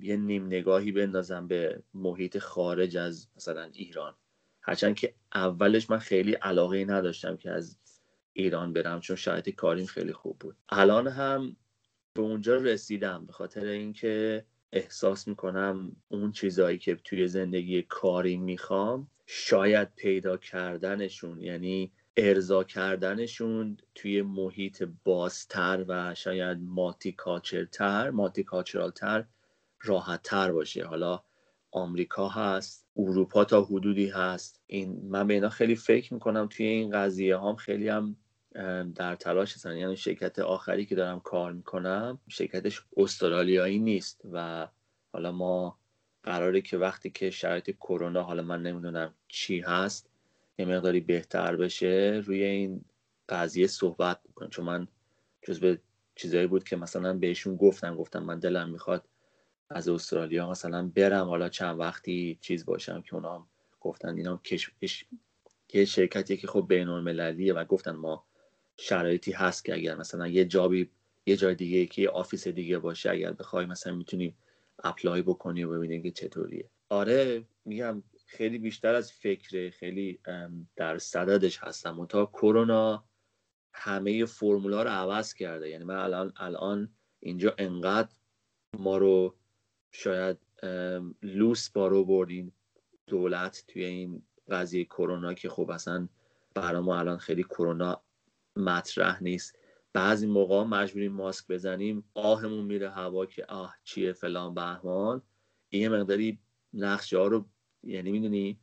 یه 0.02 0.16
نیم 0.16 0.46
نگاهی 0.46 0.92
بندازم 0.92 1.48
به 1.48 1.82
محیط 1.94 2.38
خارج 2.38 2.96
از 2.96 3.28
مثلا 3.36 3.70
ایران. 3.72 4.14
هرچند 4.70 4.96
که 4.96 5.14
اولش 5.34 5.90
من 5.90 5.98
خیلی 5.98 6.32
علاقه 6.32 6.84
نداشتم 6.84 7.36
که 7.36 7.50
از 7.50 7.76
ایران 8.32 8.72
برم 8.72 9.00
چون 9.00 9.16
شرایط 9.16 9.50
کاریم 9.50 9.86
خیلی 9.86 10.12
خوب 10.12 10.38
بود. 10.38 10.56
الان 10.68 11.06
هم 11.06 11.56
به 12.14 12.22
اونجا 12.22 12.56
رسیدم 12.56 13.26
به 13.26 13.32
خاطر 13.32 13.64
اینکه 13.64 14.44
احساس 14.72 15.28
می‌کنم 15.28 15.96
اون 16.08 16.32
چیزهایی 16.32 16.78
که 16.78 16.94
توی 16.94 17.28
زندگی 17.28 17.82
کاری 17.82 18.36
می‌خوام 18.36 19.10
شاید 19.26 19.94
پیدا 19.94 20.36
کردنشون 20.36 21.40
یعنی 21.40 21.92
ارضا 22.16 22.64
کردنشون 22.64 23.76
توی 23.94 24.22
محیط 24.22 24.88
بازتر 25.04 25.84
و 25.88 26.14
شاید 26.14 26.58
ماتی 26.60 27.12
کاچرتر 27.12 28.10
ماتی 28.10 28.44
راحت 29.82 30.22
تر 30.22 30.52
باشه. 30.52 30.84
حالا 30.84 31.22
آمریکا 31.72 32.28
هست 32.28 32.86
اروپا 32.96 33.44
تا 33.44 33.62
حدودی 33.62 34.06
هست. 34.08 34.60
این 34.66 35.00
من 35.04 35.26
به 35.26 35.34
اینا 35.34 35.48
خیلی 35.48 35.76
فکر 35.76 36.14
می‌کنم 36.14 36.48
توی 36.50 36.66
این 36.66 36.90
قضیه 36.90 37.38
هم 37.38 37.56
خیلی 37.56 37.88
هم 37.88 38.16
در 38.94 39.16
تلاش 39.16 39.54
هستن. 39.54 39.76
یعنی 39.76 39.96
شرکت 39.96 40.38
آخری 40.38 40.86
که 40.86 40.94
دارم 40.94 41.20
کار 41.20 41.52
می‌کنم 41.52 42.18
شرکتش 42.28 42.82
استرالیایی 42.96 43.78
نیست 43.78 44.22
و 44.32 44.68
حالا 45.12 45.32
ما 45.32 45.78
قراره 46.22 46.60
که 46.60 46.78
وقتی 46.78 47.10
که 47.10 47.30
شرایط 47.30 47.70
کرونا 47.70 48.22
حالا 48.22 48.42
من 48.42 48.62
نمی‌دونم 48.62 49.14
چی 49.28 49.60
هست 49.60 50.10
یه 50.58 50.66
مقداری 50.66 51.00
بهتر 51.00 51.56
بشه 51.56 52.22
روی 52.26 52.44
این 52.44 52.84
قضیه 53.28 53.66
صحبت 53.66 54.20
بکنم. 54.22 54.48
چون 54.48 54.64
من 54.64 54.88
جز 55.42 55.76
چیزایی 56.14 56.46
بود 56.46 56.64
که 56.64 56.76
مثلا 56.76 57.12
بهشون 57.12 57.56
گفتم 57.56 57.96
گفتم 57.96 58.22
من 58.22 58.38
دلم 58.38 58.70
می‌خواد 58.70 59.08
از 59.70 59.88
استرالیا 59.88 60.50
مثلا 60.50 60.90
برم 60.94 61.28
حالا 61.28 61.48
چند 61.48 61.80
وقتی 61.80 62.38
چیز 62.40 62.64
باشم 62.64 63.02
که 63.02 63.14
اونا 63.14 63.46
گفتن 63.80 64.16
اینا 64.16 64.36
کش... 64.44 64.70
یه 65.72 65.84
شرکتی 65.84 66.36
که 66.36 66.46
خب 66.46 66.66
بین 66.68 66.88
المللیه 66.88 67.54
و 67.54 67.64
گفتن 67.64 67.90
ما 67.90 68.26
شرایطی 68.76 69.32
هست 69.32 69.64
که 69.64 69.74
اگر 69.74 69.96
مثلا 69.96 70.28
یه 70.28 70.44
job 70.44 70.79
ی 70.79 70.90
یه 71.26 71.36
جای 71.36 71.54
دیگه 71.54 71.86
که 71.86 72.02
یه 72.02 72.08
office 72.08 72.48
دیگه 72.48 72.78
باشه 72.78 73.10
اگر 73.10 73.32
بخوای 73.32 73.66
مثلا 73.66 73.94
می‌تونی 73.94 74.36
apply 74.84 75.22
بکنی 75.22 75.64
و 75.64 75.70
ببینی 75.70 76.02
که 76.02 76.10
چطوریه. 76.10 76.70
آره 76.88 77.44
میگم 77.64 78.02
خیلی 78.26 78.58
بیشتر 78.58 78.94
از 78.94 79.12
فکر 79.12 79.70
خیلی 79.70 80.20
در 80.76 80.98
صددش 80.98 81.58
هستم. 81.58 82.06
تا 82.06 82.26
کرونا 82.26 83.04
همه 83.74 84.24
فرمولا 84.24 84.82
رو 84.82 84.90
عوض 84.90 85.34
کرده. 85.34 85.68
یعنی 85.68 85.84
من 85.84 85.96
الان 85.96 86.32
الان 86.36 86.94
اینجا 87.20 87.54
انقدر 87.58 88.08
ما 88.78 88.98
رو 88.98 89.36
شاید 89.92 90.38
لوس 91.22 91.70
بارو 91.70 92.04
بردین 92.04 92.52
دولت 93.06 93.64
توی 93.68 93.84
این 93.84 94.22
قضیه 94.48 94.84
کرونا 94.84 95.34
که 95.34 95.48
خب 95.48 95.70
اصلا 95.70 96.08
برای 96.54 96.82
ما 96.82 96.98
الان 96.98 97.18
خیلی 97.18 97.42
کرونا 97.42 98.02
مطرح 98.56 99.22
نیست. 99.22 99.58
بعضی 99.92 100.26
موقع 100.26 100.64
مجبوریم 100.64 101.12
ماسک 101.12 101.46
بزنیم 101.48 102.04
آهمون 102.14 102.64
میره 102.64 102.90
هوا 102.90 103.26
که 103.26 103.44
آه 103.44 103.74
چیه 103.84 104.12
فلان 104.12 104.54
بهمان. 104.54 105.22
این 105.68 105.88
مقداری 105.88 106.38
نقشه 106.74 107.18
ها 107.18 107.26
رو 107.26 107.44
یعنی 107.82 108.12
می‌دونی 108.12 108.60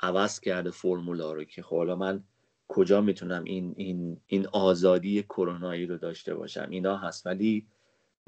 عوض 0.00 0.40
کرده 0.40 0.70
فرمولا 0.70 1.32
رو 1.32 1.44
که 1.44 1.62
خب 1.62 1.76
حالا 1.76 1.96
من 1.96 2.24
کجا 2.68 3.00
می‌تونم 3.00 3.44
این 3.44 3.74
این 3.76 4.20
این 4.26 4.46
آزادی 4.46 5.22
کرونایی 5.22 5.86
رو 5.86 5.98
داشته 5.98 6.34
باشم. 6.34 6.66
اینا 6.70 6.96
هست. 6.96 7.26
ولی 7.26 7.66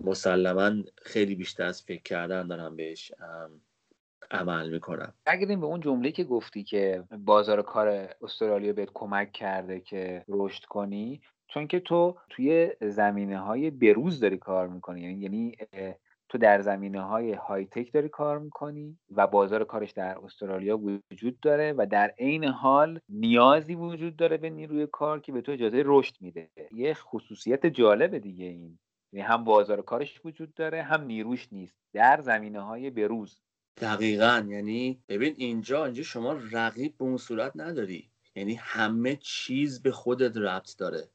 مسلما 0.05 0.83
خیلی 1.03 1.35
بیشتر 1.35 1.65
از 1.65 1.83
فکر 1.83 2.03
کردن 2.03 2.47
دارم 2.47 2.77
بهش 2.77 3.13
عمل 4.31 4.71
می‌کنم. 4.71 5.15
اگریم 5.27 5.61
به 5.61 5.67
اون 5.67 5.81
جمله 5.81 6.11
که 6.11 6.25
گفتی 6.25 6.65
که 6.65 7.05
بازار 7.19 7.63
کار 7.63 8.09
استرالیا 8.23 8.73
بهت 8.73 8.91
کمک 8.95 9.33
کرده 9.33 9.81
که 9.81 10.25
رشد 10.29 10.65
کنی. 10.65 11.21
چون 11.49 11.67
که 11.67 11.81
تو 11.81 12.17
توی 12.31 12.73
زمینه 12.81 13.39
های 13.39 13.71
بروز 13.71 14.21
داری 14.21 14.39
کار 14.39 14.69
می‌کنی. 14.69 15.01
یعنی, 15.01 15.21
یعنی 15.21 15.57
تو 16.29 16.39
در 16.39 16.61
زمینه 16.61 17.01
های 17.01 17.33
های 17.33 17.67
تک 17.67 17.93
داری 17.93 18.09
کار 18.09 18.39
می‌کنی 18.39 18.99
و 19.11 19.27
بازار 19.27 19.65
کارش 19.65 19.91
در 19.91 20.19
استرالیا 20.19 20.81
وجود 21.13 21.41
داره 21.41 21.73
و 21.73 21.87
در 21.91 22.15
عین 22.19 22.45
حال 22.45 23.01
نیازی 23.09 23.75
وجود 23.75 24.17
داره 24.17 24.37
به 24.37 24.51
نیروی 24.51 24.87
کار 24.87 25.21
که 25.21 25.33
به 25.33 25.41
تو 25.41 25.53
اجازه 25.53 25.83
رشد 25.87 26.15
میده. 26.21 26.51
یه 26.71 26.95
خصوصیت 26.95 27.67
جالب 27.67 28.19
دیگه 28.19 28.45
این. 28.45 28.79
یعنی 29.13 29.27
هم 29.27 29.45
بازار 29.45 29.83
کارش 29.83 30.21
وجود 30.25 30.55
داره 30.55 30.83
هم 30.83 31.05
نیروش 31.05 31.49
نیست. 31.53 31.77
در 31.93 32.21
زمینه 32.21 32.61
های 32.61 32.91
بروز. 32.91 33.37
دقیقا. 33.77 34.47
یعنی 34.49 35.03
ببین 35.09 35.35
اینجا 35.37 35.85
اینجا 35.85 36.03
شما 36.03 36.33
رقیب 36.53 36.99
به 36.99 37.05
اون 37.05 37.17
صورت 37.17 37.53
نداری. 37.55 38.11
یعنی 38.35 38.55
همه 38.55 39.17
چیز 39.17 39.83
به 39.83 39.93
خودت 39.93 40.37
ربط 40.37 40.77
داره 40.77 41.09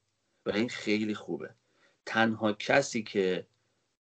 و 0.46 0.50
این 0.50 0.68
خیلی 0.68 1.14
خوبه. 1.14 1.54
تنها 2.06 2.52
کسی 2.52 3.02
که 3.02 3.46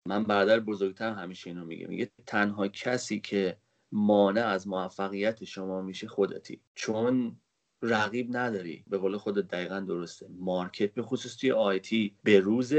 من 0.06 0.24
برادر 0.24 0.60
بزرگتر 0.60 1.12
همیشه 1.12 1.50
اینو 1.50 1.64
میگه 1.64 1.86
میگه 1.86 2.10
تنها 2.26 2.68
کسی 2.68 3.20
که 3.20 3.56
مانع 3.92 4.46
از 4.46 4.68
موفقیت 4.68 5.44
شما 5.44 5.82
میشه 5.82 6.08
خودتی. 6.08 6.60
چون 6.74 7.40
رقیب 7.82 8.36
نداری. 8.36 8.84
به 8.86 8.98
قول 8.98 9.16
خودت 9.16 9.48
دقیقا 9.48 9.80
درسته. 9.80 10.26
market 10.30 10.94
به 10.94 11.02
خصوص 11.02 11.36
توی 11.36 11.52
IT 11.52 12.16
به 12.22 12.40
روز 12.40 12.74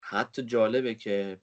حتی 0.00 0.42
جالبه 0.42 0.94
که 0.94 1.40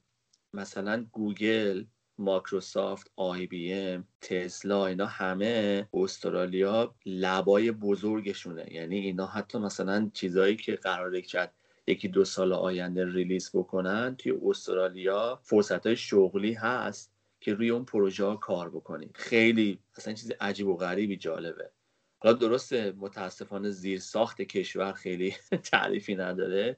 مثلا 0.53 1.05
گوگل 1.11 1.85
مایکروسافت 2.17 3.11
IBM 3.15 4.07
تسلا 4.21 4.85
اینا 4.85 5.05
همه 5.05 5.87
استرالیا 5.93 6.95
lab 7.05 7.45
های 7.45 7.71
بزرگشونه. 7.71 8.73
یعنی 8.73 8.99
اینا 8.99 9.25
حتی 9.25 9.57
مثلا 9.57 10.09
چیزایی 10.13 10.55
که 10.55 10.75
قراره 10.75 11.21
کرد 11.21 11.53
یکی 11.87 12.07
دو 12.07 12.25
سال 12.25 12.53
آینده 12.53 13.05
ریلیز 13.13 13.51
بکنن 13.53 14.15
توی 14.15 14.33
استرالیا 14.45 15.39
فرصت 15.43 15.87
های 15.87 15.95
شغلی 15.95 16.53
هست 16.53 17.11
که 17.39 17.53
روی 17.53 17.69
اون 17.69 17.85
پروژه 17.85 18.25
ها 18.25 18.35
کار 18.35 18.69
بکنی. 18.69 19.09
خیلی 19.13 19.79
اصلا 19.97 20.13
چیز 20.13 20.31
عجیب 20.39 20.67
و 20.67 20.77
غریبی 20.77 21.17
جالبه. 21.17 21.71
حالا 22.19 22.33
درسته 22.33 22.93
متاسفانه 22.97 23.69
زیر 23.69 23.99
ساخت 23.99 24.41
کشور 24.41 24.93
خیلی 24.93 25.35
تعریفی 25.71 26.15
نداره 26.15 26.77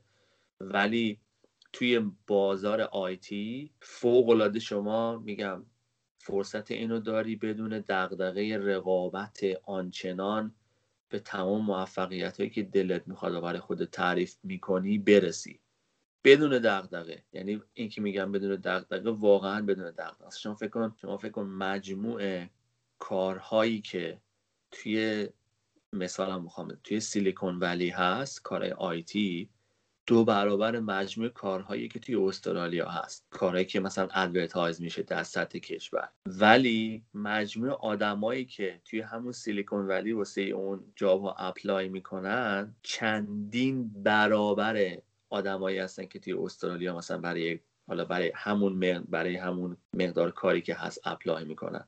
ولی 0.59 1.19
توی 1.77 2.11
بازار 2.27 2.81
آیتی 2.81 3.71
فوق 3.81 4.29
العاده 4.29 4.59
شما 4.59 5.17
میگم 5.17 5.65
فرصت 6.17 6.71
اینو 6.71 6.99
داری 6.99 7.35
بدون 7.35 7.83
دغدغه 7.87 8.57
رقابت 8.57 9.39
آنچنان 9.63 10.55
به 11.09 11.19
تمام 11.19 11.65
موفقیت 11.65 12.37
هایی 12.37 12.49
که 12.49 12.63
دلت 12.63 13.07
می‌خواد 13.07 13.33
و 13.33 13.41
برای 13.41 13.59
خودت 13.59 13.85
تعریف 13.85 14.35
می‌کنی 14.43 14.97
برسی. 14.97 15.59
بدون 16.23 16.49
دغدغه. 16.49 17.23
یعنی 17.33 17.61
این 17.73 17.89
که 17.89 18.01
میگم 18.01 18.31
بدون 18.31 18.55
دغدغه 18.55 19.11
واقعا 19.11 19.61
بدون 19.61 19.91
دغدغه. 19.91 20.29
شما 20.37 20.55
فکر 20.55 20.69
کن 20.69 20.95
شما 21.01 21.17
فکر 21.17 21.31
کن 21.31 21.43
مجموع 21.45 22.45
کارهایی 22.99 23.81
که 23.81 24.21
توی 24.71 25.27
مثالم 25.93 26.43
می‌خوام 26.43 26.77
توی 26.83 26.99
سیلیکون 26.99 27.59
ولی 27.59 27.89
هست 27.89 28.41
کارهای 28.43 28.71
IT 28.71 29.49
دو 30.07 30.25
برابر 30.25 30.79
مجموع 30.79 31.29
کارهایی 31.29 31.87
که 31.87 31.99
توی 31.99 32.15
استرالیا 32.15 32.89
هست. 32.89 33.25
کارهایی 33.29 33.65
که 33.65 33.79
مثلا 33.79 34.07
advertise 34.13 34.81
میشه 34.81 35.03
در 35.03 35.23
سطح 35.23 35.59
کشور. 35.59 36.09
ولی 36.25 37.03
مجموع 37.13 37.71
آدمایی 37.71 38.45
که 38.45 38.81
توی 38.85 39.01
همون 39.01 39.31
سیلیکون 39.31 39.87
ولی 39.87 40.11
واسه 40.11 40.41
اون 40.41 40.83
job 40.95 41.33
ها 41.33 41.42
apply 41.42 41.89
می‌کنن 41.89 42.75
چندین 42.81 44.03
برابر 44.03 44.97
آدمایی 45.29 45.79
هستن 45.79 46.05
که 46.05 46.19
توی 46.19 46.33
استرالیا 46.33 46.97
مثلا 46.97 47.17
برای 47.17 47.59
حالا 47.87 48.05
برای 48.05 48.31
همون 48.35 49.03
برای 49.09 49.35
همون 49.35 49.77
مقدار 49.93 50.31
کاری 50.31 50.61
که 50.61 50.75
هست 50.75 51.07
اپلای 51.07 51.45
می‌کنن. 51.45 51.87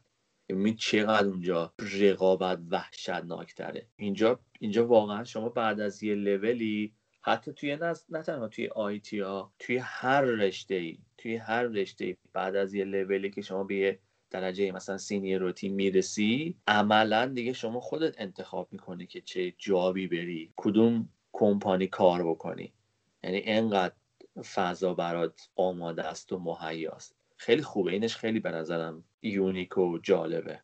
می 0.50 0.76
چقدر 0.76 1.28
اونجا 1.28 1.74
رقابت 2.00 2.60
وحشتناک 2.70 3.56
تره 3.56 3.88
اینجا 3.96 4.40
اینجا 4.60 4.88
واقعا 4.88 5.24
شما 5.24 5.50
بعد 5.50 5.80
از 5.80 6.04
یه 6.04 6.16
لولی 6.16 6.94
حتی 7.22 7.54
توی 7.54 7.76
نه, 7.76 7.94
نه 8.10 8.22
تنها 8.22 8.48
توی 8.48 8.68
آیتی 8.68 9.20
ها 9.20 9.54
توی 9.60 9.78
هر 9.78 10.22
رشته 10.22 10.76
ای 10.76 10.98
توی 11.18 11.36
هر 11.36 11.64
رشته 11.64 12.06
ای 12.06 12.18
بعد 12.34 12.56
از 12.56 12.74
یه 12.74 12.86
لولی 12.86 13.32
که 13.32 13.42
شما 13.42 13.64
به 13.64 13.76
یه 13.76 14.00
درجه 14.32 14.72
مثلا 14.72 14.98
روتی 15.38 15.70
می‌رسی 15.70 16.56
عملا 16.68 17.26
دیگه 17.26 17.54
شما 17.54 17.80
خودت 17.80 18.22
انتخاب 18.22 18.68
می‌کنی 18.72 19.08
که 19.08 19.22
چه 19.22 19.54
جابی 19.58 20.08
بری 20.08 20.54
کدوم 20.56 21.10
کمپانی 21.32 21.88
کار 21.88 22.30
بکنی. 22.30 22.74
یعنی 23.24 23.42
انقدر 23.46 23.96
فضا 24.54 24.94
برات 24.94 25.50
آماده 25.56 26.04
است 26.04 26.34
و 26.34 26.40
مهیاست 26.40 27.16
خیلی 27.38 27.62
خوبه. 27.62 27.92
اینش 27.92 28.16
خیلی 28.16 28.40
به 28.40 28.52
نظرم 28.52 29.04
unique 29.22 29.78
و 29.78 29.98
جالبه. 29.98 30.60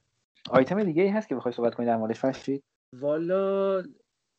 آیتم 0.49 0.83
دیگه 0.83 1.03
ای 1.03 1.09
هست 1.09 1.29
که 1.29 1.35
بخوای 1.35 1.51
صحبت 1.51 1.75
کنی 1.75 1.85
در 1.85 1.97
موردش 1.97 2.19
فرشید؟ 2.19 2.63
والا 2.93 3.83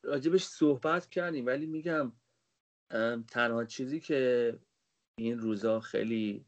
راجبش 0.07 0.44
صحبت 0.44 1.11
کردیم 1.11 1.46
ولی 1.46 1.66
میگم 1.66 2.12
تنها 3.30 3.64
چیزی 3.64 4.00
که 4.00 4.52
این 5.18 5.38
روزا 5.38 5.80
خیلی 5.80 6.44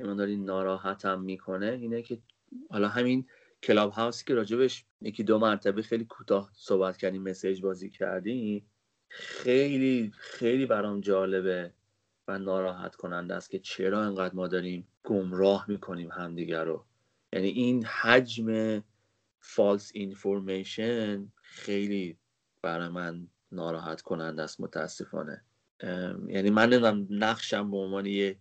داری 0.00 0.36
ناراحتم 0.36 1.20
می‌کنه 1.20 1.66
اینه 1.66 2.02
که 2.02 2.22
حالا 2.70 2.88
همین 2.88 3.26
Clubhouse 3.62 3.92
ی 3.92 4.24
که 4.24 4.34
راجبش 4.34 4.84
یکی 5.00 5.24
دو 5.24 5.38
مرتبه 5.38 5.82
خیلی 5.82 6.04
کوتاه 6.04 6.50
صحبت 6.54 6.96
کردیم 6.96 7.22
message 7.22 7.62
بازی 7.62 7.90
کردیم 7.90 8.70
خیلی 9.08 10.12
خیلی 10.16 10.66
برام 10.66 11.00
جالبه 11.00 11.72
و 12.28 12.38
ناراحت 12.38 12.96
کننده 12.96 13.34
است 13.34 13.50
که 13.50 13.58
چرا 13.58 14.02
انقدر 14.02 14.34
ما 14.34 14.48
داریم 14.48 14.88
گمراه 15.04 15.64
می‌کنیم 15.68 16.10
همدیگر 16.10 16.64
رو. 16.64 16.86
یعنی 17.32 17.48
این 17.48 17.84
حجم 17.84 18.82
فالس 19.40 19.90
اینفورمیشن 19.94 21.32
خیلی 21.42 22.18
برای 22.64 22.88
من 22.88 23.28
ناراحت 23.52 24.00
کننده 24.02 24.42
است 24.42 24.60
متاسفانه. 24.60 25.44
یعنی 26.28 26.50
من 26.50 26.70
نمی‌دونم 26.70 27.06
نقشم 27.10 27.70
به 27.70 27.76
عنوان 27.76 28.06
یه 28.06 28.38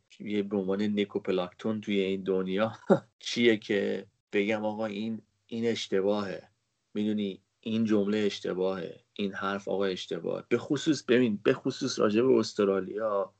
به 0.49 0.57
عنوان 0.57 0.81
نیکوپلاکتون 0.81 1.81
توی 1.81 1.99
این 1.99 2.23
دنیا 2.23 2.73
چیه 3.19 3.57
که 3.57 4.07
بگم 4.33 4.65
آقا 4.65 4.85
این 4.85 5.21
این 5.47 5.65
اشتباهه. 5.67 6.49
می‌دونی؟ 6.93 7.41
این 7.59 7.85
جمله 7.85 8.17
اشتباهه. 8.17 8.99
این 9.13 9.33
حرف 9.33 9.67
آقا 9.67 9.85
اشتباهه. 9.85 10.43
به 10.49 10.57
خصوص 10.57 11.03
ببین 11.03 11.39
به 11.43 11.53
خصوص 11.53 11.99
راجع 11.99 12.21
به 12.21 12.33
استرالیا 12.33 13.33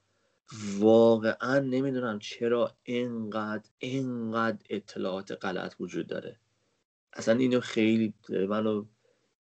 واقعا 0.80 1.60
نمی‌دونم 1.60 2.20
چرا 2.20 2.78
اینقدر 2.84 3.70
اینقدر 3.80 4.66
اطلاعات 4.70 5.46
غلط 5.46 5.76
وجود 5.80 6.08
داره. 6.08 6.40
اصلا 7.14 7.36
اینو 7.40 7.60
خیلی 7.60 8.14
منو 8.50 8.86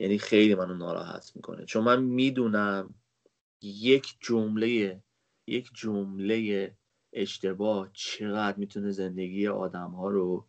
یعنی 0.02 0.18
خیلی 0.18 0.54
منو 0.54 0.74
ناراحت 0.74 1.32
می‌کنه. 1.34 1.64
چون 1.64 1.84
من 1.84 2.02
می‌دونم 2.02 2.94
یک 3.62 4.16
جمله 4.20 5.00
یک 5.46 5.70
جمله 5.74 6.72
اشتباه 7.12 7.90
چقدر 7.92 8.58
می‌تونه 8.58 8.90
زندگی 8.90 9.48
آدم 9.48 9.90
ها 9.90 10.08
رو 10.08 10.46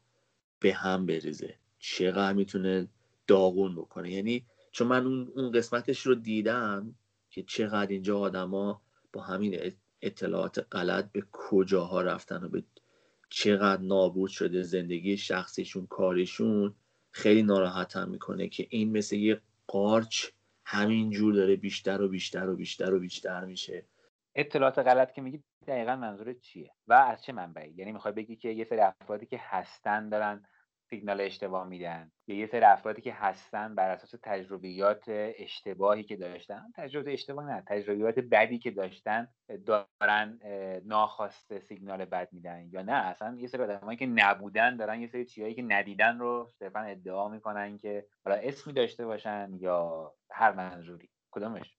به 0.60 0.74
هم 0.74 1.06
بریزه. 1.06 1.56
چقدر 1.80 2.34
می‌تونه 2.34 2.88
داغون 3.28 3.76
بکنه. 3.76 4.12
یعنی 4.12 4.46
چون 4.72 4.88
من 4.88 5.06
اون, 5.36 5.52
قسمتش 5.52 6.00
رو 6.00 6.16
دیدم 6.16 6.96
که 7.30 7.44
چقدر 7.44 7.92
اینجا 7.92 8.20
آدما 8.20 8.82
با 9.14 9.22
همین 9.22 9.74
اطلاعات 10.02 10.68
غلط 10.72 11.12
به 11.12 11.24
کجاها 11.32 12.02
رفتن 12.02 12.44
و 12.44 12.50
به 12.50 12.64
چقدر 13.30 13.82
نابود 13.82 14.30
شده 14.30 14.64
زندگی 14.64 15.18
شخصیشون 15.18 15.88
کاریشون. 15.88 16.76
خیلی 17.14 17.44
ناراحتم 17.44 18.10
می‌کنه 18.10 18.48
که 18.48 18.68
این 18.70 18.98
مثل 18.98 19.16
یه 19.16 19.42
قارچ 19.68 20.26
همینجور 20.66 21.34
داره 21.34 21.56
بیشتر 21.56 22.02
و 22.02 22.08
بیشتر 22.08 22.50
و 22.50 22.56
بیشتر 22.56 22.94
و 22.94 23.00
بیشتر 23.00 23.46
میشه. 23.46 23.86
اطلاعات 24.36 24.80
غلط 24.80 25.12
که 25.12 25.22
میگی 25.22 25.44
دقیقا 25.68 25.96
منظورت 25.96 26.40
چیه؟ 26.40 26.72
و 26.88 26.94
از 26.94 27.24
چه 27.24 27.34
منبعی؟ 27.34 27.74
یعنی 27.76 27.92
می‌خوای 27.92 28.14
بگی 28.14 28.36
که 28.36 28.50
یه 28.50 28.66
سری 28.66 28.80
افرادی 28.80 29.26
که 29.26 29.40
هستن 29.42 30.10
دارن 30.10 30.46
سیگنال 30.94 31.22
اشتباه 31.22 31.68
میدن. 31.68 32.12
یا 32.28 32.36
یه 32.36 32.48
سری 32.48 32.66
افرادی 32.66 33.02
که 33.02 33.14
هستن 33.14 33.76
بر 33.76 33.90
اساس 33.90 34.20
تجربیات 34.24 35.04
اشتباهی 35.08 36.04
که 36.04 36.16
داشتن 36.16 36.72
تجربه 36.76 37.14
اشتباه 37.14 37.46
نه 37.46 37.64
تجربیات 37.68 38.20
بدی 38.20 38.60
که 38.60 38.72
داشتن 38.72 39.28
دارن 39.66 40.40
ناخواسته 40.86 41.60
سیگنال 41.60 42.06
بد 42.06 42.30
میدن 42.32 42.70
یا 42.72 42.82
نه. 42.82 42.94
اصلا 42.94 43.36
یه 43.40 43.48
سری 43.48 43.64
آدمایی 43.64 43.98
که 43.98 44.06
نبودن 44.06 44.78
دارن 44.78 45.02
یه 45.02 45.08
سری 45.08 45.26
چیزایی 45.26 45.54
که 45.54 45.62
ندیدن 45.62 46.20
رو 46.20 46.50
صرفا 46.60 46.80
ادعا 46.80 47.30
می‌کنن 47.30 47.78
که 47.78 48.06
حالا 48.26 48.38
اسمی 48.38 48.74
داشته 48.74 49.06
باشن 49.06 49.52
یا 49.60 50.14
هر 50.32 50.52
منظوری. 50.52 51.10
کدومش؟ 51.32 51.78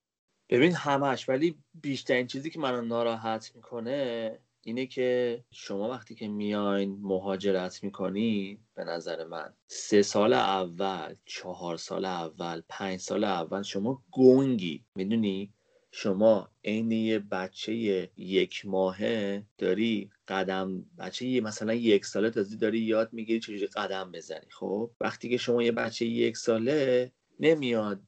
ببین 0.48 0.74
همش 0.74 1.28
ولی 1.28 1.58
بیشترین 1.74 2.26
چیزی 2.26 2.50
که 2.50 2.58
منو 2.58 2.82
ناراحت 2.82 3.52
می‌کنه 3.54 4.38
اینه 4.66 4.86
که 4.86 5.44
شما 5.50 5.88
وقتی 5.88 6.14
که 6.14 6.28
میاین 6.28 6.98
مهاجرت 7.02 7.84
می‌کنی 7.84 8.58
به 8.74 8.84
نظر 8.84 9.24
من 9.24 9.54
سه 9.66 10.02
سال 10.02 10.32
اول 10.32 11.14
چهار 11.24 11.76
سال 11.76 12.04
اول 12.04 12.62
پنج 12.68 13.00
سال 13.00 13.24
اول 13.24 13.62
شما 13.62 14.02
گنگی. 14.12 14.84
می‌دونی؟ 14.96 15.52
شما 15.90 16.48
عین 16.64 16.92
یه 16.92 17.18
بچه 17.18 17.72
یک 18.16 18.66
ماهه 18.66 19.46
داری 19.58 20.10
قدم 20.28 20.84
بچه 20.98 21.40
مثلا 21.40 21.74
یک 21.74 22.06
ساله 22.06 22.30
تازه 22.30 22.56
داری 22.56 22.78
یاد 22.78 23.12
می‌گیری 23.12 23.40
چجوری 23.40 23.66
قدم 23.66 24.12
بزنی. 24.12 24.50
خب؟ 24.50 24.90
وقتی 25.00 25.28
که 25.28 25.36
شما 25.36 25.62
یه 25.62 25.72
بچه 25.72 26.06
یک 26.06 26.36
ساله 26.36 27.12
نمیاد 27.40 28.00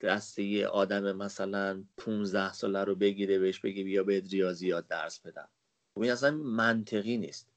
دسته 0.00 0.42
یه 0.42 0.66
آدم 0.66 1.16
مثلا 1.16 1.84
15 1.96 2.52
ساله 2.52 2.84
رو 2.84 2.94
بگیره 2.94 3.38
بهش 3.38 3.60
بگی 3.60 3.84
بیا 3.84 4.04
به 4.04 4.22
ریاضیات 4.30 4.88
درس 4.88 5.20
بدم. 5.20 5.48
این 5.96 6.10
اصلا 6.10 6.30
منطقی 6.30 7.16
نیست. 7.16 7.48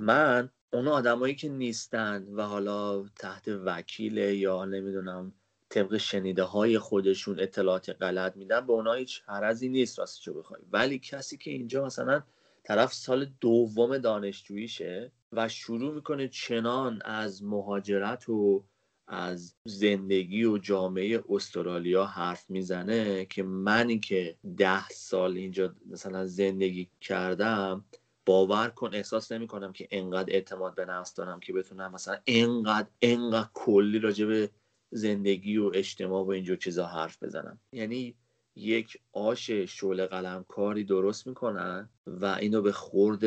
من 0.00 0.50
اون 0.72 0.88
آدمایی 0.88 1.34
که 1.34 1.48
نیستن 1.48 2.28
و 2.34 2.42
حالا 2.42 3.04
تحت 3.08 3.48
وکیل 3.48 4.16
یا 4.16 4.64
نمی‌دونم 4.64 5.32
طبق 5.68 5.96
شنیده 5.96 6.42
های 6.42 6.78
خودشون 6.78 7.40
اطلاعات 7.40 7.90
غلط 7.90 8.36
میدن 8.36 8.66
به 8.66 8.72
اونها 8.72 8.92
هیچ 8.94 9.22
حرزی 9.26 9.68
نیست 9.68 9.98
راستشو 9.98 10.34
بخوای. 10.34 10.60
ولی 10.72 10.98
کسی 10.98 11.36
که 11.36 11.50
اینجا 11.50 11.84
مثلا 11.84 12.22
طرف 12.64 12.92
سال 12.92 13.24
دوم 13.40 13.98
دانشجوییشه 13.98 15.12
و 15.32 15.48
شروع 15.48 15.94
می‌کنه 15.94 16.28
چنان 16.28 17.02
از 17.04 17.42
مهاجرت 17.42 18.28
و 18.28 18.64
از 19.08 19.54
زندگی 19.64 20.44
و 20.44 20.58
جامعه 20.58 21.24
استرالیا 21.28 22.04
حرف 22.04 22.50
می‌زنه 22.50 23.24
که 23.24 23.42
منی 23.42 23.98
که 23.98 24.36
ده 24.56 24.88
سال 24.88 25.36
اینجا 25.36 25.74
مثلا 25.86 26.26
زندگی 26.26 26.90
کردم 27.00 27.84
باور 28.26 28.68
کن 28.68 28.94
احساس 28.94 29.32
نمی 29.32 29.46
کنم 29.46 29.72
که 29.72 29.88
انقدر 29.90 30.32
اعتماد 30.32 30.74
به 30.74 30.84
نفس 30.84 31.14
دارم 31.14 31.40
که 31.40 31.52
بتونم 31.52 31.92
مثلا 31.92 32.16
انقدر 32.26 32.88
انقدر 33.02 33.48
کلی 33.54 33.98
راجع 33.98 34.26
به 34.26 34.50
زندگی 34.90 35.56
و 35.56 35.70
اجتماع 35.74 36.24
و 36.24 36.30
اینجور 36.30 36.56
چیزا 36.56 36.86
حرف 36.86 37.22
بزنم. 37.22 37.60
یعنی 37.72 38.14
یک 38.56 38.98
آش 39.12 39.50
شعله 39.50 40.06
قلم 40.06 40.44
کاری 40.48 40.84
درست 40.84 41.26
می‌کنن 41.26 41.88
و 42.06 42.24
اینو 42.26 42.62
به 42.62 42.72
خورد 42.72 43.24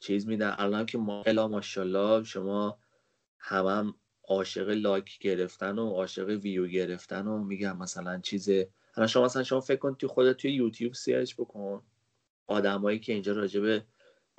چیز 0.00 0.26
میدن. 0.26 0.54
الان 0.58 0.86
که 0.86 0.98
ما 0.98 1.22
الا 1.26 1.48
ماشاءالله 1.48 2.24
شما 2.24 2.78
همم 3.38 3.94
عاشق 4.28 4.68
لایک 4.68 5.18
گرفتن 5.18 5.78
و 5.78 5.90
عاشق 5.90 6.28
ویو 6.28 6.66
گرفتن 6.66 7.26
و 7.26 7.38
میگم 7.38 7.78
مثلا 7.78 8.20
چیز 8.20 8.50
حالا 8.94 9.06
شما 9.06 9.24
مثلا 9.24 9.42
شما 9.42 9.60
فکر 9.60 9.76
کن 9.76 9.94
تو 9.94 10.08
خودت 10.08 10.36
توی 10.36 10.52
یوتیوب 10.52 10.94
سیرش 10.94 11.34
بکن. 11.34 11.82
آدمایی 12.46 12.98
که 12.98 13.12
اینجا 13.12 13.32
راجبه 13.32 13.84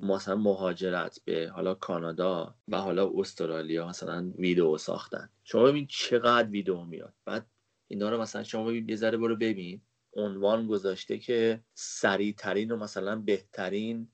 مثلا 0.00 0.36
مهاجرت 0.36 1.20
به 1.24 1.48
حالا 1.54 1.74
کانادا 1.74 2.54
و 2.68 2.76
حالا 2.76 3.12
استرالیا 3.14 3.88
مثلا 3.88 4.32
ویدیو 4.38 4.78
ساختن. 4.78 5.30
شما 5.44 5.64
ببین 5.64 5.86
چقدر 5.86 6.48
ویدیو 6.48 6.84
میاد. 6.84 7.14
بعد 7.24 7.46
اینا 7.88 8.10
رو 8.10 8.20
مثلا 8.20 8.42
شما 8.42 8.72
یه 8.72 8.96
ذره 8.96 9.16
برو 9.16 9.36
ببین. 9.36 9.80
عنوان 10.16 10.66
گذاشته 10.66 11.18
که 11.18 11.60
سریع 11.74 12.34
ترین 12.38 12.70
و 12.70 12.76
مثلا 12.76 13.16
بهترین 13.16 14.08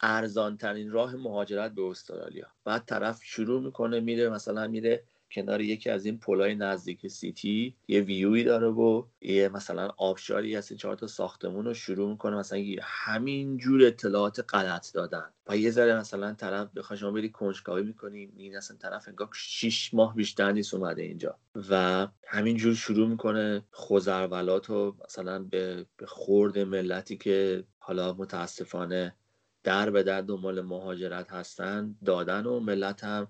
ارزان 0.00 0.56
ترین 0.56 0.90
راه 0.90 1.16
مهاجرت 1.16 1.72
به 1.72 1.82
استرالیا. 1.82 2.46
بعد 2.64 2.84
طرف 2.84 3.20
شروع 3.24 3.62
می‌کنه 3.62 4.00
میره 4.00 4.28
مثلا 4.28 4.68
میره 4.68 5.04
کنار 5.34 5.60
یکی 5.60 5.90
از 5.90 6.06
این 6.06 6.18
پلای 6.18 6.54
نزدیک 6.54 7.06
سیتی 7.06 7.76
یه 7.88 8.00
ویوی 8.00 8.44
داره 8.44 8.66
و 8.68 9.04
یه 9.20 9.48
مثلا 9.48 9.88
آبشاری 9.96 10.54
هست 10.54 10.72
چهار 10.72 10.96
تا 10.96 11.06
ساختمون 11.06 11.64
رو 11.64 11.74
شروع 11.74 12.10
می‌کنه 12.10 12.36
مثلا 12.36 12.64
همین 12.82 13.56
جور 13.56 13.84
اطلاعات 13.84 14.44
غلط 14.54 14.92
دادن. 14.94 15.30
و 15.46 15.56
یه 15.56 15.70
ذره 15.70 15.98
مثلا 15.98 16.34
طرف 16.34 16.68
بخوای 16.76 16.98
شما 16.98 17.10
بری 17.10 17.30
کنجکاوی 17.30 17.82
می‌کنی 17.82 18.30
این 18.36 18.56
اصلا 18.56 18.76
طرف 18.76 19.08
انگار 19.08 19.28
6 19.34 19.94
ماه 19.94 20.14
بیشتر 20.14 20.52
نیست 20.52 20.74
اومده 20.74 21.02
اینجا. 21.02 21.36
و 21.70 22.06
همین 22.26 22.56
جور 22.56 22.74
شروع 22.74 23.08
می‌کنه 23.08 23.64
خوزرولات 23.70 24.70
و 24.70 24.96
مثلا 25.04 25.38
به 25.38 25.86
خورد 26.04 26.58
ملتی 26.58 27.16
که 27.16 27.64
حالا 27.78 28.12
متاسفانه 28.12 29.14
در 29.62 29.90
به 29.90 30.02
در 30.02 30.20
دنبال 30.20 30.60
مهاجرت 30.60 31.32
هستن 31.32 31.96
دادن 32.04 32.46
و 32.46 32.60
ملت 32.60 33.04
هم 33.04 33.28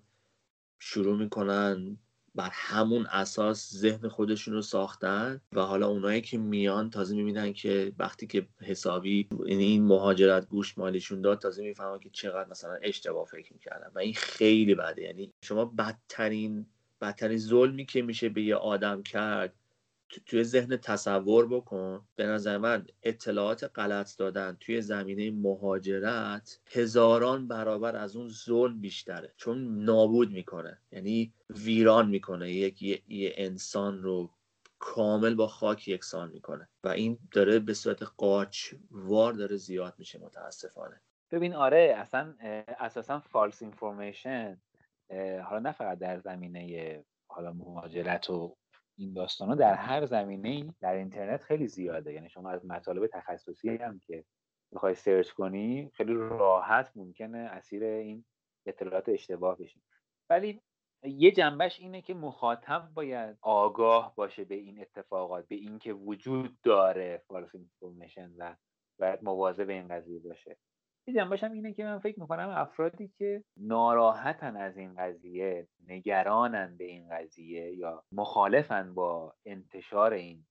شروع 0.79 1.19
می‌کنن 1.19 1.99
بر 2.35 2.49
همون 2.53 3.07
اساس 3.07 3.75
ذهن 3.75 4.09
خودشون 4.09 4.55
رو 4.55 4.63
ساختن 4.63 5.41
و 5.53 5.61
حالا 5.61 5.89
اونایی 5.89 6.21
که 6.21 6.39
میان 6.39 6.91
تازه 6.91 7.17
می‌بینن 7.17 7.53
که 7.53 7.93
وقتی 7.99 8.27
که 8.27 8.49
حسابی 8.61 9.29
این 9.47 9.85
مهاجرت 9.85 10.49
گوش 10.49 10.79
مالیشون 10.79 11.21
داد 11.21 11.39
تازه 11.39 11.63
می‌فهمن 11.63 11.99
که 11.99 12.11
چقدر 12.11 12.49
مثلا 12.51 12.79
اشتباه 12.83 13.27
فکر 13.27 13.53
می‌کردن 13.53 13.91
و 13.95 13.99
این 13.99 14.15
خیلی 14.15 14.75
بده. 14.75 15.03
یعنی 15.03 15.33
شما 15.43 15.65
بدترین 15.65 16.67
بدترین 17.01 17.39
ظلمی 17.39 17.87
که 17.87 18.03
میشه 18.03 18.29
به 18.29 18.43
یه 18.43 18.57
آدم 18.57 19.03
کرد 19.03 19.55
توی 20.27 20.45
ذهن 20.45 20.77
تصور 20.77 21.49
بکن. 21.49 22.07
به 22.17 22.27
نظر 22.27 22.59
من 22.59 22.87
اطلاعات 23.03 23.71
غلط 23.75 24.19
دادن 24.19 24.57
توی 24.61 24.81
زمینه 24.81 25.31
مهاجرت 25.31 26.61
هزاران 26.73 27.49
برابر 27.49 27.97
از 27.97 28.17
اون 28.17 28.29
ظلم 28.29 28.81
بیشتره. 28.81 29.33
چون 29.37 29.85
نابود 29.85 30.31
می‌کنه. 30.31 30.79
یعنی 30.93 31.33
ویران 31.51 32.09
می‌کنه. 32.09 32.53
یک 32.53 32.83
یه, 32.83 33.33
انسان 33.37 34.03
رو 34.03 34.31
کامل 34.79 35.35
با 35.35 35.47
خاک 35.47 35.89
یکسان 35.89 36.31
می‌کنه. 36.31 36.69
و 36.85 36.89
این 36.89 37.19
داره 37.33 37.59
به 37.59 37.75
صورت 37.75 38.03
قاچ 38.03 38.75
وار 38.91 39.33
داره 39.33 39.57
زیاد 39.57 39.95
میشه 39.99 40.19
متاسفانه. 40.19 41.01
ببین 41.31 41.55
آره 41.55 41.95
اصلا 41.99 42.35
اساسا 42.79 43.21
false 43.21 43.63
information 43.63 44.61
حالا 45.45 45.59
نه 45.59 45.73
فقط 45.73 45.99
در 45.99 46.19
زمینه 46.19 47.05
حالا 47.27 47.53
مهاجرت 47.53 48.31
و 48.31 48.57
این 48.97 49.13
داستان 49.13 49.49
ها 49.49 49.55
در 49.55 49.75
هر 49.75 50.07
زمینه 50.07 50.49
ای 50.49 50.73
در 50.81 50.95
اینترنت 50.95 51.43
خیلی 51.43 51.69
زیاده. 51.69 52.13
یعنی 52.13 52.29
شما 52.29 52.51
از 52.51 52.67
مطالب 52.67 53.07
تخصصی 53.07 53.77
هم 53.77 53.99
که 53.99 54.25
می‌خوای 54.71 54.95
search 54.95 55.31
کنی 55.31 55.91
خیلی 55.95 56.15
راحت 56.15 56.93
ممکنه 56.97 57.39
اسیر 57.39 57.85
این 57.85 58.25
اطلاعات 58.67 59.09
اشتباه 59.09 59.59
بشی. 59.59 59.83
ولی 60.31 60.61
یه 61.03 61.31
جنبه‌ش 61.31 61.81
اینه 61.81 62.03
که 62.03 62.15
مخاطب 62.15 62.89
باید 62.95 63.39
آگاه 63.41 64.15
باشه 64.17 64.45
به 64.45 64.55
این 64.55 64.81
اتفاقات 64.81 65.49
به 65.49 65.55
اینکه 65.55 65.93
وجود 65.93 66.61
داره 66.63 67.23
false 67.29 67.55
information 67.55 68.33
و 68.39 68.57
باید 68.99 69.25
مواظب 69.25 69.69
این 69.69 69.89
قضیه 69.89 70.19
باشه. 70.19 70.57
یه 71.07 71.25
باشم 71.25 71.53
اینه 71.53 71.73
که 71.73 71.85
من 71.85 71.99
فکر 71.99 72.21
می‌کنم 72.21 72.49
افرادی 72.49 73.09
که 73.09 73.45
ناراحتن 73.57 74.57
از 74.57 74.77
این 74.77 74.95
قضیه 74.95 75.69
نگرانن 75.89 76.77
به 76.77 76.85
این 76.85 77.09
قضیه 77.09 77.75
یا 77.77 78.05
مخالفن 78.13 78.95
با 78.95 79.35
انتشار 79.45 80.13
این 80.13 80.47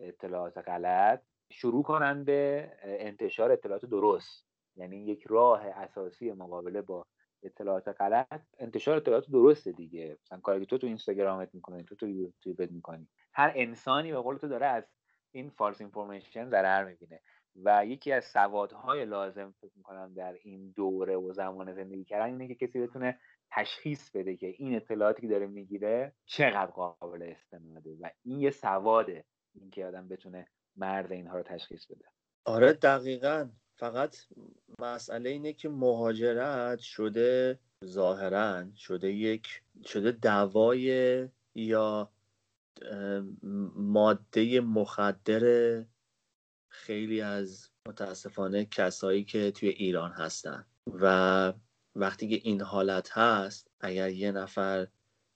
اطلاعات 0.00 0.58
غلط 0.58 1.22
شروع 1.50 1.82
کنن 1.82 2.24
به 2.24 2.70
انتشار 2.84 3.52
اطلاعات 3.52 3.84
درست. 3.84 4.46
یعنی 4.76 4.96
یک 4.96 5.24
راه 5.26 5.66
اساسی 5.66 6.32
مقابله 6.32 6.82
با 6.82 7.06
اطلاعات 7.42 7.88
غلط 7.88 8.42
انتشار 8.58 8.96
اطلاعات 8.96 9.30
درسته 9.30 9.72
دیگه. 9.72 10.18
مثلا 10.24 10.40
کاری 10.40 10.60
که 10.60 10.66
تو 10.66 10.78
تو 10.78 10.86
اینستاگرامت 10.86 11.54
می‌کنی 11.54 11.84
تو 11.84 11.94
تو 11.94 12.08
یوتیوبت 12.08 12.70
می‌کنی. 12.70 13.08
هر 13.32 13.52
انسانی 13.54 14.12
به 14.12 14.18
قول 14.18 14.36
تو 14.36 14.48
داره 14.48 14.66
از 14.66 14.84
این 15.32 15.50
فالس 15.50 15.80
اینفورمیشن 15.80 16.48
ضرر 16.48 16.84
می‌بینه. 16.84 17.20
و 17.56 17.86
یکی 17.86 18.12
از 18.12 18.24
سوادهای 18.24 19.04
لازم 19.04 19.54
فکر 19.60 19.72
می‌کنم 19.76 20.14
در 20.14 20.34
این 20.42 20.70
دوره 20.70 21.16
و 21.16 21.32
زمان 21.32 21.74
زندگی 21.74 22.04
کردن 22.04 22.26
اینه 22.26 22.54
که 22.54 22.66
کسی 22.66 22.80
بتونه 22.80 23.18
تشخیص 23.50 24.10
بده 24.10 24.36
که 24.36 24.46
این 24.46 24.76
اطلاعاتی 24.76 25.22
که 25.22 25.28
داره 25.28 25.46
می‌گیره 25.46 26.12
چقدر 26.26 26.70
قابل 26.70 27.22
استناده 27.22 27.96
و 28.00 28.10
این 28.22 28.40
یه 28.40 28.50
سواده 28.50 29.24
اینکه 29.54 29.86
آدم 29.86 30.08
بتونه 30.08 30.46
مرز 30.76 31.10
اینها 31.10 31.36
رو 31.36 31.42
تشخیص 31.42 31.86
بده. 31.86 32.04
آره 32.44 32.72
دقیقا. 32.72 33.48
فقط 33.76 34.16
مسئله 34.78 35.30
اینه 35.30 35.52
که 35.52 35.68
مهاجرت 35.68 36.78
شده 36.78 37.58
ظاهرا 37.84 38.64
شده 38.76 39.12
یک 39.12 39.62
شده 39.84 40.12
دوای 40.12 41.28
یا 41.54 42.10
ماده 43.76 44.60
مخدر 44.60 45.40
خیلی 46.74 47.20
از 47.20 47.68
متاسفانه 47.88 48.64
کسایی 48.64 49.24
که 49.24 49.50
توی 49.50 49.68
ایران 49.68 50.12
هستن. 50.12 50.66
و 50.86 51.52
وقتی 51.94 52.28
که 52.28 52.48
این 52.48 52.60
حالت 52.60 53.18
هست 53.18 53.70
اگر 53.80 54.10
یه 54.10 54.32
نفر 54.32 54.86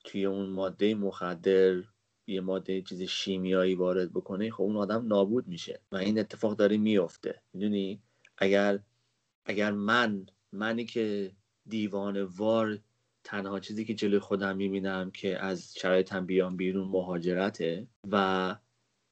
توی 0.05 0.24
اون 0.24 0.49
ماده 0.51 0.95
مخدر 0.95 1.82
یه 2.26 2.41
ماده 2.41 2.82
چیز 2.82 3.03
شیمیایی 3.03 3.74
وارد 3.74 4.12
بکنه 4.12 4.51
خب 4.51 4.62
اون 4.62 4.76
آدم 4.76 5.07
نابود 5.07 5.49
میشه 5.49 5.80
و 5.93 5.97
این 5.97 6.18
اتفاق 6.18 6.57
داره 6.57 6.76
میفته. 6.76 7.43
می‌دونی؟ 7.53 8.03
اگر 8.39 8.78
اگر 9.45 9.70
من 9.70 10.26
منی 10.53 10.84
که 10.84 11.32
دیوان 11.66 12.22
وار 12.22 12.78
تنها 13.24 13.61
چیزی 13.61 13.84
که 13.84 13.95
جلوی 13.95 14.18
خودم 14.18 14.57
می‌بینم 14.57 15.11
که 15.11 15.45
از 15.45 15.74
شرایطم 15.74 16.26
بیام 16.26 16.57
بیرون 16.57 16.89
مهاجرته. 16.89 17.86
و 18.11 18.57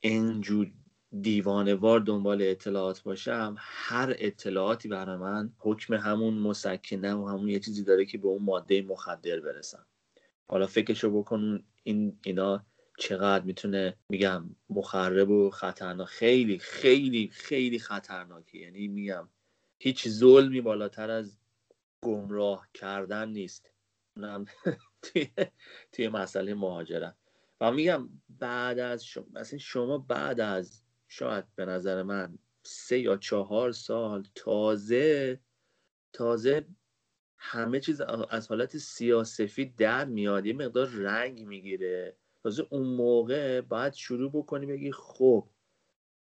اینجور 0.00 0.72
دیوانوار 1.22 2.00
دنبال 2.00 2.42
اطلاعات 2.42 3.02
باشم 3.02 3.54
هر 3.58 4.14
اطلاعاتی 4.18 4.88
برای 4.88 5.16
من 5.16 5.52
حکم 5.58 5.94
همون 5.94 6.34
مسکنه 6.34 7.14
و 7.14 7.28
همون 7.28 7.48
یه 7.48 7.60
چیزی 7.60 7.84
داره 7.84 8.04
که 8.04 8.18
به 8.18 8.28
اون 8.28 8.42
ماده 8.42 8.82
مخدر 8.82 9.40
برسم. 9.40 9.86
حالا 10.48 10.66
فکرشو 10.66 11.10
بکن 11.10 11.64
این 11.82 12.18
اینا 12.24 12.64
چقدر 12.98 13.44
می‌تونه 13.44 13.96
میگم 14.08 14.56
مخرب 14.70 15.30
و 15.30 15.50
خطرناک 15.50 16.08
خیلی 16.08 16.58
خیلی 16.58 17.30
خیلی 17.32 17.78
خطرناکی 17.78 18.58
یعنی 18.58 18.88
میگم 18.88 19.28
هیچ 19.78 20.08
ظلمی 20.08 20.60
بالاتر 20.60 21.10
از 21.10 21.38
گمراه 22.02 22.68
کردن 22.74 23.28
نیست. 23.28 23.70
اونم 24.16 24.44
توی, 25.02 25.28
توی 25.92 26.08
مسئله 26.08 26.54
مهاجرت. 26.54 27.16
و 27.60 27.72
میگم 27.72 28.08
بعد 28.28 28.78
از 28.78 29.04
شما 29.04 29.26
مثلا 29.32 29.58
شما 29.58 29.98
بعد 29.98 30.40
از 30.40 30.82
شاید 31.08 31.44
به 31.54 31.64
نظر 31.64 32.02
من 32.02 32.38
سه 32.62 32.98
یا 32.98 33.16
چهار 33.16 33.72
سال 33.72 34.26
تازه 34.34 35.40
تازه 36.12 36.66
همه 37.38 37.80
چیز 37.80 38.00
از 38.30 38.48
حالت 38.48 38.78
سیاسفید 38.78 39.76
در 39.76 40.04
میاد. 40.04 40.46
یه 40.46 40.52
مقدار 40.52 40.86
رنگ 40.88 41.46
می‌گیره. 41.46 42.16
تازه 42.42 42.66
اون 42.70 42.86
موقع 42.86 43.60
باید 43.60 43.92
شروع 43.92 44.30
بکنی 44.30 44.66
بگی 44.66 44.92
خب 44.92 45.48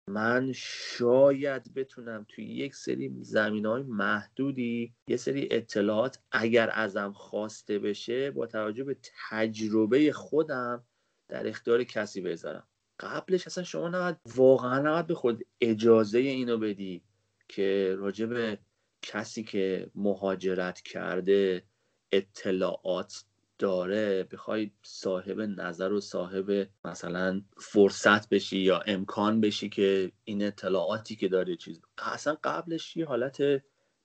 من 0.09 0.51
شاید 0.55 1.73
بتونم 1.73 2.25
توی 2.29 2.45
یک 2.45 2.75
سری 2.75 3.15
زمین 3.21 3.65
های 3.65 3.83
محدودی 3.83 4.95
یه 5.07 5.17
سری 5.17 5.47
اطلاعات 5.51 6.19
اگر 6.31 6.69
ازم 6.73 7.11
خواسته 7.11 7.79
بشه 7.79 8.31
با 8.31 8.47
توجه 8.47 8.83
به 8.83 8.97
تجربه 9.29 10.11
خودم 10.11 10.83
در 11.27 11.47
اختیار 11.47 11.83
کسی 11.83 12.21
بذارم 12.21 12.68
قبلش 12.99 13.47
اصلا 13.47 13.63
شما 13.63 13.87
نباید 13.87 14.17
واقعا 14.35 14.79
نباید 14.79 15.07
به 15.07 15.15
خود 15.15 15.43
اجازه 15.61 16.19
اینو 16.19 16.57
بدی 16.57 17.03
که 17.47 17.95
راجع 17.99 18.25
به 18.25 18.59
کسی 19.01 19.43
که 19.43 19.91
مهاجرت 19.95 20.81
کرده 20.81 21.63
اطلاعات 22.11 23.23
داره 23.59 24.23
بخوای 24.23 24.71
صاحب 24.83 25.41
نظر 25.41 25.91
و 25.91 26.01
صاحب 26.01 26.67
مثلا 26.85 27.41
فرصت 27.57 28.29
بشی 28.29 28.57
یا 28.57 28.79
امکان 28.79 29.41
بشی 29.41 29.69
که 29.69 30.11
این 30.23 30.43
اطلاعاتی 30.43 31.15
که 31.15 31.27
داره 31.27 31.55
چیز 31.55 31.81
اصلا 31.97 32.37
قبلش 32.43 32.97
یه 32.97 33.05
حالت 33.05 33.41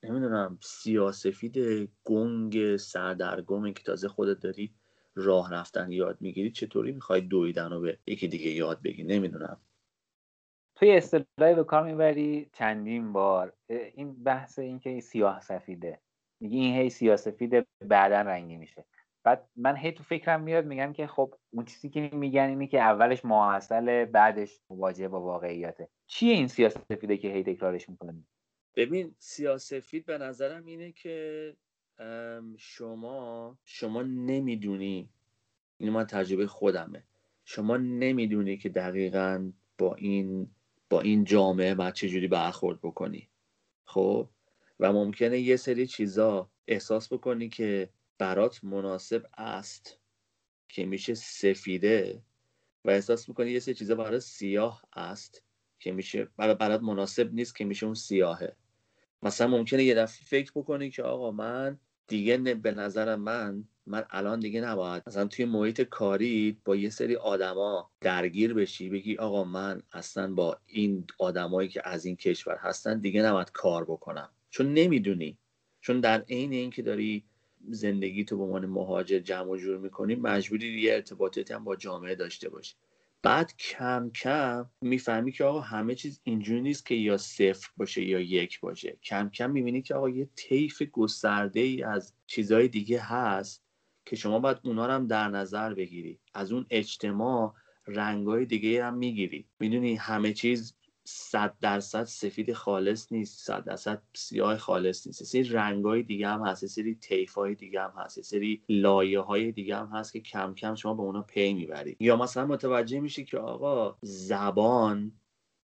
نمی‌دونم 0.03 0.59
سیاسفید 0.63 1.89
گنگ 2.05 2.77
سردرگمی 2.77 3.75
که 3.75 3.83
تازه 3.83 4.09
خودت 4.09 4.41
داری 4.41 4.75
راه 5.15 5.55
رفتن 5.55 5.93
یاد 5.93 6.17
می‌گیری 6.21 6.51
چطوری 6.51 6.93
می‌خوای 6.93 7.21
دویدن 7.21 7.71
رو 7.71 7.81
به 7.81 7.99
یکی 8.07 8.29
دیگه 8.29 8.51
یاد 8.51 8.83
بگی؟ 8.83 9.03
نمی‌دونم. 9.03 9.61
توی 10.77 10.97
اصطلاحی 10.97 11.55
به 11.55 11.65
کار 11.65 11.83
می‌بری 11.83 12.51
چندین 12.53 13.13
بار. 13.13 13.53
این 13.69 14.25
بحث 14.25 14.59
این 14.59 14.79
که 14.79 15.01
سیاه 15.01 15.41
سفیده. 15.41 16.01
میگی 16.41 16.59
این 16.59 16.75
هی 16.75 16.91
سیاه 16.91 17.17
سفیده 17.17 17.67
بعدا 17.81 18.21
رنگی 18.21 18.57
میشه. 18.57 18.85
بعد 19.25 19.49
من 19.57 19.77
هی 19.77 19.93
تو 19.93 20.03
فکرم 20.03 20.43
میاد 20.43 20.67
میگم 20.67 20.93
که 20.93 21.07
خب 21.07 21.35
اون 21.51 21.65
چیزی 21.65 21.89
که 21.89 22.11
میگن 22.13 22.49
اینه 22.49 22.67
که 22.67 22.81
اولش 22.81 23.25
ماحصل 23.25 24.05
بعدش 24.05 24.61
مواجه 24.71 25.09
با 25.09 25.21
واقعیته. 25.21 25.89
چیه 26.07 26.33
این 26.33 26.49
سیاه 26.49 26.71
سفیده 26.71 27.17
که 27.17 27.29
هی 27.29 27.43
تکرارش 27.43 27.89
می‌کنی 27.89 28.27
ببین 28.77 29.15
سیاسفید 29.19 30.07
به 30.07 30.19
نظرم 30.19 30.67
اینه 30.67 30.93
که 30.93 31.57
شما 32.59 33.59
شما 33.65 34.03
نمی‌دونی. 34.03 35.11
این 35.79 35.91
من 35.91 36.07
تجربه 36.07 36.47
خودمه. 36.47 37.05
شما 37.45 37.77
نمی‌دونی 37.77 38.57
که 38.57 38.69
دقیقا 38.69 39.53
با 39.79 39.95
این 39.95 40.51
با 40.91 41.01
این 41.01 41.25
جامعه 41.25 41.75
باید 41.75 41.95
چجوری 41.95 42.29
برخورد 42.29 42.79
بکنی. 42.83 43.29
خب؟ 43.85 44.29
و 44.81 44.93
ممکنه 44.93 45.39
یه 45.39 45.57
سری 45.57 45.87
چیزا 45.87 46.51
احساس 46.69 47.13
بکنی 47.13 47.49
که 47.49 47.91
برات 48.19 48.65
مناسب 48.65 49.27
است 49.39 49.99
که 50.69 50.87
میشه 50.87 51.15
سفیده 51.15 52.23
و 52.85 52.91
احساس 52.91 53.29
می‌کنی 53.29 53.51
یه 53.51 53.61
سری 53.61 53.75
چیزا 53.75 53.95
برات 53.95 54.19
سیاه 54.19 54.83
است 54.93 55.43
که 55.79 55.93
میشه 55.93 56.25
برات 56.37 56.83
مناسب 56.83 57.35
نیست 57.35 57.57
که 57.57 57.65
میشه 57.65 57.87
اون 57.87 57.95
سیاهه. 57.95 58.57
مثلا 59.25 59.49
ممکنه 59.49 59.85
یه 59.85 59.95
دفعه 59.95 60.27
فکر 60.27 60.53
بکنی 60.55 60.91
که 60.91 61.03
آقا 61.03 61.31
من 61.31 61.79
دیگه 62.09 62.39
به 62.39 62.73
نظر 62.73 63.17
من 63.17 63.65
من 63.87 64.05
الان 64.11 64.41
دیگه 64.41 64.61
نباید 64.61 65.03
مثلا 65.07 65.27
توی 65.27 65.45
محیط 65.45 65.81
کاری 65.81 66.59
با 66.65 66.77
یه 66.77 66.91
سری 66.91 67.17
آدما 67.17 67.91
درگیر 68.01 68.55
بشی 68.55 68.91
بگی 68.91 69.17
آقا 69.17 69.45
من 69.45 69.83
اصلا 69.93 70.35
با 70.35 70.59
این 70.67 71.07
آدمایی 71.19 71.69
که 71.69 71.83
از 71.89 72.05
این 72.05 72.17
کشور 72.17 72.57
هستن 72.61 73.01
دیگه 73.01 73.23
نباید 73.23 73.53
کار 73.53 73.85
بکنم. 73.85 74.31
چون 74.51 74.75
نمی‌دونی. 74.75 75.39
چون 75.81 76.01
در 76.01 76.21
عین 76.21 76.53
اینکه 76.53 76.83
داری 76.83 77.25
زندگی 77.71 78.25
تو 78.25 78.37
به 78.39 78.43
عنوان 78.45 78.67
مهاجر 78.67 79.19
جمع 79.19 79.51
و 79.51 79.57
جور 79.57 79.79
می‌کنی 79.79 80.15
مجبوری 80.15 80.81
یه 80.81 80.95
ارتباطاتی 80.95 81.55
هم 81.55 81.65
با 81.65 81.77
جامعه 81.77 82.15
داشته 82.15 82.49
باشی. 82.49 82.75
بعد 83.25 83.57
کم 83.57 84.11
کم 84.11 84.71
می‌فهمی 84.81 85.33
که 85.33 85.45
آقا 85.45 85.61
همه 85.61 85.95
چیز 85.95 86.21
اینجوری 86.25 86.61
نیست 86.61 86.87
که 86.87 86.95
یا 86.95 87.17
صفر 87.17 87.69
باشه 87.77 88.05
یا 88.05 88.21
یک 88.21 88.61
باشه. 88.61 88.99
کم 89.03 89.29
کم 89.29 89.51
می‌بینی 89.51 89.83
که 89.83 89.95
آقا 89.95 90.09
یه 90.09 90.29
طیف 90.37 90.83
گسترده 90.83 91.61
ای 91.61 91.83
از 91.83 92.15
چیزهای 92.27 92.69
دیگه 92.69 93.01
هست 93.01 93.65
که 94.07 94.17
شما 94.17 94.39
باید 94.39 94.57
اونا 94.63 94.87
رو 94.87 94.93
هم 94.93 95.07
در 95.07 95.29
نظر 95.29 95.75
بگیری. 95.75 96.19
از 96.35 96.53
اون 96.53 96.67
اجتماع 96.71 97.55
رنگای 97.87 98.47
دیگه 98.47 98.85
هم 98.85 98.95
می‌گیری. 98.95 99.47
می‌دونی 99.59 99.95
همه 99.95 100.33
چیز 100.33 100.75
صد 101.07 101.55
درصد 101.61 102.05
سفید 102.05 102.53
خالص 102.53 103.13
نیست 103.13 103.47
صد 103.47 103.65
درصد 103.65 104.03
سیاه 104.15 104.57
خالص 104.57 105.07
نیست. 105.07 105.25
سری 105.25 105.43
رنگای 105.43 106.03
دیگه 106.03 106.29
هم 106.29 106.43
هست 106.47 106.67
سری 106.67 106.95
طیف 106.95 107.35
های 107.35 107.55
دیگه 107.55 107.83
هم 107.83 107.93
هست 107.97 108.21
سری 108.21 108.63
لایه 108.69 109.21
های 109.21 109.53
دیگه 109.53 109.77
هم 109.77 109.87
هست 109.87 110.13
که 110.13 110.21
کم 110.21 110.55
کم 110.55 110.75
شما 110.75 110.95
به 110.95 111.03
اونا 111.03 111.23
پی 111.23 111.55
می‌بری 111.55 111.97
یا 112.01 112.17
مثلا 112.17 112.47
متوجه 112.47 113.01
میشی 113.01 113.25
که 113.25 113.39
آقا 113.39 113.97
زبان 114.03 115.13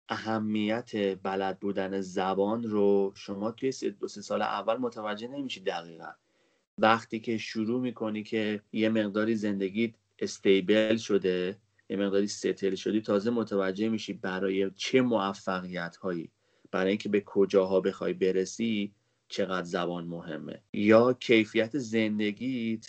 اهمیت 0.09 1.21
بلد 1.23 1.59
بودن 1.59 2.01
زبان 2.01 2.63
رو 2.63 3.11
شما 3.15 3.51
توی 3.51 3.71
دو 3.99 4.07
سه 4.07 4.21
سال 4.21 4.41
اول 4.41 4.77
متوجه 4.77 5.27
نمیشی 5.27 5.59
دقیقا. 5.59 6.11
وقتی 6.77 7.19
که 7.19 7.37
شروع 7.37 7.81
می‌کنی 7.81 8.23
که 8.23 8.61
یه 8.71 8.89
مقداری 8.89 9.35
زندگیت 9.35 9.93
استیبل 10.19 10.97
شده 10.97 11.57
یه 11.91 11.97
مقداری 11.97 12.27
ستل 12.27 12.75
شدی 12.75 13.01
تازه 13.01 13.29
متوجه 13.31 13.89
میشی 13.89 14.13
برای 14.13 14.71
چه 14.75 15.01
موفقیت 15.01 15.95
هایی 15.95 16.31
برای 16.71 16.89
اینکه 16.89 17.09
به 17.09 17.21
کجاها 17.21 17.81
بخوای 17.81 18.13
برسی 18.13 18.93
چقدر 19.27 19.63
زبان 19.63 20.05
مهمه. 20.07 20.61
یا 20.73 21.13
کیفیت 21.13 21.77
زندگیت 21.77 22.85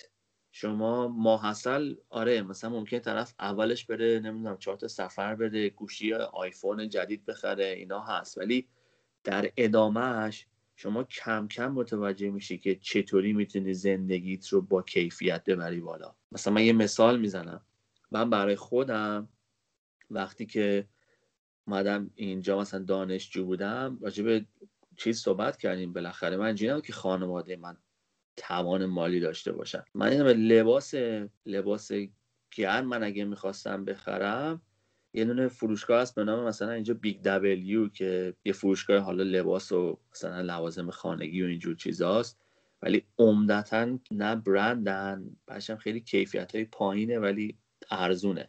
شما 0.53 1.09
ماحصل 1.09 1.95
آره 2.11 2.43
مثلا 2.43 2.71
ممکن 2.71 2.99
طرف 2.99 3.35
اولش 3.41 3.85
بره 3.87 4.21
نمی‌دونم 4.21 4.59
چهار 4.59 4.77
تا 4.77 4.89
سفر 4.89 5.35
بره 5.35 5.69
گوشی 5.71 6.13
آیفون 6.15 6.89
جدید 6.89 7.25
بخره 7.27 7.65
اینا 7.65 8.01
هست. 8.01 8.39
ولی 8.39 8.69
در 9.25 9.51
ادامهش 9.57 10.47
شما 10.77 11.05
کم 11.05 11.49
کم 11.49 11.73
متوجه 11.73 12.31
میشی 12.31 12.59
که 12.59 12.75
چطوری 12.75 13.33
می‌تونی 13.33 13.75
زندگیت 13.75 14.49
رو 14.49 14.63
با 14.63 14.83
کیفیت 14.83 15.45
ببری 15.45 15.81
بالا. 15.81 16.15
مثلا 16.33 16.53
من 16.53 16.65
یه 16.65 16.73
مثال 16.73 17.21
می‌زنم. 17.21 17.61
من 18.13 18.31
برای 18.31 18.57
خودم 18.57 19.29
وقتی 20.11 20.47
که 20.47 20.89
اومدم 21.67 22.11
اینجا 22.15 22.59
مثلا 22.59 22.83
دانشجو 22.83 23.45
بودم 23.45 23.99
راجع 24.03 24.25
به 24.25 24.47
چیز 24.97 25.21
صحبت 25.21 25.57
کردیم 25.57 25.93
بالاخره. 25.93 26.37
من 26.37 26.47
اینجوری 26.47 26.81
که 26.81 26.93
خانواده 26.93 27.57
من 27.57 27.77
توان 28.37 28.87
مالی 28.87 29.21
داشته 29.21 29.53
باشن. 29.53 29.85
من 29.95 30.11
لباس 30.23 30.95
لباس 31.47 31.91
گرم 32.51 32.87
من 32.87 33.03
اگه 33.03 33.25
می‌خواستم 33.25 33.85
بخرم 33.85 34.63
یه 35.15 35.25
دونه 35.25 35.49
فروشگاه 35.49 36.03
هست 36.03 36.15
به 36.15 36.25
نام 36.25 36.45
مثلا 36.45 36.71
اینجا 36.71 36.95
Big 36.95 37.23
W 37.23 37.89
که 37.89 38.35
یه 38.45 38.53
فروشگاه 38.53 38.99
حالا 38.99 39.23
لباس 39.23 39.73
و 39.73 39.99
مثلا 40.13 40.41
لوازم 40.41 40.91
خانگی 40.91 41.43
و 41.43 41.47
اینجور 41.47 41.75
چیزاست. 41.77 42.43
ولی 42.83 43.07
عمدتا 43.19 43.99
نه 44.11 44.37
برندن 44.37 45.37
بچم 45.49 45.77
خیلی 45.77 46.01
کیفیت 46.01 46.55
های 46.55 46.65
پایینه 46.65 47.19
ولی 47.19 47.59
ارزونه. 47.91 48.49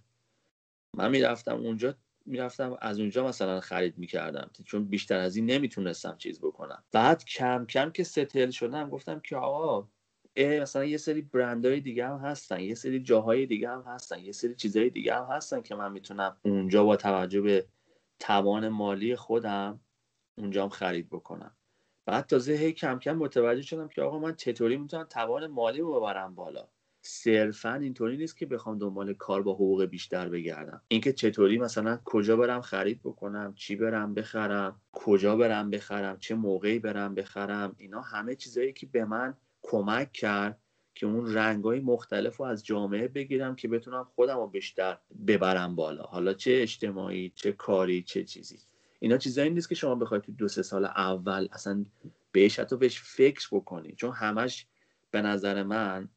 من 0.97 1.11
می‌رفتم 1.11 1.55
اونجا 1.55 1.95
می‌رفتم 2.25 2.77
از 2.81 2.99
اونجا 2.99 3.27
مثلا 3.27 3.59
خرید 3.59 3.97
می‌کردم 3.97 4.49
چون 4.65 4.85
بیشتر 4.85 5.19
از 5.19 5.35
این 5.35 5.45
نمی‌تونستم 5.45 6.17
چیز 6.17 6.39
بکنم. 6.39 6.83
بعد 6.91 7.25
کم 7.25 7.65
کم 7.65 7.91
که 7.91 8.03
settle 8.03 8.49
شدم 8.49 8.89
گفتم 8.89 9.19
که 9.19 9.35
آقا 9.35 9.87
مثلا 10.37 10.85
یه 10.85 10.97
سری 10.97 11.21
برندهای 11.21 11.79
دیگه 11.79 12.07
هم 12.07 12.17
هستن 12.17 12.59
یه 12.59 12.75
سری 12.75 12.99
جاهای 12.99 13.45
دیگه 13.45 13.69
هم 13.69 13.81
هستن 13.87 14.19
یه 14.19 14.31
سری 14.31 14.55
چیزهای 14.55 14.89
دیگه 14.89 15.15
هم 15.15 15.27
هستن 15.31 15.61
که 15.61 15.75
من 15.75 15.91
می‌تونم 15.91 16.37
اونجا 16.41 16.83
با 16.83 16.95
توجه 16.95 17.41
به 17.41 17.67
توان 18.19 18.67
مالی 18.67 19.15
خودم 19.15 19.79
اونجا 20.37 20.63
هم 20.63 20.69
خرید 20.69 21.09
بکنم. 21.09 21.55
بعد 22.05 22.25
تازه 22.25 22.53
هی 22.53 22.73
کم 22.73 22.99
کم 22.99 23.13
متوجه 23.13 23.61
شدم 23.61 23.87
که 23.87 24.01
آقا 24.01 24.19
من 24.19 24.35
چطوری 24.35 24.77
می‌تونم 24.77 25.03
توان 25.03 25.47
مالی 25.47 25.79
رو 25.79 25.99
ببرم 25.99 26.35
بالا؟ 26.35 26.67
صرفا 27.05 27.73
اینطوری 27.73 28.17
نیست 28.17 28.37
که 28.37 28.45
بخوام 28.45 28.77
دنبال 28.77 29.13
کار 29.13 29.41
با 29.41 29.53
حقوق 29.53 29.85
بیشتر 29.85 30.29
بگردم. 30.29 30.81
اینکه 30.87 31.13
چطوری 31.13 31.57
مثلا 31.57 31.99
کجا 32.05 32.37
برم 32.37 32.61
خرید 32.61 32.99
بکنم 33.03 33.53
چی 33.55 33.75
برم 33.75 34.13
بخرم 34.13 34.81
کجا 34.91 35.35
برم 35.35 35.69
بخرم 35.69 36.19
چه 36.19 36.35
موقعی 36.35 36.79
برم 36.79 37.15
بخرم 37.15 37.75
اینا 37.77 38.01
همه 38.01 38.35
چیزایی 38.35 38.73
که 38.73 38.85
به 38.85 39.05
من 39.05 39.33
کمک 39.61 40.11
کرد 40.11 40.59
که 40.95 41.05
اون 41.05 41.33
رنگ 41.33 41.63
های 41.63 41.79
مختلف 41.79 42.37
رو 42.37 42.45
از 42.45 42.65
جامعه 42.65 43.07
بگیرم 43.07 43.55
که 43.55 43.67
بتونم 43.67 44.07
خودم 44.15 44.37
رو 44.37 44.47
بیشتر 44.47 44.97
ببرم 45.27 45.75
بالا. 45.75 46.03
حالا 46.03 46.33
چه 46.33 46.51
اجتماعی 46.61 47.31
چه 47.35 47.51
کاری 47.51 48.03
چه 48.03 48.23
چیزی. 48.23 48.59
اینا 48.99 49.17
چیزایی 49.17 49.49
نیست 49.49 49.69
که 49.69 49.75
شما 49.75 49.95
بخواید 49.95 50.23
تو 50.23 50.31
دو 50.31 50.47
سه 50.47 50.61
سال 50.61 50.85
اول 50.85 51.47
اصلا 51.51 51.85
بهش 52.31 52.59
حتی 52.59 52.77
بهش 52.77 53.01
فکر 53.01 53.47
بکنی. 53.51 53.95
چون 53.95 54.11
همش 54.11 54.67
به 55.11 55.21
نظر 55.21 55.63
من 55.63 56.09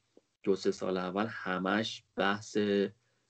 دو 0.46 0.56
سه 0.56 0.70
سال 0.70 0.96
اول 0.96 1.26
همش 1.28 2.02
بحث 2.16 2.58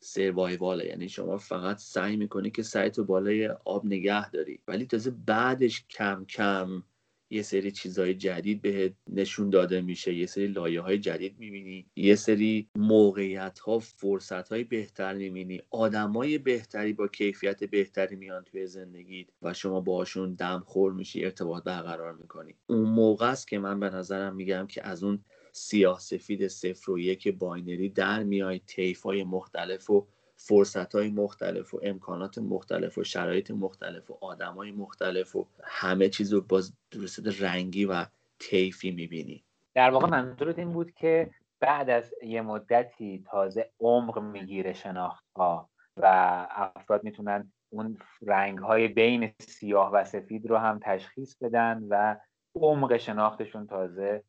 سروایواله 0.00 0.86
یعنی 0.86 1.08
شما 1.08 1.38
فقط 1.38 1.78
سعی 1.78 2.16
می‌کنی 2.16 2.50
که 2.50 2.62
سعی 2.62 2.90
بالای 2.90 3.48
آب 3.64 3.86
نگه 3.86 4.30
داری. 4.30 4.60
ولی 4.68 4.86
تازه 4.86 5.10
بعدش 5.10 5.86
کم 5.90 6.24
کم 6.24 6.82
یه 7.30 7.42
سری 7.42 7.70
چیزهای 7.70 8.14
جدید 8.14 8.62
بهت 8.62 8.92
نشون 9.10 9.50
داده 9.50 9.80
میشه. 9.80 10.14
یه 10.14 10.26
سری 10.26 10.46
لایه 10.46 10.80
های 10.80 10.98
جدید 10.98 11.38
می‌بینی. 11.38 11.86
یه 11.96 12.14
سری 12.14 12.68
موقعیت 12.76 13.58
ها 13.58 13.78
فرصت 13.78 14.48
های 14.48 14.64
بهتر 14.64 15.14
می‌بینی. 15.14 15.62
آدمای 15.70 16.38
بهتری 16.38 16.92
با 16.92 17.08
کیفیت 17.08 17.64
بهتری 17.64 18.16
میان 18.16 18.44
توی 18.44 18.66
زندگیت 18.66 19.26
و 19.42 19.54
شما 19.54 19.80
باشون 19.80 20.34
دم 20.34 20.62
خور 20.66 20.92
میشی 20.92 21.24
ارتباط 21.24 21.64
برقرار 21.64 22.12
می‌کنی. 22.12 22.54
اون 22.66 22.88
موقع 22.88 23.30
است 23.30 23.48
که 23.48 23.58
من 23.58 23.80
به 23.80 23.90
نظرم 23.90 24.36
میگم 24.36 24.66
که 24.66 24.86
از 24.86 25.04
اون 25.04 25.24
سیاه 25.56 26.00
سفید 26.00 26.48
صفر 26.48 26.90
و 26.90 26.98
یک 26.98 27.28
binary 27.28 27.88
در 27.88 28.22
میای 28.22 28.58
طیف 28.58 29.02
های 29.02 29.24
مختلف 29.24 29.90
و 29.90 30.06
فرصت 30.36 30.94
های 30.94 31.10
مختلف 31.10 31.74
و 31.74 31.80
امکانات 31.82 32.38
مختلف 32.38 32.98
و 32.98 33.04
شرایط 33.04 33.50
مختلف 33.50 34.10
و 34.10 34.18
آدم 34.20 34.54
های 34.54 34.72
مختلف 34.72 35.36
و 35.36 35.46
همه 35.64 36.08
چیز 36.08 36.32
رو 36.32 36.40
باز 36.40 36.72
درست 36.90 37.42
رنگی 37.42 37.84
و 37.84 38.06
طیفی 38.38 38.90
می‌بینی. 38.90 39.44
در 39.74 39.90
واقع 39.90 40.06
منظورت 40.08 40.58
این 40.58 40.72
بود 40.72 40.92
که 40.92 41.30
بعد 41.60 41.90
از 41.90 42.14
یه 42.22 42.42
مدتی 42.42 43.24
تازه 43.30 43.70
عمق 43.80 44.18
می‌گیره 44.18 44.72
شناخت 44.72 45.24
ها 45.36 45.70
و 45.96 46.06
افراد 46.50 47.04
می‌تونن 47.04 47.52
اون 47.70 47.98
رنگ 48.22 48.58
های 48.58 48.88
بین 48.88 49.32
سیاه 49.40 49.92
و 49.92 50.04
سفید 50.04 50.46
رو 50.46 50.56
هم 50.56 50.80
تشخیص 50.82 51.36
بدن 51.36 51.86
و 51.88 52.16
عمق 52.54 52.96
شناختشون 52.96 53.66
تازه 53.66 54.22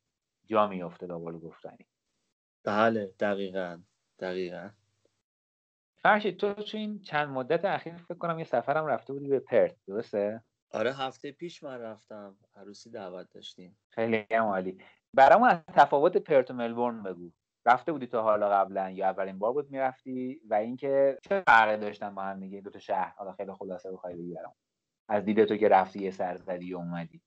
جا 0.48 0.66
میفته 0.66 1.06
دابال 1.06 1.38
گفتنی. 1.38 1.86
بله 2.64 3.14
دقیقا 3.20 3.82
دقیقا. 4.18 4.70
فرشید 6.02 6.36
تو 6.36 6.54
تو 6.54 6.76
این 6.76 7.00
چند 7.00 7.28
مدت 7.28 7.64
اخیر 7.64 7.96
فکر 7.96 8.18
کنم 8.18 8.38
یه 8.38 8.44
سفرم 8.44 8.86
رفته 8.86 9.12
بودی 9.12 9.28
به 9.28 9.40
پرت 9.40 9.76
درسته؟ 9.86 10.42
آره 10.70 10.92
هفته 10.92 11.32
پیش 11.32 11.62
من 11.62 11.80
رفتم 11.80 12.36
عروسی 12.56 12.90
دعوت 12.90 13.32
داشتیم. 13.34 13.78
خیلی 13.90 14.16
عالی. 14.16 14.78
برامون 15.14 15.48
از 15.48 15.58
تفاوت 15.66 16.16
پرت 16.16 16.50
و 16.50 16.54
ملبورن 16.54 17.02
بگو. 17.02 17.30
رفته 17.66 17.92
بودی 17.92 18.06
تو 18.06 18.20
حالا 18.20 18.50
قبلا 18.50 18.90
یا 18.90 19.06
اولین 19.06 19.38
بار 19.38 19.52
بود 19.52 19.70
می‌رفتی؟ 19.70 20.40
و 20.50 20.54
اینکه 20.54 21.18
چه 21.28 21.42
فرقی 21.46 21.76
داشتن 21.76 22.14
با 22.14 22.22
هم 22.22 22.40
دیگه؟ 22.40 22.60
دو 22.60 22.70
تا 22.70 22.78
شهر. 22.78 23.14
حالا 23.16 23.32
خیلی 23.32 23.52
خلاصه 23.52 23.92
بخوای 23.92 24.14
بگی 24.14 24.34
برام 24.34 24.54
از 25.08 25.24
دیده 25.24 25.44
تو 25.44 25.56
که 25.56 25.68
رفتی 25.68 25.98
یه 25.98 26.10
سر 26.10 26.36
زدی 26.36 26.74
و 26.74 26.76
اومدی. 26.76 27.22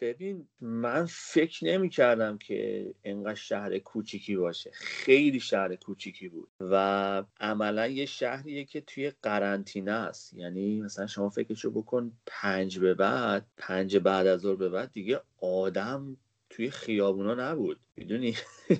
ببین 0.00 0.48
من 0.60 1.06
فکر 1.10 1.64
نمی 1.64 1.88
کردم 1.88 2.38
که 2.38 2.94
اینقدر 3.02 3.34
شهر 3.34 3.78
کوچیکی 3.78 4.36
باشه. 4.36 4.70
خیلی 4.74 5.40
شهر 5.40 5.76
کوچیکی 5.76 6.28
بود. 6.28 6.48
و 6.60 7.24
عملا 7.40 7.86
یه 7.86 8.06
شهریه 8.06 8.64
که 8.64 8.80
توی 8.80 9.12
قرنطینه 9.22 9.92
است. 9.92 10.34
یعنی 10.34 10.80
مثلا 10.80 11.06
شما 11.06 11.28
فکرشو 11.28 11.70
بکن 11.70 12.12
پنج 12.26 12.78
به 12.78 12.94
بعد 12.94 13.46
پنج 13.56 13.96
بعد 13.96 14.26
از 14.26 14.40
ظهر 14.40 14.56
به 14.56 14.68
بعد 14.68 14.92
دیگه 14.92 15.20
آدم 15.40 16.16
توی 16.50 16.70
خیابونا 16.70 17.34
نبود. 17.34 17.80
می‌دونی؟ 17.96 18.36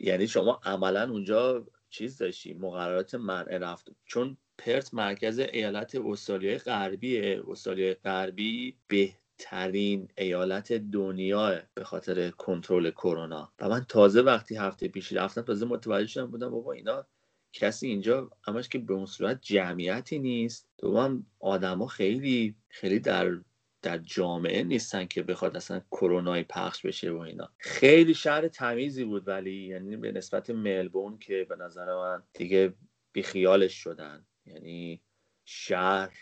یعنی 0.00 0.26
شما 0.26 0.60
عملا 0.64 1.10
اونجا 1.10 1.66
چیز 1.90 2.18
داشتی 2.18 2.54
مقررات 2.54 3.14
منع 3.14 3.58
رفت. 3.58 3.88
چون 4.04 4.36
پرت 4.58 4.94
مرکز 4.94 5.38
ایالت 5.38 5.94
استرالیای 5.94 6.58
غربیه. 6.58 7.42
استرالیای 7.48 7.94
غربی 7.94 8.76
به 8.88 9.12
ترین 9.38 10.08
ایالت 10.18 10.72
دنیا 10.72 11.62
به 11.74 11.84
خاطر 11.84 12.30
کنترل 12.30 12.90
کرونا. 12.90 13.52
و 13.58 13.68
من 13.68 13.84
تازه 13.88 14.22
وقتی 14.22 14.56
هفته 14.56 14.88
پیش 14.88 15.12
رفتم 15.12 15.42
تازه 15.42 15.66
متوجه 15.66 16.06
شدم 16.06 16.26
بودم 16.26 16.50
بابا 16.50 16.72
اینا 16.72 17.06
کسی 17.52 17.86
اینجا 17.86 18.30
همش 18.44 18.68
که 18.68 18.78
به 18.78 18.94
اون 18.94 19.06
صورت 19.06 19.38
جمعیتی 19.42 20.18
نیست. 20.18 20.68
دوم 20.78 21.26
آدما 21.40 21.86
خیلی 21.86 22.54
خیلی 22.68 22.98
در 22.98 23.38
در 23.82 23.98
جامعه 23.98 24.62
نیستن 24.62 25.06
که 25.06 25.22
بخواد 25.22 25.56
اصلا 25.56 25.80
کرونای 25.90 26.42
پخش 26.42 26.86
بشه 26.86 27.10
و 27.10 27.18
اینا. 27.18 27.48
خیلی 27.58 28.14
شهر 28.14 28.48
تمیزی 28.48 29.04
بود 29.04 29.28
ولی 29.28 29.66
یعنی 29.66 29.96
به 29.96 30.12
نسبت 30.12 30.50
ملبورن 30.50 31.18
که 31.18 31.46
به 31.48 31.56
نظر 31.56 31.94
من 31.94 32.22
دیگه 32.32 32.74
بیخیالش 33.12 33.74
شدن. 33.74 34.26
یعنی 34.46 35.00
شهر 35.44 36.16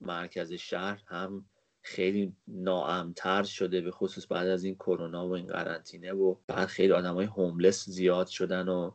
مرکز 0.00 0.52
شهر 0.52 1.02
هم 1.06 1.46
خیلی 1.84 2.32
ناامتر 2.48 3.42
شده 3.42 3.80
به 3.80 3.90
خصوص 3.90 4.26
بعد 4.32 4.48
از 4.48 4.64
این 4.64 4.74
کرونا 4.74 5.28
و 5.28 5.32
این 5.32 5.46
قرنطینه 5.46 6.12
و 6.12 6.34
بعد 6.46 6.66
خیلی 6.66 6.92
آدم 6.92 7.14
های 7.14 7.26
هوملس 7.26 7.84
زیاد 7.88 8.26
شدن 8.26 8.68
و 8.68 8.90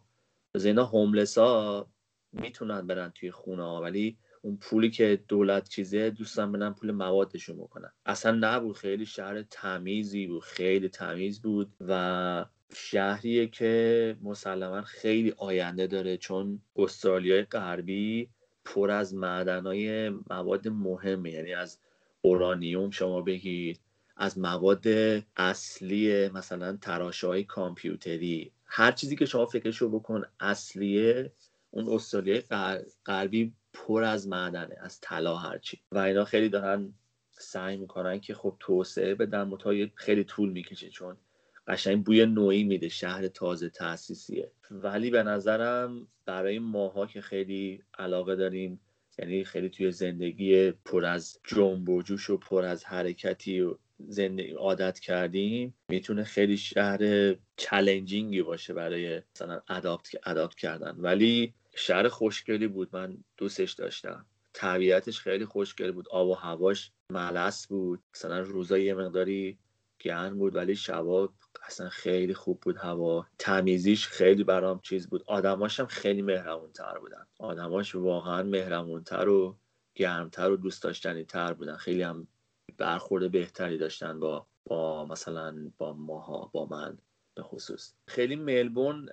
از 0.56 0.66
اینا 0.66 0.86
هوملس 0.86 1.38
ها 1.38 1.88
می‌تونن 2.32 2.88
برن 2.88 3.10
توی 3.10 3.32
خونه 3.32 3.64
ها 3.64 3.82
ولی 3.82 4.18
اون 4.42 4.58
پولی 4.58 4.90
که 4.90 5.24
دولت 5.28 5.70
چیزه 5.70 6.10
دوستان 6.10 6.52
برن 6.52 6.74
پول 6.74 6.92
موادشون 6.92 7.58
بکنن. 7.58 7.92
اصلا 8.06 8.38
نبود 8.42 8.78
خیلی 8.78 9.06
شهر 9.06 9.42
تمیزی 9.42 10.28
بود 10.28 10.44
خیلی 10.44 10.90
تمیز 10.90 11.42
بود 11.42 11.74
و 11.88 12.46
شهریه 12.74 13.48
که 13.48 14.18
مسلما 14.22 14.82
خیلی 14.82 15.34
آینده 15.38 15.88
داره 15.88 16.18
چون 16.18 16.62
استرالیای 16.76 17.44
غربی 17.44 18.30
پر 18.66 18.92
از 18.92 19.16
معدنای 19.16 20.10
مواد 20.10 20.68
مهمه 20.68 21.32
یعنی 21.32 21.54
از 21.54 21.80
اورانیوم 22.22 22.90
شما 22.90 23.22
بگید. 23.22 23.80
از 24.18 24.38
مواد 24.38 24.86
اصلی 25.38 26.30
مثلا 26.30 26.78
تراشه 26.82 27.28
های 27.28 27.44
کامپیوتری. 27.44 28.52
هر 28.66 28.92
چیزی 28.92 29.16
که 29.16 29.26
شما 29.26 29.46
فکرشو 29.46 29.90
بکن 29.90 30.24
اصلیه 30.40 31.32
اون 31.72 31.90
استرالیای 31.90 32.42
غربی 33.06 33.54
پر 33.74 34.04
از 34.04 34.28
معدنه 34.28 34.76
از 34.82 35.02
طلا 35.02 35.38
هرچی. 35.38 35.80
و 35.92 35.98
اینا 35.98 36.26
خیلی 36.26 36.50
دارن 36.50 36.94
سعی 37.32 37.78
می‌کنن 37.78 38.20
که 38.20 38.34
خب 38.34 38.56
توسعه 38.60 39.16
بدن 39.16 39.44
متای 39.44 39.92
خیلی 39.96 40.24
طول 40.24 40.50
می‌کشه 40.50 40.90
چون 40.90 41.18
قشنگ 41.68 42.06
بوی 42.06 42.26
نوعی 42.26 42.64
میده 42.64 42.90
شهر 42.90 43.28
تازه 43.28 43.70
تاسیسیه 43.70 44.52
ولی 44.72 45.10
به 45.10 45.24
نظرم 45.24 46.08
برای 46.26 46.60
ماها 46.60 47.06
که 47.06 47.22
خیلی 47.22 47.84
علاقه 48.00 48.36
داریم 48.36 48.80
یعنی 49.20 49.44
خیلی 49.44 49.70
توی 49.70 49.92
زندگی 49.92 50.72
پر 50.72 51.06
از 51.06 51.40
جنب 51.44 51.90
و 51.90 52.02
جوش 52.02 52.30
و 52.30 52.38
پر 52.38 52.66
از 52.66 52.86
حرکتی 52.86 53.62
و 53.62 53.76
زندگی 54.08 54.52
عادت 54.52 55.00
کردیم 55.00 55.74
می‌تونه 55.90 56.24
خیلی 56.24 56.58
شهر 56.58 57.36
چلنجینگی 57.58 58.42
باشه 58.42 58.74
برای 58.74 59.22
مثلا 59.36 59.62
اداپت 59.70 60.08
اداپت 60.26 60.56
کردن. 60.56 60.96
ولی 60.98 61.54
شهر 61.76 62.08
خوشگلی 62.08 62.68
بود 62.68 62.90
من 62.94 63.18
دوستش 63.38 63.72
داشتم. 63.72 64.26
طبیعتش 64.54 65.20
خیلی 65.20 65.46
خوشگل 65.46 65.92
بود 65.92 66.10
آب 66.10 66.28
و 66.28 66.34
هواش 66.34 66.92
ملس 67.12 67.68
بود. 67.68 68.00
مثلا 68.16 68.40
روزای 68.40 68.84
یه 68.84 68.94
مقداری 68.94 69.58
گرم 70.00 70.38
بود 70.38 70.56
ولی 70.56 70.76
شبا 70.76 71.34
اصلا 71.64 71.90
خیلی 71.90 72.34
خوب 72.34 72.60
بود 72.62 72.78
هوا. 72.78 73.26
تمیزیش 73.40 74.08
خیلی 74.08 74.44
برام 74.44 74.80
چیز 74.80 75.10
بود. 75.10 75.24
آدماش 75.28 75.80
هم 75.80 75.86
خیلی 75.86 76.22
مهربونتر 76.22 77.00
بودن. 77.00 77.28
آدماش 77.40 77.96
واقعا 77.96 78.44
مهربونتر 78.44 79.30
و 79.30 79.58
گرمتر 79.96 80.52
و 80.52 80.58
دوست 80.58 80.84
داشتنی 80.84 81.26
تر 81.26 81.54
بودن. 81.54 81.78
خیلی 81.78 82.02
هم 82.02 82.28
برخورد 82.78 83.32
بهتری 83.32 83.78
داشتن 83.78 84.20
با 84.20 84.48
با 84.66 85.06
مثلا 85.06 85.72
با 85.78 85.94
ماها 85.94 86.50
با 86.54 86.66
من 86.66 86.98
به 87.36 87.44
خصوص. 87.44 87.94
خیلی 88.08 88.36
ملبون 88.36 89.10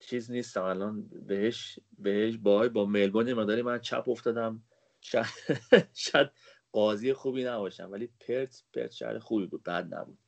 چیز 0.00 0.30
نیست 0.30 0.56
الان 0.56 1.02
بهش 1.26 1.78
بهش 1.98 2.36
با 2.36 2.68
با 2.68 2.86
ملبون 2.86 3.32
مقداری 3.32 3.62
من 3.62 3.78
چپ 3.80 4.08
افتادم. 4.08 4.62
شاید 5.94 6.30
قاضی 6.72 7.12
خوبی 7.12 7.44
نباشم 7.44 7.92
ولی 7.92 8.06
پرت 8.20 8.62
پرت 8.74 8.92
شهر 8.92 9.18
خوبی 9.18 9.46
بود. 9.46 9.62
بد 9.62 9.94
نبود. 9.94 10.18